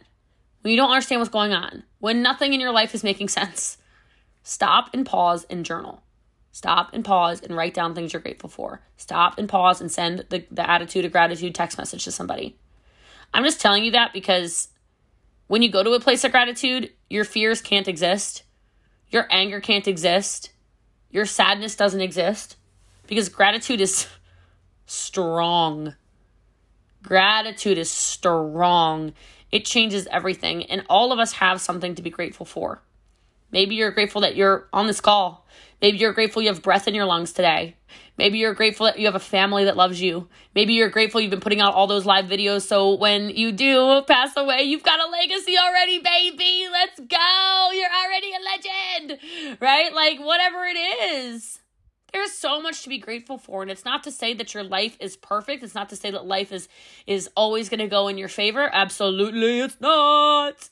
when 0.62 0.70
you 0.70 0.76
don't 0.76 0.90
understand 0.90 1.20
what's 1.20 1.30
going 1.30 1.52
on, 1.52 1.82
when 1.98 2.22
nothing 2.22 2.54
in 2.54 2.60
your 2.60 2.72
life 2.72 2.94
is 2.94 3.04
making 3.04 3.28
sense. 3.28 3.78
Stop 4.42 4.90
and 4.92 5.04
pause 5.06 5.46
and 5.50 5.64
journal. 5.64 6.02
Stop 6.52 6.90
and 6.92 7.04
pause 7.04 7.40
and 7.40 7.56
write 7.56 7.74
down 7.74 7.94
things 7.94 8.12
you're 8.12 8.22
grateful 8.22 8.50
for. 8.50 8.80
Stop 8.96 9.38
and 9.38 9.48
pause 9.48 9.80
and 9.80 9.90
send 9.90 10.26
the, 10.28 10.44
the 10.50 10.68
attitude 10.68 11.04
of 11.04 11.12
gratitude 11.12 11.54
text 11.54 11.78
message 11.78 12.04
to 12.04 12.12
somebody. 12.12 12.56
I'm 13.32 13.44
just 13.44 13.60
telling 13.60 13.84
you 13.84 13.92
that 13.92 14.12
because 14.12 14.68
when 15.46 15.62
you 15.62 15.70
go 15.70 15.82
to 15.82 15.92
a 15.92 16.00
place 16.00 16.24
of 16.24 16.32
gratitude, 16.32 16.90
your 17.08 17.24
fears 17.24 17.62
can't 17.62 17.88
exist, 17.88 18.42
your 19.10 19.26
anger 19.30 19.60
can't 19.60 19.88
exist, 19.88 20.50
your 21.10 21.26
sadness 21.26 21.76
doesn't 21.76 22.00
exist 22.00 22.56
because 23.06 23.28
gratitude 23.28 23.80
is 23.80 24.06
strong. 24.86 25.94
Gratitude 27.02 27.78
is 27.78 27.90
strong. 27.90 29.12
It 29.52 29.66
changes 29.66 30.08
everything, 30.10 30.64
and 30.64 30.84
all 30.88 31.12
of 31.12 31.18
us 31.18 31.34
have 31.34 31.60
something 31.60 31.94
to 31.94 32.02
be 32.02 32.10
grateful 32.10 32.46
for. 32.46 32.82
Maybe 33.52 33.74
you're 33.74 33.90
grateful 33.90 34.22
that 34.22 34.34
you're 34.34 34.66
on 34.72 34.86
this 34.86 35.00
call. 35.00 35.46
Maybe 35.82 35.98
you're 35.98 36.14
grateful 36.14 36.40
you 36.40 36.48
have 36.48 36.62
breath 36.62 36.88
in 36.88 36.94
your 36.94 37.04
lungs 37.04 37.32
today. 37.32 37.76
Maybe 38.16 38.38
you're 38.38 38.54
grateful 38.54 38.86
that 38.86 38.98
you 38.98 39.06
have 39.06 39.14
a 39.14 39.20
family 39.20 39.64
that 39.64 39.76
loves 39.76 40.00
you. 40.00 40.28
Maybe 40.54 40.72
you're 40.74 40.88
grateful 40.88 41.20
you've 41.20 41.30
been 41.30 41.40
putting 41.40 41.60
out 41.60 41.74
all 41.74 41.86
those 41.86 42.06
live 42.06 42.26
videos 42.26 42.62
so 42.62 42.94
when 42.94 43.30
you 43.30 43.52
do 43.52 44.02
pass 44.06 44.36
away, 44.36 44.62
you've 44.62 44.82
got 44.82 45.00
a 45.00 45.10
legacy 45.10 45.56
already, 45.58 45.98
baby. 45.98 46.66
Let's 46.70 46.98
go. 47.00 47.70
You're 47.72 47.90
already 47.90 48.32
a 48.32 49.08
legend, 49.10 49.58
right? 49.60 49.92
Like, 49.92 50.18
whatever 50.20 50.64
it 50.64 50.78
is. 50.78 51.61
There's 52.12 52.32
so 52.32 52.60
much 52.60 52.82
to 52.82 52.88
be 52.88 52.98
grateful 52.98 53.38
for 53.38 53.62
and 53.62 53.70
it's 53.70 53.84
not 53.84 54.04
to 54.04 54.10
say 54.10 54.34
that 54.34 54.52
your 54.52 54.62
life 54.62 54.96
is 55.00 55.16
perfect. 55.16 55.62
It's 55.62 55.74
not 55.74 55.88
to 55.90 55.96
say 55.96 56.10
that 56.10 56.26
life 56.26 56.52
is 56.52 56.68
is 57.06 57.30
always 57.34 57.68
going 57.68 57.80
to 57.80 57.88
go 57.88 58.08
in 58.08 58.18
your 58.18 58.28
favor. 58.28 58.68
Absolutely 58.72 59.60
it's 59.60 59.80
not. 59.80 60.68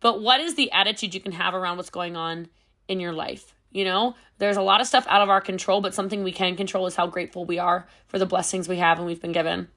But 0.00 0.20
what 0.20 0.40
is 0.40 0.54
the 0.54 0.70
attitude 0.72 1.14
you 1.14 1.20
can 1.20 1.32
have 1.32 1.54
around 1.54 1.78
what's 1.78 1.90
going 1.90 2.16
on 2.16 2.48
in 2.86 3.00
your 3.00 3.12
life? 3.12 3.54
You 3.70 3.84
know, 3.84 4.14
there's 4.38 4.56
a 4.56 4.62
lot 4.62 4.80
of 4.80 4.86
stuff 4.86 5.06
out 5.08 5.22
of 5.22 5.28
our 5.28 5.40
control, 5.40 5.80
but 5.80 5.94
something 5.94 6.22
we 6.22 6.32
can 6.32 6.56
control 6.56 6.86
is 6.86 6.96
how 6.96 7.06
grateful 7.06 7.44
we 7.44 7.58
are 7.58 7.86
for 8.06 8.18
the 8.18 8.26
blessings 8.26 8.68
we 8.68 8.78
have 8.78 8.98
and 8.98 9.06
we've 9.06 9.20
been 9.20 9.32
given. 9.32 9.68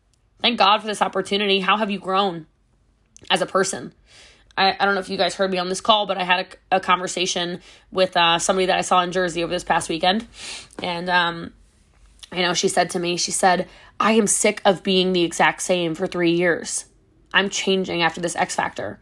Thank 0.42 0.58
God 0.58 0.80
for 0.80 0.88
this 0.88 1.02
opportunity. 1.02 1.60
How 1.60 1.78
have 1.78 1.92
you 1.92 2.00
grown 2.00 2.48
as 3.30 3.42
a 3.42 3.46
person? 3.46 3.94
I, 4.58 4.76
I 4.80 4.86
don't 4.86 4.96
know 4.96 5.02
if 5.02 5.10
you 5.10 5.18
guys 5.18 5.36
heard 5.36 5.52
me 5.52 5.58
on 5.58 5.70
this 5.70 5.82
call, 5.82 6.06
but 6.06 6.18
I 6.18 6.24
had 6.24 6.58
a, 6.72 6.78
a 6.78 6.80
conversation 6.80 7.62
with 7.92 8.16
uh, 8.18 8.40
somebody 8.40 8.66
that 8.68 8.78
I 8.78 8.82
saw 8.82 9.02
in 9.02 9.12
Jersey 9.12 9.44
over 9.44 9.54
this 9.54 9.64
past 9.64 9.90
weekend. 9.90 10.28
And, 10.84 11.10
um, 11.10 11.54
you 12.34 12.42
know, 12.42 12.54
she 12.54 12.68
said 12.68 12.90
to 12.92 13.00
me, 13.00 13.18
she 13.18 13.32
said, 13.32 13.68
I 14.00 14.14
am 14.14 14.28
sick 14.28 14.62
of 14.66 14.84
being 14.84 15.14
the 15.14 15.24
exact 15.24 15.62
same 15.62 15.96
for 15.96 16.08
three 16.08 16.32
years. 16.32 16.86
I'm 17.34 17.50
changing 17.50 18.02
after 18.02 18.20
this 18.20 18.36
X 18.36 18.56
Factor. 18.56 19.00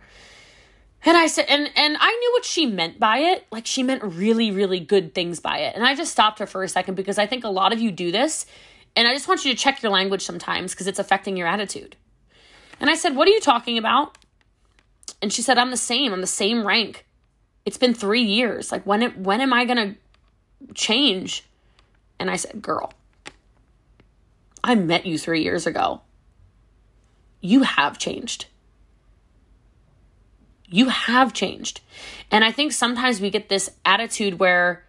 And 1.06 1.16
I 1.16 1.28
said, 1.28 1.46
and 1.48 1.70
and 1.76 1.98
I 2.00 2.12
knew 2.12 2.32
what 2.34 2.44
she 2.44 2.66
meant 2.66 3.00
by 3.00 3.20
it. 3.20 3.48
Like 3.52 3.66
she 3.66 3.84
meant 3.84 4.04
really, 4.04 4.52
really 4.52 4.80
good 4.80 5.16
things 5.16 5.40
by 5.40 5.60
it. 5.60 5.76
And 5.76 5.86
I 5.86 5.96
just 5.96 6.12
stopped 6.12 6.40
her 6.40 6.46
for 6.46 6.62
a 6.62 6.68
second 6.68 6.96
because 6.96 7.18
I 7.18 7.26
think 7.26 7.44
a 7.44 7.50
lot 7.50 7.72
of 7.72 7.80
you 7.80 7.92
do 7.92 8.12
this. 8.12 8.46
And 8.96 9.08
I 9.08 9.14
just 9.14 9.28
want 9.28 9.46
you 9.46 9.54
to 9.54 9.58
check 9.58 9.82
your 9.82 9.92
language 9.92 10.24
sometimes 10.24 10.74
because 10.74 10.88
it's 10.88 11.00
affecting 11.00 11.38
your 11.38 11.48
attitude. 11.48 11.96
And 12.82 12.90
I 12.90 12.96
said, 12.96 13.16
What 13.16 13.28
are 13.28 13.32
you 13.32 13.40
talking 13.40 13.78
about? 13.78 14.18
And 15.22 15.32
she 15.34 15.42
said, 15.42 15.58
I'm 15.58 15.72
the 15.72 15.78
same. 15.78 16.14
I'm 16.14 16.22
the 16.22 16.28
same 16.28 16.66
rank. 16.66 17.06
It's 17.66 17.78
been 17.78 17.94
three 17.94 18.24
years. 18.24 18.72
Like 18.72 18.86
when 18.86 19.02
when 19.24 19.42
am 19.42 19.54
I 19.54 19.66
gonna 19.66 19.96
change? 20.74 21.46
And 22.18 22.30
I 22.30 22.36
said, 22.36 22.62
Girl, 22.62 22.92
I 24.64 24.76
met 24.76 25.06
you 25.06 25.18
three 25.18 25.44
years 25.44 25.68
ago. 25.68 26.02
You 27.42 27.64
have 27.64 27.98
changed 27.98 28.46
you 30.70 30.90
have 30.90 31.34
changed. 31.34 31.82
And 32.32 32.44
I 32.44 32.52
think 32.52 32.72
sometimes 32.72 33.20
we 33.20 33.30
get 33.30 33.50
this 33.50 33.70
attitude 33.86 34.40
where 34.40 34.86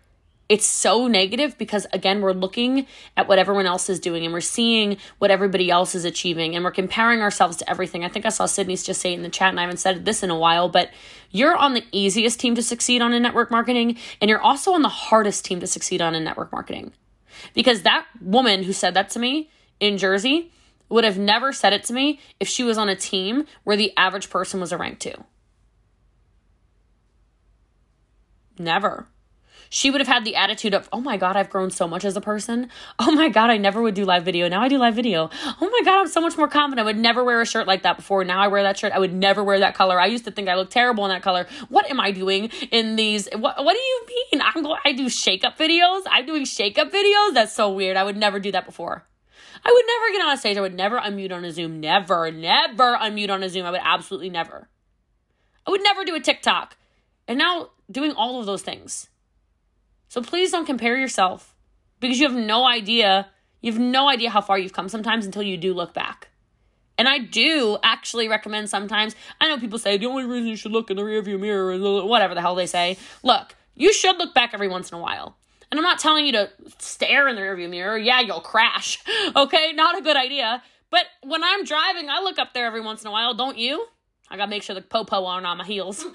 it's 0.51 0.67
so 0.67 1.07
negative 1.07 1.57
because 1.59 1.87
again 1.93 2.21
we're 2.21 2.33
looking 2.33 2.87
at 3.17 3.29
what 3.29 3.39
everyone 3.39 3.67
else 3.67 3.89
is 3.89 4.01
doing 4.01 4.25
and 4.25 4.35
we're 4.35 4.41
seeing 4.41 4.97
what 5.19 5.31
everybody 5.31 5.71
else 5.71 5.95
is 5.95 6.05
achieving 6.05 6.57
and 6.57 6.65
we're 6.65 6.73
comparing 6.73 7.23
ourselves 7.23 7.57
to 7.59 7.71
everything. 7.71 8.05
I 8.05 8.09
think 8.09 8.27
I 8.27 8.31
saw 8.31 8.47
Sydney's 8.47 8.83
just 8.83 9.01
say 9.01 9.15
in 9.15 9.23
the 9.23 9.29
chat 9.29 9.51
and 9.51 9.61
I 9.61 9.63
haven't 9.63 9.77
said 9.77 10.05
this 10.05 10.25
in 10.25 10.31
a 10.31 10.37
while, 10.37 10.69
but 10.69 10.91
you're 11.31 11.57
on 11.57 11.75
the 11.75 11.85
easiest 11.93 12.41
team 12.41 12.57
to 12.57 12.65
succeed 12.65 13.01
on 13.01 13.13
in 13.13 13.23
network 13.23 13.53
marketing 13.53 13.97
and 14.21 14.29
you're 14.29 14.41
also 14.41 14.73
on 14.73 14.83
the 14.83 14.89
hardest 14.89 15.45
team 15.45 15.61
to 15.61 15.69
succeed 15.69 16.03
on 16.03 16.17
in 16.17 16.25
network 16.25 16.51
marketing. 16.51 16.93
Because 17.55 17.83
that 17.83 18.07
woman 18.21 18.65
who 18.65 18.73
said 18.73 18.95
that 18.95 19.09
to 19.11 19.21
me 19.21 19.51
in 19.79 19.99
Jersey 19.99 20.51
would 20.89 21.05
have 21.05 21.17
never 21.17 21.53
said 21.53 21.73
it 21.73 21.85
to 21.85 21.93
me 21.93 22.19
if 22.41 22.49
she 22.49 22.65
was 22.65 22.77
on 22.77 22.89
a 22.89 22.97
team 22.97 23.45
where 23.63 23.77
the 23.77 23.97
average 23.97 24.29
person 24.29 24.59
was 24.59 24.73
a 24.73 24.77
rank 24.77 24.99
2. 24.99 25.13
Never. 28.59 29.07
She 29.73 29.89
would 29.89 30.01
have 30.01 30.09
had 30.09 30.25
the 30.25 30.35
attitude 30.35 30.75
of, 30.75 30.89
oh 30.93 31.01
my 31.01 31.17
God, 31.17 31.37
I've 31.37 31.49
grown 31.49 31.71
so 31.71 31.87
much 31.87 32.05
as 32.05 32.17
a 32.17 32.21
person. 32.21 32.69
Oh 32.99 33.13
my 33.13 33.29
God, 33.29 33.51
I 33.51 33.57
never 33.57 33.81
would 33.81 33.95
do 33.95 34.05
live 34.05 34.25
video. 34.25 34.49
Now 34.49 34.63
I 34.63 34.69
do 34.69 34.77
live 34.77 34.95
video. 34.95 35.31
Oh 35.61 35.71
my 35.71 35.81
God, 35.85 36.01
I'm 36.01 36.09
so 36.09 36.21
much 36.21 36.37
more 36.37 36.49
confident. 36.49 36.85
I 36.85 36.89
would 36.89 36.99
never 36.99 37.25
wear 37.25 37.41
a 37.41 37.47
shirt 37.47 37.67
like 37.67 37.83
that 37.83 37.97
before. 37.97 38.25
Now 38.25 38.41
I 38.41 38.49
wear 38.49 38.63
that 38.63 38.79
shirt. 38.79 38.93
I 38.93 38.99
would 38.99 39.13
never 39.13 39.43
wear 39.43 39.61
that 39.61 39.75
color. 39.75 39.99
I 40.01 40.07
used 40.07 40.25
to 40.25 40.31
think 40.31 40.49
I 40.49 40.55
looked 40.55 40.73
terrible 40.73 41.05
in 41.05 41.11
that 41.11 41.23
color. 41.23 41.47
What 41.69 41.89
am 41.91 42.01
I 42.01 42.11
doing 42.11 42.51
in 42.71 42.97
these? 42.97 43.29
What, 43.33 43.65
what 43.65 43.73
do 43.73 43.79
you 43.79 44.07
mean? 44.09 44.43
I'm 44.45 44.63
going, 44.63 44.81
I 44.85 44.93
do 44.93 45.09
shake 45.09 45.45
up 45.45 45.57
videos. 45.57 46.03
I'm 46.11 46.27
doing 46.27 46.45
shake 46.45 46.79
up 46.79 46.91
videos. 46.91 47.35
That's 47.35 47.55
so 47.55 47.71
weird. 47.71 47.97
I 47.97 48.05
would 48.05 48.17
never 48.17 48.41
do 48.41 48.53
that 48.53 48.67
before. 48.67 49.07
I 49.65 49.71
would 49.73 49.85
never 49.87 50.13
get 50.13 50.27
on 50.27 50.33
a 50.35 50.37
stage. 50.37 50.57
I 50.57 50.63
would 50.63 50.75
never 50.75 50.99
unmute 50.99 51.33
on 51.33 51.45
a 51.45 51.53
Zoom. 51.53 51.81
Never, 51.81 52.31
never 52.31 52.97
unmute 52.97 53.31
on 53.31 53.43
a 53.43 53.49
Zoom. 53.49 53.67
I 53.67 53.71
would 53.71 53.81
absolutely 53.83 54.31
never. 54.31 54.69
I 55.67 55.71
would 55.71 55.83
never 55.83 56.05
do 56.05 56.15
a 56.15 56.21
TikTok. 56.21 56.77
And 57.29 57.39
now 57.39 57.71
doing 57.91 58.13
all 58.13 58.41
of 58.41 58.47
those 58.47 58.63
things. 58.63 59.10
So 60.11 60.21
please 60.21 60.51
don't 60.51 60.67
compare 60.67 60.97
yourself 60.97 61.55
because 62.01 62.19
you 62.19 62.29
have 62.29 62.37
no 62.37 62.67
idea. 62.67 63.29
You 63.61 63.71
have 63.71 63.81
no 63.81 64.09
idea 64.09 64.29
how 64.29 64.41
far 64.41 64.59
you've 64.59 64.73
come 64.73 64.89
sometimes 64.89 65.25
until 65.25 65.45
you 65.45 65.57
do 65.57 65.73
look 65.73 65.95
back. 65.95 66.31
And 66.99 67.09
I 67.09 67.19
do 67.19 67.79
actually 67.85 68.27
recommend 68.27 68.69
sometimes. 68.69 69.15
I 69.41 69.47
know 69.47 69.57
people 69.57 69.79
say 69.79 69.97
the 69.99 70.07
only 70.07 70.25
reason 70.25 70.49
you 70.49 70.57
should 70.57 70.73
look 70.73 70.91
in 70.91 70.97
the 70.97 71.05
rearview 71.05 71.39
mirror 71.39 71.71
is 71.71 71.81
whatever 71.81 72.35
the 72.35 72.41
hell 72.41 72.57
they 72.57 72.67
say. 72.67 72.99
Look, 73.23 73.55
you 73.77 73.93
should 73.93 74.19
look 74.19 74.35
back 74.35 74.51
every 74.53 74.67
once 74.67 74.91
in 74.91 74.99
a 74.99 75.01
while. 75.01 75.37
And 75.71 75.79
I'm 75.79 75.85
not 75.85 76.01
telling 76.01 76.27
you 76.27 76.33
to 76.33 76.51
stare 76.79 77.29
in 77.29 77.37
the 77.37 77.43
rearview 77.43 77.71
mirror. 77.71 77.97
Yeah, 77.97 78.21
you'll 78.21 78.41
crash. 78.41 78.99
Okay, 79.37 79.73
not 79.75 79.97
a 79.97 80.03
good 80.03 80.17
idea. 80.17 80.61
But 80.91 81.05
when 81.23 81.45
I'm 81.45 81.63
driving, 81.63 82.11
I 82.11 82.19
look 82.21 82.41
up 82.41 82.53
there 82.53 82.67
every 82.67 82.81
once 82.81 83.03
in 83.03 83.07
a 83.07 83.13
while, 83.13 83.33
don't 83.33 83.57
you? 83.57 83.87
I 84.31 84.37
gotta 84.37 84.51
make 84.51 84.63
sure 84.63 84.75
the 84.75 84.81
popo 84.81 85.25
aren't 85.25 85.47
on 85.47 85.59
my 85.59 85.65
heels. 85.65 86.07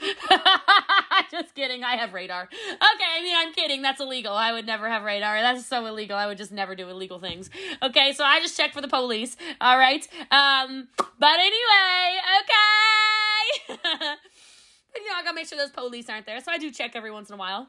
just 1.31 1.53
kidding. 1.53 1.83
I 1.83 1.97
have 1.97 2.13
radar. 2.13 2.43
Okay, 2.43 2.79
I 2.79 3.21
mean, 3.21 3.35
I'm 3.35 3.53
kidding. 3.53 3.81
That's 3.81 3.99
illegal. 3.99 4.33
I 4.33 4.53
would 4.53 4.65
never 4.65 4.87
have 4.87 5.03
radar. 5.03 5.41
That's 5.41 5.65
so 5.65 5.85
illegal. 5.85 6.15
I 6.15 6.27
would 6.27 6.37
just 6.37 6.51
never 6.51 6.75
do 6.75 6.87
illegal 6.87 7.19
things. 7.19 7.49
Okay, 7.83 8.13
so 8.13 8.23
I 8.23 8.39
just 8.39 8.55
check 8.55 8.73
for 8.73 8.81
the 8.81 8.87
police. 8.87 9.35
All 9.59 9.77
right. 9.77 10.07
Um, 10.31 10.87
but 11.19 11.39
anyway, 11.39 12.19
okay. 12.39 13.79
but 13.83 13.89
you 15.01 15.07
know, 15.09 15.15
I 15.17 15.23
gotta 15.23 15.35
make 15.35 15.47
sure 15.47 15.57
those 15.57 15.71
police 15.71 16.09
aren't 16.09 16.25
there. 16.25 16.39
So 16.39 16.51
I 16.51 16.57
do 16.57 16.71
check 16.71 16.95
every 16.95 17.11
once 17.11 17.29
in 17.29 17.35
a 17.35 17.37
while. 17.37 17.67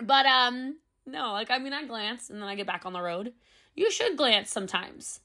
But 0.00 0.26
um, 0.26 0.76
no, 1.06 1.32
like 1.32 1.50
I 1.50 1.58
mean, 1.58 1.72
I 1.72 1.84
glance 1.84 2.30
and 2.30 2.40
then 2.40 2.48
I 2.48 2.54
get 2.54 2.66
back 2.66 2.86
on 2.86 2.92
the 2.92 3.02
road. 3.02 3.32
You 3.74 3.90
should 3.90 4.16
glance 4.16 4.50
sometimes. 4.50 5.20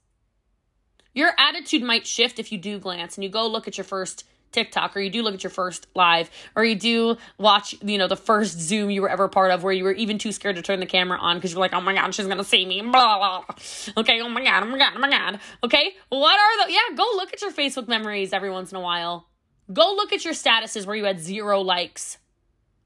Your 1.14 1.32
attitude 1.38 1.84
might 1.84 2.08
shift 2.08 2.40
if 2.40 2.52
you 2.52 2.58
do 2.58 2.80
glance 2.80 3.16
and 3.16 3.24
you 3.24 3.30
go 3.30 3.48
look 3.48 3.68
at 3.68 3.78
your 3.78 3.86
first 3.86 4.26
TikTok 4.52 4.96
or 4.96 5.00
you 5.00 5.10
do 5.10 5.22
look 5.22 5.34
at 5.34 5.44
your 5.44 5.50
first 5.50 5.88
live 5.96 6.30
or 6.56 6.64
you 6.64 6.76
do 6.76 7.18
watch, 7.38 7.76
you 7.82 7.98
know, 7.98 8.08
the 8.08 8.16
first 8.16 8.60
Zoom 8.60 8.90
you 8.90 9.02
were 9.02 9.10
ever 9.10 9.28
part 9.28 9.52
of 9.52 9.64
where 9.64 9.74
you 9.74 9.84
were 9.84 9.94
even 9.94 10.18
too 10.18 10.32
scared 10.32 10.56
to 10.56 10.62
turn 10.62 10.80
the 10.80 10.86
camera 10.86 11.18
on 11.18 11.38
because 11.38 11.52
you're 11.52 11.60
like, 11.60 11.74
oh 11.74 11.82
my 11.82 11.94
God, 11.94 12.14
she's 12.14 12.26
going 12.26 12.38
to 12.38 12.44
see 12.44 12.66
me. 12.66 12.82
Blah, 12.82 12.92
blah. 12.92 13.44
blah. 13.46 13.56
Okay, 13.98 14.22
oh 14.22 14.30
my 14.30 14.44
God, 14.44 14.64
oh 14.64 14.68
my 14.68 14.78
God, 14.78 14.94
oh 14.96 15.00
my 15.00 15.10
God. 15.10 15.40
Okay, 15.64 15.94
what 16.10 16.40
are 16.40 16.66
the, 16.66 16.74
yeah, 16.74 16.96
go 16.96 17.04
look 17.16 17.34
at 17.34 17.42
your 17.42 17.52
Facebook 17.52 17.88
memories 17.88 18.34
every 18.34 18.50
once 18.50 18.72
in 18.72 18.78
a 18.78 18.82
while. 18.82 19.28
Go 19.72 19.94
look 19.96 20.12
at 20.14 20.26
your 20.26 20.34
statuses 20.34 20.86
where 20.86 20.96
you 20.96 21.06
had 21.06 21.20
zero 21.20 21.62
likes. 21.62 22.18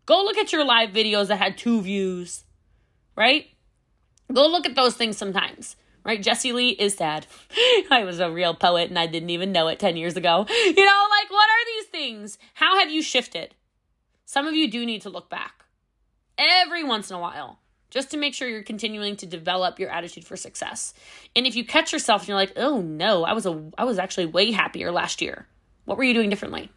Go 0.05 0.24
look 0.24 0.38
at 0.38 0.51
your 0.51 0.66
live 0.66 0.89
videos 0.89 1.28
that 1.28 1.38
had 1.38 1.57
two 1.57 1.82
views, 1.82 2.43
right? 3.16 3.47
Go 4.32 4.47
look 4.47 4.66
at 4.66 4.76
those 4.76 4.95
things 4.95 5.18
sometimes 5.18 5.78
right? 6.04 6.22
Jessie 6.22 6.54
Lee 6.54 6.70
is 6.70 6.95
sad. 6.95 7.26
I 7.91 8.04
was 8.04 8.20
a 8.20 8.32
real 8.32 8.54
poet 8.54 8.89
and 8.89 8.99
I 8.99 9.08
didn't 9.08 9.30
even 9.30 9.51
know 9.51 9.68
it 9.68 9.80
10 9.80 9.97
years 9.97 10.18
ago. 10.18 10.45
You 10.64 10.86
know, 10.86 11.08
like, 11.10 11.30
what 11.30 11.49
are 11.49 11.66
these 11.66 11.86
things? 11.86 12.38
How 12.56 12.80
have 12.80 12.89
you 12.89 13.01
shifted? 13.01 13.54
Some 14.26 14.47
of 14.47 14.56
you 14.56 14.70
do 14.70 14.86
need 14.86 15.01
to 15.04 15.10
look 15.10 15.30
back 15.30 15.66
every 16.38 16.84
once 16.84 17.10
in 17.10 17.16
a 17.16 17.20
while 17.20 17.60
just 17.89 18.10
to 18.10 18.18
make 18.18 18.34
sure 18.34 18.49
you're 18.49 18.64
continuing 18.64 19.16
to 19.18 19.28
develop 19.28 19.80
your 19.80 19.89
attitude 19.89 20.26
for 20.26 20.36
success. 20.36 20.95
And 21.36 21.45
if 21.45 21.56
you 21.56 21.64
catch 21.64 21.93
yourself 21.93 22.22
and 22.22 22.30
you're 22.30 22.38
like, 22.38 22.54
"Oh 22.56 22.82
no, 22.82 23.24
I 23.24 23.34
was 23.34 23.45
a 23.45 23.72
I 23.78 23.84
was 23.84 23.99
actually 23.99 24.26
way 24.26 24.51
happier 24.51 24.91
last 24.91 25.22
year." 25.22 25.45
What 25.86 25.97
were 25.97 26.04
you 26.04 26.16
doing 26.16 26.30
differently? 26.30 26.72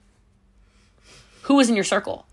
Who 1.43 1.55
was 1.55 1.71
in 1.71 1.75
your 1.75 1.85
circle? 1.85 2.27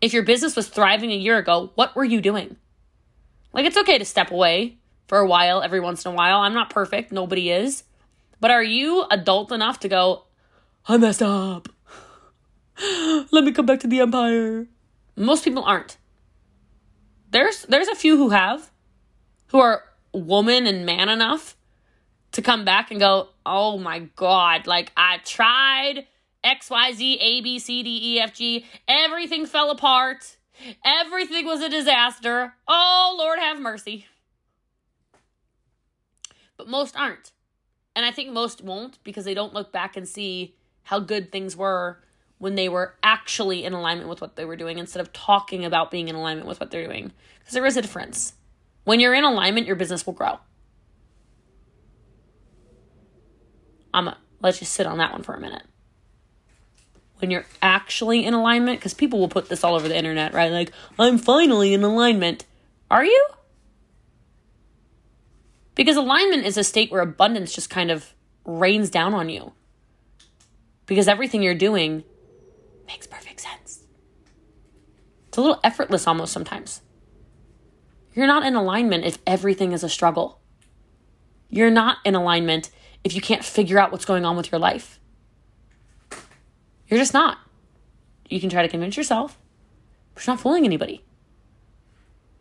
If 0.00 0.14
your 0.14 0.22
business 0.22 0.56
was 0.56 0.68
thriving 0.68 1.12
a 1.12 1.16
year 1.16 1.36
ago, 1.36 1.70
what 1.74 1.94
were 1.94 2.04
you 2.04 2.22
doing? 2.22 2.56
Like 3.52 3.66
it's 3.66 3.76
okay 3.76 3.98
to 3.98 4.04
step 4.04 4.30
away 4.30 4.78
for 5.12 5.18
a 5.18 5.26
while, 5.26 5.60
every 5.60 5.78
once 5.78 6.06
in 6.06 6.12
a 6.12 6.14
while. 6.14 6.38
I'm 6.38 6.54
not 6.54 6.70
perfect, 6.70 7.12
nobody 7.12 7.50
is. 7.50 7.84
But 8.40 8.50
are 8.50 8.62
you 8.62 9.04
adult 9.10 9.52
enough 9.52 9.78
to 9.80 9.88
go, 9.90 10.24
I 10.88 10.96
messed 10.96 11.20
up. 11.20 11.68
Let 13.30 13.44
me 13.44 13.52
come 13.52 13.66
back 13.66 13.80
to 13.80 13.86
the 13.86 14.00
empire. 14.00 14.68
Most 15.14 15.44
people 15.44 15.64
aren't. 15.64 15.98
There's 17.30 17.64
there's 17.64 17.88
a 17.88 17.94
few 17.94 18.16
who 18.16 18.30
have 18.30 18.70
who 19.48 19.58
are 19.58 19.82
woman 20.14 20.66
and 20.66 20.86
man 20.86 21.10
enough 21.10 21.58
to 22.30 22.40
come 22.40 22.64
back 22.64 22.90
and 22.90 22.98
go, 22.98 23.28
"Oh 23.44 23.76
my 23.76 24.08
god, 24.16 24.66
like 24.66 24.92
I 24.96 25.18
tried 25.18 26.06
XYZ 26.42 27.18
A 27.20 27.42
B 27.42 27.58
C 27.58 27.82
D 27.82 28.14
E 28.14 28.18
F 28.18 28.32
G, 28.32 28.64
everything 28.88 29.44
fell 29.44 29.70
apart. 29.70 30.38
Everything 30.82 31.44
was 31.44 31.60
a 31.60 31.68
disaster. 31.68 32.54
Oh, 32.66 33.14
Lord 33.18 33.38
have 33.40 33.60
mercy." 33.60 34.06
But 36.56 36.68
most 36.68 36.96
aren't. 36.96 37.32
And 37.94 38.06
I 38.06 38.10
think 38.10 38.30
most 38.32 38.62
won't 38.62 38.98
because 39.04 39.24
they 39.24 39.34
don't 39.34 39.54
look 39.54 39.72
back 39.72 39.96
and 39.96 40.08
see 40.08 40.54
how 40.84 40.98
good 40.98 41.30
things 41.30 41.56
were 41.56 42.02
when 42.38 42.54
they 42.54 42.68
were 42.68 42.94
actually 43.02 43.64
in 43.64 43.72
alignment 43.72 44.08
with 44.08 44.20
what 44.20 44.36
they 44.36 44.44
were 44.44 44.56
doing 44.56 44.78
instead 44.78 45.00
of 45.00 45.12
talking 45.12 45.64
about 45.64 45.90
being 45.90 46.08
in 46.08 46.16
alignment 46.16 46.48
with 46.48 46.58
what 46.58 46.70
they're 46.70 46.86
doing. 46.86 47.12
Because 47.38 47.54
there 47.54 47.66
is 47.66 47.76
a 47.76 47.82
difference. 47.82 48.34
When 48.84 48.98
you're 48.98 49.14
in 49.14 49.24
alignment, 49.24 49.66
your 49.66 49.76
business 49.76 50.04
will 50.06 50.14
grow. 50.14 50.40
I'm 53.94 54.08
a, 54.08 54.18
let's 54.40 54.58
just 54.58 54.72
sit 54.72 54.86
on 54.86 54.98
that 54.98 55.12
one 55.12 55.22
for 55.22 55.34
a 55.34 55.40
minute. 55.40 55.62
When 57.18 57.30
you're 57.30 57.46
actually 57.60 58.24
in 58.24 58.34
alignment, 58.34 58.80
because 58.80 58.94
people 58.94 59.20
will 59.20 59.28
put 59.28 59.48
this 59.48 59.62
all 59.62 59.76
over 59.76 59.86
the 59.86 59.96
internet, 59.96 60.34
right? 60.34 60.50
Like, 60.50 60.72
I'm 60.98 61.18
finally 61.18 61.72
in 61.74 61.84
alignment. 61.84 62.44
Are 62.90 63.04
you? 63.04 63.26
Because 65.74 65.96
alignment 65.96 66.44
is 66.44 66.56
a 66.56 66.64
state 66.64 66.90
where 66.90 67.00
abundance 67.00 67.54
just 67.54 67.70
kind 67.70 67.90
of 67.90 68.14
rains 68.44 68.90
down 68.90 69.14
on 69.14 69.28
you. 69.28 69.52
Because 70.86 71.08
everything 71.08 71.42
you're 71.42 71.54
doing 71.54 72.04
makes 72.86 73.06
perfect 73.06 73.40
sense. 73.40 73.84
It's 75.28 75.38
a 75.38 75.40
little 75.40 75.60
effortless 75.64 76.06
almost 76.06 76.32
sometimes. 76.32 76.82
You're 78.14 78.26
not 78.26 78.44
in 78.44 78.54
alignment 78.54 79.04
if 79.04 79.18
everything 79.26 79.72
is 79.72 79.82
a 79.82 79.88
struggle. 79.88 80.40
You're 81.48 81.70
not 81.70 81.98
in 82.04 82.14
alignment 82.14 82.70
if 83.04 83.14
you 83.14 83.22
can't 83.22 83.44
figure 83.44 83.78
out 83.78 83.90
what's 83.90 84.04
going 84.04 84.24
on 84.24 84.36
with 84.36 84.52
your 84.52 84.58
life. 84.58 85.00
You're 86.88 86.98
just 86.98 87.14
not. 87.14 87.38
You 88.28 88.40
can 88.40 88.50
try 88.50 88.62
to 88.62 88.68
convince 88.68 88.96
yourself, 88.96 89.38
but 90.14 90.26
you're 90.26 90.34
not 90.34 90.42
fooling 90.42 90.66
anybody. 90.66 91.02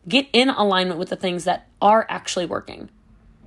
Get 0.08 0.28
in 0.34 0.50
alignment 0.50 1.00
with 1.00 1.10
the 1.10 1.16
things 1.16 1.46
that 1.46 1.70
are 1.82 2.06
actually 2.10 2.46
working 2.46 2.90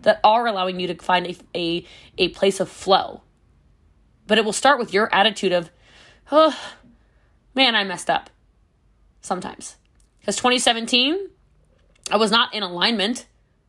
that 0.05 0.21
are 0.23 0.47
allowing 0.47 0.81
you 0.81 0.87
to 0.87 0.95
find 0.95 1.27
a, 1.27 1.37
a, 1.55 1.87
a 2.17 2.29
place 2.29 2.61
of 2.61 2.71
flow. 2.71 3.23
But 4.27 4.39
it 4.39 4.45
will 4.45 4.53
start 4.53 4.79
with 4.79 4.95
your 4.95 5.13
attitude 5.15 5.53
of, 5.53 5.71
oh, 6.33 6.57
man, 7.55 7.75
I 7.75 7.85
messed 7.85 8.09
up. 8.09 8.31
Sometimes. 9.21 9.77
Because 10.21 10.37
2017, 10.37 11.29
I 12.11 12.17
was 12.17 12.31
not 12.31 12.55
in 12.55 12.63
alignment. 12.63 13.27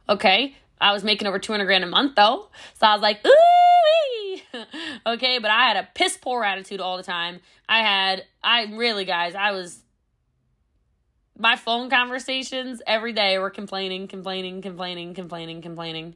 Okay. 0.07 0.55
I 0.79 0.91
was 0.93 1.03
making 1.03 1.27
over 1.27 1.39
200 1.39 1.65
grand 1.65 1.83
a 1.83 1.87
month 1.87 2.15
though. 2.15 2.49
So 2.75 2.87
I 2.87 2.93
was 2.93 3.01
like, 3.01 3.25
ooh, 3.25 4.61
okay. 5.13 5.39
But 5.39 5.51
I 5.51 5.67
had 5.67 5.77
a 5.77 5.87
piss 5.93 6.17
poor 6.17 6.43
attitude 6.43 6.81
all 6.81 6.97
the 6.97 7.03
time. 7.03 7.39
I 7.67 7.79
had, 7.79 8.25
I 8.43 8.65
really, 8.73 9.05
guys, 9.05 9.35
I 9.35 9.51
was, 9.51 9.79
my 11.37 11.55
phone 11.55 11.89
conversations 11.89 12.81
every 12.85 13.13
day 13.13 13.37
were 13.37 13.49
complaining, 13.49 14.07
complaining, 14.07 14.61
complaining, 14.61 15.13
complaining, 15.13 15.61
complaining 15.61 16.15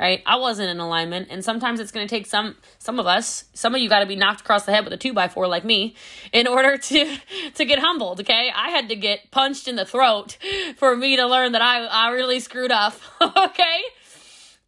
right? 0.00 0.22
I 0.24 0.36
wasn't 0.36 0.70
in 0.70 0.80
alignment, 0.80 1.28
and 1.30 1.44
sometimes 1.44 1.78
it's 1.78 1.92
going 1.92 2.08
to 2.08 2.10
take 2.10 2.26
some 2.26 2.56
some 2.78 2.98
of 2.98 3.06
us, 3.06 3.44
some 3.52 3.74
of 3.74 3.80
you 3.82 3.88
got 3.88 4.00
to 4.00 4.06
be 4.06 4.16
knocked 4.16 4.40
across 4.40 4.64
the 4.64 4.72
head 4.72 4.84
with 4.84 4.92
a 4.94 4.96
two 4.96 5.12
by 5.12 5.28
four 5.28 5.46
like 5.46 5.64
me, 5.64 5.94
in 6.32 6.46
order 6.46 6.78
to 6.78 7.18
to 7.54 7.64
get 7.64 7.78
humbled. 7.78 8.20
Okay, 8.20 8.50
I 8.54 8.70
had 8.70 8.88
to 8.88 8.96
get 8.96 9.30
punched 9.30 9.68
in 9.68 9.76
the 9.76 9.84
throat 9.84 10.38
for 10.76 10.96
me 10.96 11.16
to 11.16 11.26
learn 11.26 11.52
that 11.52 11.62
I 11.62 11.84
I 11.84 12.10
really 12.10 12.40
screwed 12.40 12.72
up. 12.72 12.94
okay. 13.20 13.80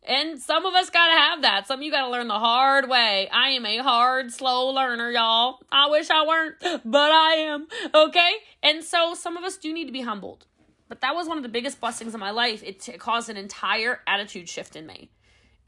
And 0.05 0.41
some 0.43 0.66
of 0.66 0.74
us 0.74 0.91
got 0.91 1.07
to 1.07 1.12
have 1.12 1.43
that. 1.43 1.68
Some 1.68 1.78
of 1.78 1.85
you 1.85 1.93
got 1.93 2.07
to 2.07 2.11
learn 2.11 2.26
the 2.26 2.35
hard 2.35 2.89
way. 2.89 3.28
I 3.33 3.51
am 3.51 3.64
a 3.64 3.78
hard, 3.78 4.33
slow 4.33 4.70
learner, 4.70 5.12
y'all. 5.12 5.61
I 5.70 5.89
wish 5.91 6.11
I 6.11 6.26
weren't, 6.26 6.57
but 6.85 7.12
I 7.12 7.35
am. 7.35 7.68
Okay? 7.95 8.33
And 8.64 8.83
so 8.83 9.14
some 9.14 9.37
of 9.37 9.45
us 9.45 9.57
do 9.57 9.72
need 9.72 9.85
to 9.85 9.93
be 9.93 10.01
humbled. 10.01 10.45
But 10.89 11.03
that 11.03 11.14
was 11.14 11.28
one 11.28 11.37
of 11.37 11.45
the 11.45 11.49
biggest 11.49 11.80
blessings 11.80 12.14
in 12.14 12.20
my 12.20 12.33
life. 12.33 12.64
It, 12.64 12.89
it 12.89 12.99
caused 12.99 13.30
an 13.30 13.37
entire 13.37 14.01
attitude 14.09 14.49
shift 14.49 14.74
in 14.74 14.89
me 14.89 15.12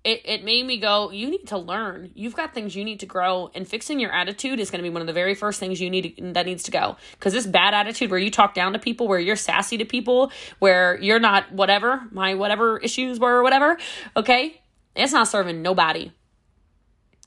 it, 0.04 0.20
it 0.26 0.44
made 0.44 0.66
me 0.66 0.76
go, 0.76 1.10
you 1.10 1.30
need 1.30 1.46
to 1.46 1.56
learn. 1.56 2.10
You've 2.14 2.36
got 2.36 2.52
things 2.52 2.76
you 2.76 2.84
need 2.84 3.00
to 3.00 3.06
grow, 3.06 3.50
and 3.54 3.66
fixing 3.66 3.98
your 3.98 4.12
attitude 4.12 4.60
is 4.60 4.70
going 4.70 4.80
to 4.80 4.82
be 4.82 4.90
one 4.90 5.00
of 5.00 5.06
the 5.06 5.14
very 5.14 5.34
first 5.34 5.58
things 5.58 5.80
you 5.80 5.88
need 5.88 6.16
to, 6.16 6.32
that 6.34 6.44
needs 6.44 6.64
to 6.64 6.70
go. 6.70 6.96
Because 7.12 7.32
this 7.32 7.46
bad 7.46 7.72
attitude 7.72 8.10
where 8.10 8.20
you 8.20 8.30
talk 8.30 8.52
down 8.52 8.74
to 8.74 8.78
people, 8.78 9.08
where 9.08 9.18
you're 9.18 9.34
sassy 9.34 9.78
to 9.78 9.86
people, 9.86 10.30
where 10.58 11.00
you're 11.00 11.18
not 11.18 11.50
whatever, 11.52 12.02
my 12.10 12.34
whatever 12.34 12.76
issues 12.78 13.18
were 13.18 13.38
or 13.38 13.42
whatever, 13.42 13.78
okay? 14.14 14.60
It's 14.94 15.12
not 15.12 15.26
serving 15.26 15.62
nobody. 15.62 16.12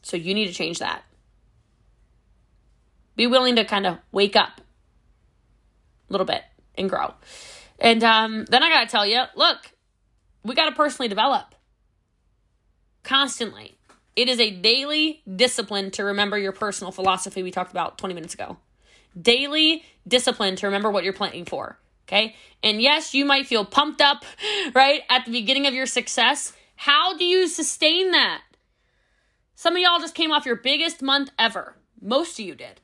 So 0.03 0.15
you 0.15 0.36
need 0.36 0.45
to 0.45 0.53
change 0.53 0.78
that. 0.78 1.03
Be 3.15 3.25
willing 3.25 3.55
to 3.55 3.65
kind 3.65 3.88
of 3.88 3.97
wake 4.11 4.36
up 4.36 4.61
a 6.07 6.13
little 6.13 6.28
bit 6.28 6.43
and 6.75 6.88
grow. 6.88 7.15
And 7.80 8.03
um, 8.03 8.45
then 8.45 8.61
I 8.61 8.69
got 8.69 8.82
to 8.82 8.88
tell 8.88 9.05
you 9.05 9.23
look, 9.36 9.57
we 10.43 10.53
got 10.53 10.69
to 10.69 10.75
personally 10.75 11.09
develop 11.09 11.55
constantly. 13.08 13.78
It 14.16 14.28
is 14.28 14.39
a 14.39 14.51
daily 14.51 15.22
discipline 15.34 15.91
to 15.91 16.03
remember 16.03 16.38
your 16.38 16.51
personal 16.51 16.91
philosophy 16.91 17.41
we 17.41 17.51
talked 17.51 17.72
about 17.72 17.97
20 17.97 18.14
minutes 18.14 18.34
ago. 18.34 18.58
Daily 19.20 19.84
discipline 20.08 20.55
to 20.58 20.68
remember 20.68 20.91
what 20.91 21.03
you're 21.03 21.14
planning 21.14 21.45
for. 21.45 21.80
Okay. 22.08 22.36
And 22.64 22.82
yes, 22.82 23.14
you 23.14 23.26
might 23.26 23.47
feel 23.47 23.66
pumped 23.66 24.01
up, 24.01 24.26
right, 24.74 25.01
at 25.10 25.26
the 25.26 25.32
beginning 25.32 25.68
of 25.68 25.74
your 25.74 25.86
success. 25.86 26.53
How 26.76 27.18
do 27.18 27.24
you 27.24 27.47
sustain 27.47 28.12
that? 28.12 28.41
Some 29.55 29.76
of 29.76 29.82
y'all 29.82 29.99
just 29.99 30.16
came 30.16 30.32
off 30.32 30.45
your 30.45 30.55
biggest 30.55 31.01
month 31.01 31.32
ever. 31.39 31.76
Most 32.01 32.39
of 32.39 32.45
you 32.45 32.55
did. 32.55 32.82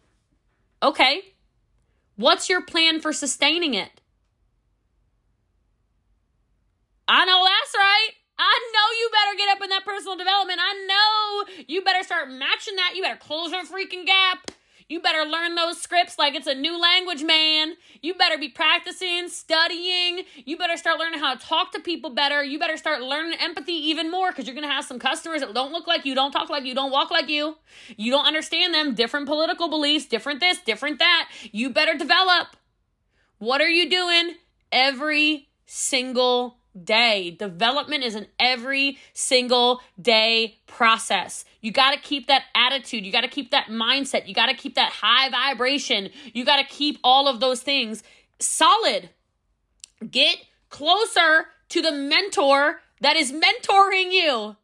Okay. 0.81 1.21
What's 2.15 2.49
your 2.49 2.61
plan 2.61 2.99
for 2.99 3.13
sustaining 3.13 3.73
it? 3.73 4.01
I 7.07 7.25
know 7.25 7.45
that's 7.45 7.75
right. 7.75 8.09
I 8.43 8.59
know 8.73 8.87
you 8.99 9.09
better 9.09 9.37
get 9.37 9.49
up 9.55 9.63
in 9.63 9.69
that 9.69 9.85
personal 9.85 10.17
development. 10.17 10.59
I 10.61 10.73
know 10.85 11.63
you 11.67 11.81
better 11.81 12.03
start 12.03 12.29
matching 12.29 12.75
that. 12.75 12.91
You 12.93 13.01
better 13.01 13.17
close 13.17 13.51
your 13.51 13.63
freaking 13.63 14.05
gap. 14.05 14.51
You 14.89 14.99
better 14.99 15.23
learn 15.23 15.55
those 15.55 15.79
scripts 15.79 16.19
like 16.19 16.35
it's 16.35 16.45
a 16.45 16.53
new 16.53 16.79
language, 16.79 17.23
man. 17.23 17.75
You 18.01 18.15
better 18.15 18.37
be 18.37 18.49
practicing, 18.49 19.29
studying. 19.29 20.23
You 20.45 20.57
better 20.57 20.75
start 20.75 20.99
learning 20.99 21.21
how 21.21 21.35
to 21.35 21.39
talk 21.39 21.71
to 21.71 21.79
people 21.79 22.09
better. 22.09 22.43
You 22.43 22.59
better 22.59 22.75
start 22.75 23.01
learning 23.01 23.39
empathy 23.39 23.71
even 23.71 24.11
more 24.11 24.31
because 24.31 24.45
you're 24.45 24.55
going 24.55 24.67
to 24.67 24.73
have 24.73 24.83
some 24.83 24.99
customers 24.99 25.39
that 25.39 25.53
don't 25.53 25.71
look 25.71 25.87
like 25.87 26.05
you, 26.05 26.13
don't 26.13 26.33
talk 26.33 26.49
like 26.49 26.65
you, 26.65 26.75
don't 26.75 26.91
walk 26.91 27.11
like 27.11 27.29
you. 27.29 27.55
You 27.95 28.11
don't 28.11 28.25
understand 28.25 28.73
them. 28.73 28.93
Different 28.93 29.25
political 29.25 29.69
beliefs, 29.69 30.05
different 30.05 30.41
this, 30.41 30.59
different 30.59 30.99
that. 30.99 31.29
You 31.53 31.69
better 31.69 31.97
develop. 31.97 32.57
What 33.37 33.61
are 33.61 33.69
you 33.69 33.89
doing 33.89 34.35
every 34.69 35.47
single 35.65 36.57
day. 36.81 37.31
Development 37.31 38.03
is 38.03 38.15
an 38.15 38.27
every 38.39 38.97
single 39.13 39.81
day 40.01 40.57
process. 40.67 41.45
You 41.61 41.71
got 41.71 41.91
to 41.91 41.99
keep 41.99 42.27
that 42.27 42.43
attitude. 42.55 43.05
You 43.05 43.11
got 43.11 43.21
to 43.21 43.27
keep 43.27 43.51
that 43.51 43.67
mindset. 43.67 44.27
You 44.27 44.33
got 44.33 44.47
to 44.47 44.55
keep 44.55 44.75
that 44.75 44.91
high 44.91 45.29
vibration. 45.29 46.09
You 46.33 46.45
got 46.45 46.57
to 46.57 46.65
keep 46.65 46.99
all 47.03 47.27
of 47.27 47.39
those 47.39 47.61
things 47.61 48.03
solid. 48.39 49.09
Get 50.09 50.37
closer 50.69 51.47
to 51.69 51.81
the 51.81 51.91
mentor 51.91 52.81
that 53.01 53.15
is 53.15 53.31
mentoring 53.31 54.11
you. 54.11 54.55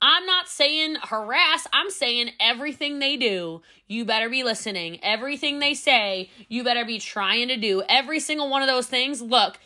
I'm 0.00 0.26
not 0.26 0.48
saying 0.48 0.96
harass, 1.02 1.66
I'm 1.72 1.90
saying 1.90 2.30
everything 2.38 3.00
they 3.00 3.16
do, 3.16 3.62
you 3.88 4.04
better 4.04 4.28
be 4.28 4.44
listening. 4.44 5.00
Everything 5.02 5.58
they 5.58 5.74
say, 5.74 6.30
you 6.48 6.62
better 6.62 6.84
be 6.84 7.00
trying 7.00 7.48
to 7.48 7.56
do. 7.56 7.82
Every 7.88 8.20
single 8.20 8.48
one 8.48 8.62
of 8.62 8.68
those 8.68 8.86
things. 8.86 9.20
Look, 9.20 9.58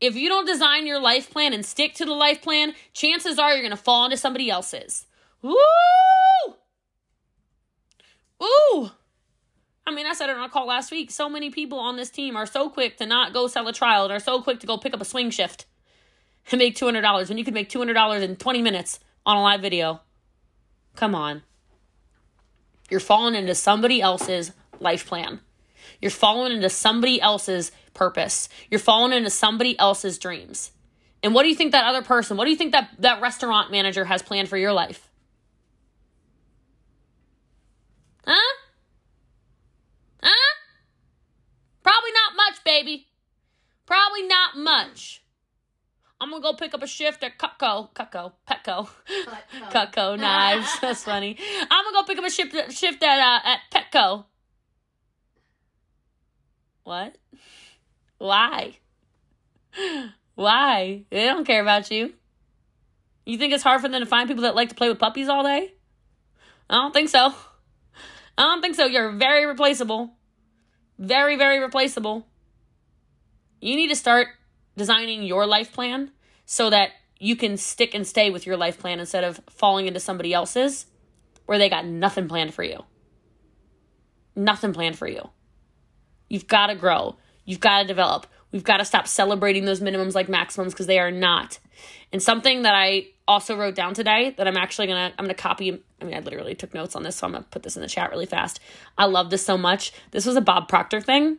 if 0.00 0.14
you 0.14 0.28
don't 0.28 0.46
design 0.46 0.86
your 0.86 1.00
life 1.00 1.30
plan 1.30 1.52
and 1.52 1.64
stick 1.64 1.94
to 1.94 2.04
the 2.04 2.12
life 2.12 2.42
plan, 2.42 2.74
chances 2.92 3.38
are 3.38 3.52
you're 3.52 3.62
going 3.62 3.70
to 3.70 3.76
fall 3.76 4.04
into 4.04 4.16
somebody 4.16 4.50
else's. 4.50 5.06
Woo! 5.42 5.54
Ooh! 8.42 8.90
I 9.86 9.90
mean, 9.90 10.06
I 10.06 10.12
said 10.12 10.30
it 10.30 10.36
on 10.36 10.44
a 10.44 10.48
call 10.48 10.66
last 10.66 10.90
week. 10.90 11.10
So 11.10 11.28
many 11.28 11.50
people 11.50 11.78
on 11.78 11.96
this 11.96 12.10
team 12.10 12.36
are 12.36 12.46
so 12.46 12.68
quick 12.68 12.98
to 12.98 13.06
not 13.06 13.32
go 13.32 13.46
sell 13.48 13.66
a 13.66 13.72
trial 13.72 14.04
and 14.04 14.12
are 14.12 14.20
so 14.20 14.42
quick 14.42 14.60
to 14.60 14.66
go 14.66 14.76
pick 14.78 14.94
up 14.94 15.00
a 15.00 15.04
swing 15.04 15.30
shift 15.30 15.66
and 16.52 16.58
make 16.58 16.76
$200 16.76 17.28
when 17.28 17.38
you 17.38 17.44
could 17.44 17.54
make 17.54 17.70
$200 17.70 18.22
in 18.22 18.36
20 18.36 18.62
minutes 18.62 19.00
on 19.26 19.36
a 19.36 19.42
live 19.42 19.60
video. 19.60 20.00
Come 20.94 21.14
on. 21.14 21.42
You're 22.90 23.00
falling 23.00 23.34
into 23.34 23.54
somebody 23.54 24.00
else's 24.00 24.52
life 24.80 25.06
plan. 25.06 25.40
You're 26.00 26.10
falling 26.10 26.52
into 26.52 26.70
somebody 26.70 27.20
else's 27.20 27.72
purpose. 27.94 28.48
You're 28.70 28.80
falling 28.80 29.12
into 29.12 29.30
somebody 29.30 29.78
else's 29.78 30.18
dreams. 30.18 30.70
And 31.22 31.34
what 31.34 31.42
do 31.42 31.48
you 31.48 31.54
think 31.56 31.72
that 31.72 31.84
other 31.84 32.02
person, 32.02 32.36
what 32.36 32.44
do 32.44 32.50
you 32.50 32.56
think 32.56 32.72
that, 32.72 32.90
that 33.00 33.20
restaurant 33.20 33.70
manager 33.72 34.04
has 34.04 34.22
planned 34.22 34.48
for 34.48 34.56
your 34.56 34.72
life? 34.72 35.10
Huh? 38.24 38.56
Huh? 40.22 40.54
Probably 41.82 42.10
not 42.12 42.36
much, 42.36 42.64
baby. 42.64 43.06
Probably 43.86 44.22
not 44.26 44.56
much. 44.56 45.22
I'm 46.20 46.30
gonna 46.30 46.42
go 46.42 46.52
pick 46.52 46.74
up 46.74 46.82
a 46.82 46.86
shift 46.86 47.22
at 47.22 47.38
Cutco, 47.38 47.90
Cutco, 47.94 48.32
Petco, 48.48 48.88
Cutco, 49.08 49.70
Cutco 49.70 50.18
knives. 50.18 50.78
That's 50.80 51.04
funny. 51.04 51.38
I'm 51.70 51.84
gonna 51.84 51.94
go 51.94 52.02
pick 52.02 52.18
up 52.18 52.24
a 52.24 52.30
shift 52.30 52.72
shift 52.72 53.02
at 53.04 53.20
uh, 53.20 53.40
at 53.44 53.60
Petco. 53.72 54.24
What? 56.88 57.18
Why? 58.16 58.78
Why? 60.36 61.04
They 61.10 61.26
don't 61.26 61.44
care 61.44 61.60
about 61.60 61.90
you. 61.90 62.14
You 63.26 63.36
think 63.36 63.52
it's 63.52 63.62
hard 63.62 63.82
for 63.82 63.90
them 63.90 64.00
to 64.00 64.06
find 64.06 64.26
people 64.26 64.44
that 64.44 64.54
like 64.54 64.70
to 64.70 64.74
play 64.74 64.88
with 64.88 64.98
puppies 64.98 65.28
all 65.28 65.42
day? 65.42 65.74
I 66.70 66.76
don't 66.76 66.94
think 66.94 67.10
so. 67.10 67.34
I 68.38 68.42
don't 68.42 68.62
think 68.62 68.74
so. 68.74 68.86
You're 68.86 69.12
very 69.12 69.44
replaceable. 69.44 70.14
Very, 70.98 71.36
very 71.36 71.58
replaceable. 71.58 72.26
You 73.60 73.76
need 73.76 73.88
to 73.88 73.96
start 73.96 74.28
designing 74.74 75.24
your 75.24 75.44
life 75.44 75.74
plan 75.74 76.10
so 76.46 76.70
that 76.70 76.92
you 77.18 77.36
can 77.36 77.58
stick 77.58 77.94
and 77.94 78.06
stay 78.06 78.30
with 78.30 78.46
your 78.46 78.56
life 78.56 78.78
plan 78.78 78.98
instead 78.98 79.24
of 79.24 79.42
falling 79.50 79.86
into 79.86 80.00
somebody 80.00 80.32
else's 80.32 80.86
where 81.44 81.58
they 81.58 81.68
got 81.68 81.84
nothing 81.84 82.28
planned 82.28 82.54
for 82.54 82.62
you. 82.62 82.82
Nothing 84.34 84.72
planned 84.72 84.96
for 84.96 85.06
you. 85.06 85.28
You've 86.28 86.46
got 86.46 86.68
to 86.68 86.74
grow. 86.74 87.16
You've 87.44 87.60
got 87.60 87.82
to 87.82 87.86
develop. 87.86 88.26
We've 88.52 88.64
got 88.64 88.78
to 88.78 88.84
stop 88.84 89.06
celebrating 89.06 89.64
those 89.64 89.80
minimums 89.80 90.14
like 90.14 90.28
maximums 90.28 90.72
because 90.72 90.86
they 90.86 90.98
are 90.98 91.10
not. 91.10 91.58
And 92.12 92.22
something 92.22 92.62
that 92.62 92.74
I 92.74 93.08
also 93.26 93.56
wrote 93.56 93.74
down 93.74 93.92
today 93.92 94.34
that 94.38 94.48
I'm 94.48 94.56
actually 94.56 94.86
gonna 94.86 95.12
I'm 95.18 95.26
gonna 95.26 95.34
copy. 95.34 95.82
I 96.00 96.04
mean, 96.04 96.14
I 96.14 96.20
literally 96.20 96.54
took 96.54 96.72
notes 96.72 96.96
on 96.96 97.02
this, 97.02 97.16
so 97.16 97.26
I'm 97.26 97.32
gonna 97.32 97.44
put 97.50 97.62
this 97.62 97.76
in 97.76 97.82
the 97.82 97.88
chat 97.88 98.10
really 98.10 98.26
fast. 98.26 98.58
I 98.96 99.04
love 99.04 99.28
this 99.30 99.44
so 99.44 99.58
much. 99.58 99.92
This 100.12 100.24
was 100.24 100.36
a 100.36 100.40
Bob 100.40 100.68
Proctor 100.68 101.00
thing 101.00 101.38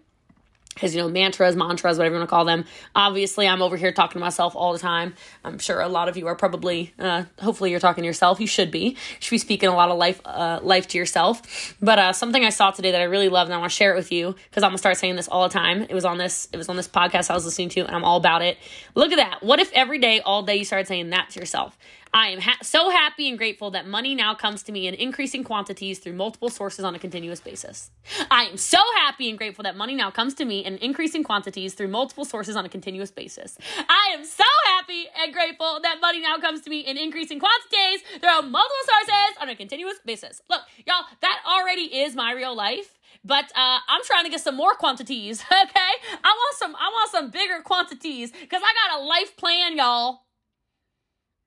his 0.80 0.96
you 0.96 1.02
know 1.02 1.10
mantras 1.10 1.56
mantras 1.56 1.98
whatever 1.98 2.16
you 2.16 2.20
want 2.20 2.30
to 2.30 2.34
call 2.34 2.46
them. 2.46 2.66
Obviously 2.96 3.48
i'm 3.48 3.62
over 3.62 3.78
here 3.78 3.92
talking 3.92 4.14
to 4.14 4.20
myself 4.20 4.56
all 4.56 4.74
the 4.74 4.80
time. 4.80 5.14
I'm 5.44 5.60
sure 5.60 5.80
a 5.82 5.88
lot 5.88 6.10
of 6.10 6.18
you 6.18 6.28
are 6.28 6.36
probably 6.36 6.94
uh, 7.00 7.24
hopefully 7.40 7.72
you're 7.72 7.80
talking 7.80 8.04
to 8.04 8.08
yourself. 8.08 8.40
You 8.40 8.48
should 8.48 8.72
be. 8.72 8.90
You 8.90 8.96
should 9.20 9.32
be 9.32 9.38
speaking 9.38 9.70
a 9.70 9.76
lot 9.76 9.90
of 9.90 9.98
life 9.98 10.22
uh, 10.26 10.60
life 10.62 10.88
to 10.90 10.98
yourself. 10.98 11.76
But 11.82 12.00
uh, 12.00 12.14
something 12.14 12.44
i 12.44 12.50
saw 12.50 12.72
today 12.72 12.92
that 12.92 13.02
i 13.02 13.06
really 13.06 13.30
love 13.30 13.48
and 13.48 13.54
i 13.54 13.58
want 13.58 13.72
to 13.72 13.76
share 13.76 13.94
it 13.94 13.96
with 13.96 14.12
you 14.12 14.36
because 14.50 14.64
i'm 14.64 14.70
gonna 14.70 14.78
start 14.78 14.98
saying 14.98 15.16
this 15.16 15.28
all 15.28 15.48
the 15.48 15.54
time. 15.54 15.84
It 15.84 15.94
was 15.94 16.06
on 16.06 16.18
this 16.18 16.48
it 16.54 16.58
was 16.58 16.70
on 16.70 16.76
this 16.76 16.88
podcast 16.88 17.30
i 17.30 17.34
was 17.34 17.46
listening 17.46 17.70
to 17.70 17.82
and 17.82 17.96
i'm 17.96 18.04
all 18.04 18.18
about 18.18 18.42
it. 18.42 18.58
Look 18.96 19.12
at 19.12 19.18
that. 19.18 19.44
What 19.44 19.60
if 19.60 19.72
every 19.74 20.00
day 20.00 20.22
all 20.22 20.44
day 20.44 20.58
you 20.58 20.66
started 20.66 20.88
saying 20.88 21.10
that 21.12 21.30
to 21.32 21.40
yourself 21.40 21.78
I 22.14 22.30
am 22.30 22.40
ha- 22.40 22.58
so 22.62 22.90
happy 22.90 23.30
and 23.30 23.38
grateful 23.38 23.72
that 23.72 23.88
money 23.88 24.16
now 24.16 24.34
comes 24.34 24.64
to 24.64 24.72
me 24.72 24.88
in 24.88 24.94
increasing 24.96 25.44
quantities 25.44 26.00
through 26.00 26.14
multiple 26.14 26.50
sources 26.50 26.84
on 26.84 26.96
a 26.96 27.00
continuous 27.00 27.40
basis. 27.40 27.92
I 28.32 28.46
am 28.46 28.58
so 28.58 28.80
happy 28.98 29.30
and 29.30 29.38
grateful 29.38 29.64
that 29.64 29.76
money 29.76 29.96
now 29.96 30.10
comes 30.10 30.34
to 30.36 30.46
me 30.46 30.66
in 30.66 30.78
increasing 30.78 31.24
quantities 31.24 31.74
through 31.74 31.90
multiple 31.90 32.26
sources 32.26 32.56
on 32.56 32.66
a 32.66 32.70
continuous 32.70 33.12
basis. 33.12 33.58
I 33.78 34.14
am 34.14 34.26
so 34.26 34.44
happy 34.66 35.06
and 35.22 35.32
grateful 35.34 35.80
that 35.84 36.02
money 36.02 36.22
now 36.22 36.38
comes 36.38 36.62
to 36.62 36.70
me 36.70 36.80
in 36.80 36.98
increasing 36.98 37.40
quantities 37.40 38.02
through 38.20 38.42
multiple 38.50 38.86
sources 38.86 39.38
on 39.42 39.50
a 39.50 39.56
continuous 39.56 40.00
basis. 40.04 40.42
Look, 40.50 40.62
y'all, 40.88 41.06
that 41.22 41.40
already 41.48 42.00
is 42.02 42.16
my 42.16 42.34
real 42.34 42.56
life 42.56 42.96
but 43.26 43.46
uh, 43.56 43.80
I'm 43.88 44.02
trying 44.06 44.24
to 44.24 44.30
get 44.30 44.40
some 44.40 44.56
more 44.56 44.76
quantities. 44.76 45.44
Okay, 45.52 45.94
I 46.24 46.30
want 46.30 46.58
some. 46.58 46.76
I 46.76 46.90
want 46.90 47.12
some 47.12 47.30
bigger 47.32 47.62
quantities 47.64 48.32
because 48.32 48.62
I 48.64 48.74
got 48.88 49.02
a 49.02 49.04
life 49.04 49.36
plan, 49.36 49.76
y'all. 49.76 50.22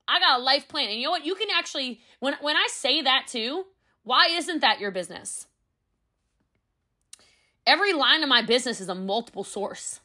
I 0.09 0.19
got 0.19 0.41
a 0.41 0.43
life 0.43 0.69
plan. 0.69 0.89
And 0.89 0.99
you 0.99 1.05
know 1.05 1.11
what? 1.11 1.25
You 1.25 1.35
can 1.35 1.49
actually 1.55 2.01
when 2.21 2.35
when 2.41 2.57
I 2.57 2.67
say 2.71 3.03
that 3.03 3.27
too, 3.27 3.67
why 4.03 4.29
isn't 4.33 4.61
that 4.61 4.81
your 4.81 4.91
business? 4.91 5.47
Every 7.67 7.93
line 7.93 8.23
of 8.23 8.29
my 8.29 8.43
business 8.43 8.81
is 8.81 8.89
a 8.89 8.95
multiple 8.95 9.45
source. 9.45 10.01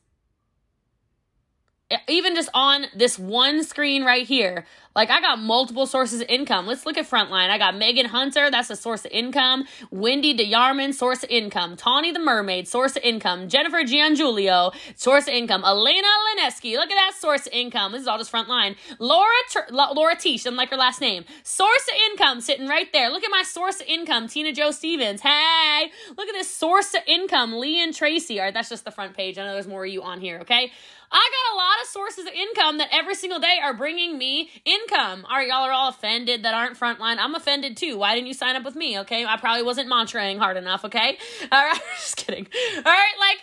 Even 2.08 2.36
just 2.36 2.50
on 2.54 2.86
this 2.96 3.18
one 3.18 3.64
screen 3.64 4.04
right 4.04 4.28
here, 4.28 4.66
like 4.98 5.12
I 5.12 5.22
got 5.22 5.40
multiple 5.40 5.86
sources 5.86 6.22
of 6.22 6.28
income. 6.28 6.66
Let's 6.66 6.88
look 6.88 6.98
at 6.98 7.08
Frontline. 7.08 7.52
I 7.52 7.60
got 7.60 7.78
Megan 7.78 8.08
Hunter, 8.08 8.50
that's 8.50 8.72
a 8.72 8.76
source 8.76 9.06
of 9.06 9.12
income. 9.12 9.66
Wendy 9.92 10.36
DeYarman, 10.36 10.92
source 10.92 11.24
of 11.24 11.30
income. 11.30 11.78
Tawny 11.78 12.12
the 12.12 12.20
Mermaid, 12.20 12.68
source 12.68 12.96
of 12.96 13.04
income. 13.04 13.48
Jennifer 13.48 13.84
Giangiulio, 13.84 14.74
source 14.96 15.28
of 15.28 15.36
income. 15.36 15.64
Elena 15.64 16.08
Lineski, 16.08 16.74
look 16.74 16.90
at 16.90 16.96
that 16.96 17.14
source 17.16 17.46
of 17.46 17.54
income. 17.54 17.92
This 17.92 18.02
is 18.02 18.08
all 18.08 18.18
just 18.18 18.32
Frontline. 18.32 18.76
Laura 18.98 19.30
Ter- 19.54 19.68
Laura 19.70 20.16
Teach, 20.16 20.48
I 20.48 20.50
am 20.50 20.56
like 20.56 20.72
her 20.72 20.78
last 20.78 21.00
name. 21.00 21.26
Source 21.44 21.88
of 21.88 22.12
income 22.12 22.42
sitting 22.42 22.68
right 22.68 22.92
there. 22.92 23.12
Look 23.12 23.24
at 23.24 23.30
my 23.30 23.44
source 23.44 23.80
of 23.80 23.86
income, 23.86 24.28
Tina 24.28 24.52
Joe 24.52 24.72
Stevens. 24.72 25.22
Hey, 25.22 25.92
look 26.18 26.28
at 26.28 26.34
this 26.34 26.50
source 26.50 26.96
of 26.96 27.02
income, 27.06 27.60
Lee 27.60 27.84
and 27.84 27.94
Tracy. 27.94 28.40
All 28.40 28.46
right, 28.46 28.54
that's 28.54 28.70
just 28.70 28.84
the 28.84 28.92
front 28.92 29.16
page. 29.16 29.38
I 29.38 29.46
know 29.46 29.54
there's 29.54 29.68
more 29.68 29.86
of 29.86 29.92
you 29.92 30.02
on 30.02 30.20
here, 30.20 30.40
okay? 30.40 30.72
I 31.10 31.30
got 31.32 31.54
a 31.54 31.58
lot 31.58 31.82
of 31.82 31.88
sources 31.88 32.26
of 32.26 32.34
income 32.34 32.80
that 32.80 32.90
every 32.92 33.16
single 33.16 33.40
day 33.40 33.60
are 33.64 33.74
bringing 33.74 34.18
me 34.18 34.50
income. 34.88 35.26
All 35.30 35.36
right, 35.36 35.48
y'all 35.48 35.64
are 35.64 35.72
all 35.72 35.90
offended 35.90 36.44
that 36.44 36.54
aren't 36.54 36.80
frontline. 36.80 37.18
I'm 37.20 37.36
offended 37.36 37.78
too. 37.78 37.98
Why 37.98 38.16
didn't 38.16 38.28
you 38.28 38.34
sign 38.34 38.56
up 38.56 38.64
with 38.64 38.76
me? 38.76 39.00
Okay, 39.00 39.26
I 39.26 39.38
probably 39.38 39.64
wasn't 39.64 39.90
mantraing 39.90 40.38
hard 40.38 40.58
enough. 40.58 40.86
Okay, 40.86 41.18
all 41.52 41.66
right, 41.66 41.80
just 41.96 42.18
kidding. 42.18 42.48
All 42.78 42.84
right, 42.84 43.14
like, 43.20 43.38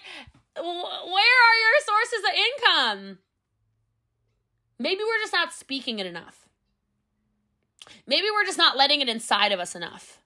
where 0.57 0.65
are 0.65 1.57
your 1.61 1.81
sources 1.85 2.19
of 2.19 3.01
income? 3.05 3.19
Maybe 4.79 5.01
we're 5.03 5.23
just 5.23 5.33
not 5.33 5.53
speaking 5.53 5.99
it 5.99 6.07
enough. 6.07 6.49
Maybe 8.07 8.27
we're 8.33 8.45
just 8.45 8.59
not 8.59 8.77
letting 8.77 9.01
it 9.01 9.09
inside 9.09 9.53
of 9.53 9.61
us 9.61 9.75
enough. 9.75 10.21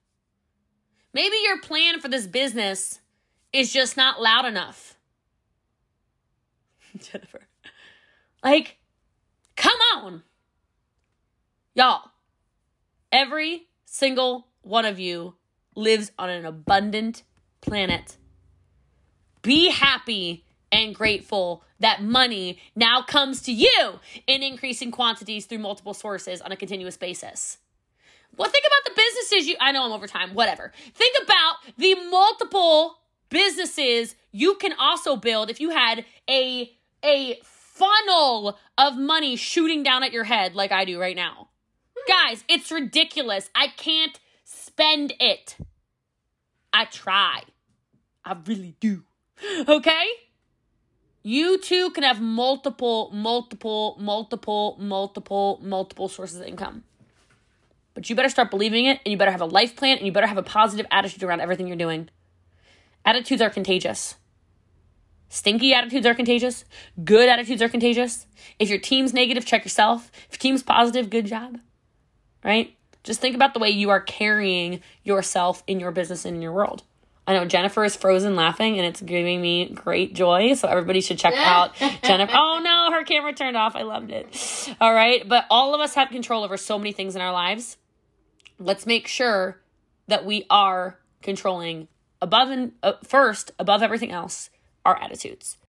Maybe 1.13 1.35
your 1.43 1.59
plan 1.59 1.99
for 1.99 2.07
this 2.07 2.27
business 2.27 2.99
is 3.51 3.73
just 3.73 3.97
not 3.97 4.21
loud 4.21 4.45
enough. 4.45 4.95
Jennifer. 6.99 7.41
Like, 8.43 8.77
come 9.55 9.77
on. 9.95 10.23
Y'all, 11.79 12.11
every 13.09 13.69
single 13.85 14.47
one 14.63 14.83
of 14.83 14.99
you 14.99 15.35
lives 15.77 16.11
on 16.19 16.29
an 16.29 16.45
abundant 16.45 17.23
planet. 17.61 18.17
Be 19.43 19.69
happy 19.69 20.43
and 20.73 20.93
grateful 20.93 21.63
that 21.79 22.03
money 22.03 22.59
now 22.75 23.01
comes 23.01 23.41
to 23.43 23.53
you 23.53 24.01
in 24.27 24.43
increasing 24.43 24.91
quantities 24.91 25.45
through 25.45 25.59
multiple 25.59 25.93
sources 25.93 26.41
on 26.41 26.51
a 26.51 26.57
continuous 26.57 26.97
basis. 26.97 27.59
Well, 28.35 28.49
think 28.49 28.65
about 28.67 28.93
the 28.93 29.01
businesses 29.01 29.47
you, 29.47 29.55
I 29.61 29.71
know 29.71 29.85
I'm 29.85 29.93
over 29.93 30.05
time, 30.05 30.33
whatever. 30.33 30.73
Think 30.93 31.15
about 31.23 31.77
the 31.77 31.95
multiple 32.09 32.97
businesses 33.29 34.17
you 34.33 34.55
can 34.55 34.73
also 34.77 35.15
build 35.15 35.49
if 35.49 35.61
you 35.61 35.69
had 35.69 36.03
a, 36.29 36.73
a 37.05 37.39
funnel 37.41 38.59
of 38.77 38.97
money 38.97 39.37
shooting 39.37 39.81
down 39.81 40.03
at 40.03 40.11
your 40.11 40.25
head 40.25 40.55
like 40.55 40.73
I 40.73 40.83
do 40.83 40.99
right 40.99 41.15
now. 41.15 41.48
Guys, 42.09 42.43
it's 42.49 42.71
ridiculous. 42.71 43.51
I 43.53 43.67
can't 43.67 44.19
spend 44.43 45.13
it. 45.19 45.57
I 46.73 46.85
try. 46.85 47.43
I 48.25 48.35
really 48.47 48.75
do. 48.79 49.03
Okay? 49.67 50.07
You 51.21 51.59
too 51.59 51.91
can 51.91 52.03
have 52.03 52.19
multiple, 52.19 53.11
multiple, 53.13 53.95
multiple, 53.99 54.75
multiple, 54.79 55.59
multiple 55.61 56.07
sources 56.07 56.39
of 56.39 56.47
income. 56.47 56.83
But 57.93 58.09
you 58.09 58.15
better 58.15 58.29
start 58.29 58.49
believing 58.49 58.85
it 58.85 58.99
and 59.05 59.11
you 59.11 59.17
better 59.17 59.29
have 59.29 59.41
a 59.41 59.45
life 59.45 59.75
plan 59.75 59.97
and 59.97 60.05
you 60.07 60.11
better 60.11 60.25
have 60.25 60.37
a 60.39 60.43
positive 60.43 60.87
attitude 60.89 61.21
around 61.21 61.41
everything 61.41 61.67
you're 61.67 61.77
doing. 61.77 62.09
Attitudes 63.05 63.41
are 63.41 63.51
contagious. 63.51 64.15
Stinky 65.29 65.75
attitudes 65.75 66.07
are 66.07 66.15
contagious. 66.15 66.65
Good 67.03 67.29
attitudes 67.29 67.61
are 67.61 67.69
contagious. 67.69 68.25
If 68.57 68.67
your 68.67 68.79
team's 68.79 69.13
negative, 69.13 69.45
check 69.45 69.63
yourself. 69.63 70.11
If 70.27 70.37
your 70.37 70.39
team's 70.39 70.63
positive, 70.63 71.11
good 71.11 71.27
job. 71.27 71.59
Right? 72.43 72.75
Just 73.03 73.21
think 73.21 73.35
about 73.35 73.53
the 73.53 73.59
way 73.59 73.69
you 73.69 73.89
are 73.89 74.01
carrying 74.01 74.81
yourself 75.03 75.63
in 75.67 75.79
your 75.79 75.91
business 75.91 76.25
and 76.25 76.35
in 76.35 76.41
your 76.41 76.51
world. 76.51 76.83
I 77.29 77.33
know 77.33 77.45
Jennifer 77.45 77.83
is 77.83 77.95
frozen 77.95 78.35
laughing 78.35 78.79
and 78.79 78.87
it's 78.87 79.01
giving 79.01 79.39
me 79.39 79.69
great 79.69 80.15
joy. 80.15 80.55
So 80.55 80.67
everybody 80.67 80.99
should 80.99 81.19
check 81.19 81.33
out 81.37 81.75
Jennifer. 81.75 82.33
Oh 82.33 82.59
no, 82.63 82.91
her 82.91 83.03
camera 83.03 83.33
turned 83.33 83.55
off. 83.55 83.75
I 83.75 83.83
loved 83.83 84.09
it. 84.09 84.75
All 84.81 84.93
right. 84.93 85.27
But 85.27 85.45
all 85.49 85.75
of 85.75 85.81
us 85.81 85.93
have 85.93 86.09
control 86.09 86.43
over 86.43 86.57
so 86.57 86.77
many 86.77 86.91
things 86.91 87.15
in 87.15 87.21
our 87.21 87.31
lives. 87.31 87.77
Let's 88.57 88.85
make 88.85 89.07
sure 89.07 89.61
that 90.07 90.25
we 90.25 90.45
are 90.49 90.97
controlling 91.21 91.87
above 92.21 92.49
and 92.49 92.71
uh, 92.83 92.93
first, 93.03 93.51
above 93.59 93.83
everything 93.83 94.11
else, 94.11 94.49
our 94.83 94.97
attitudes. 95.01 95.57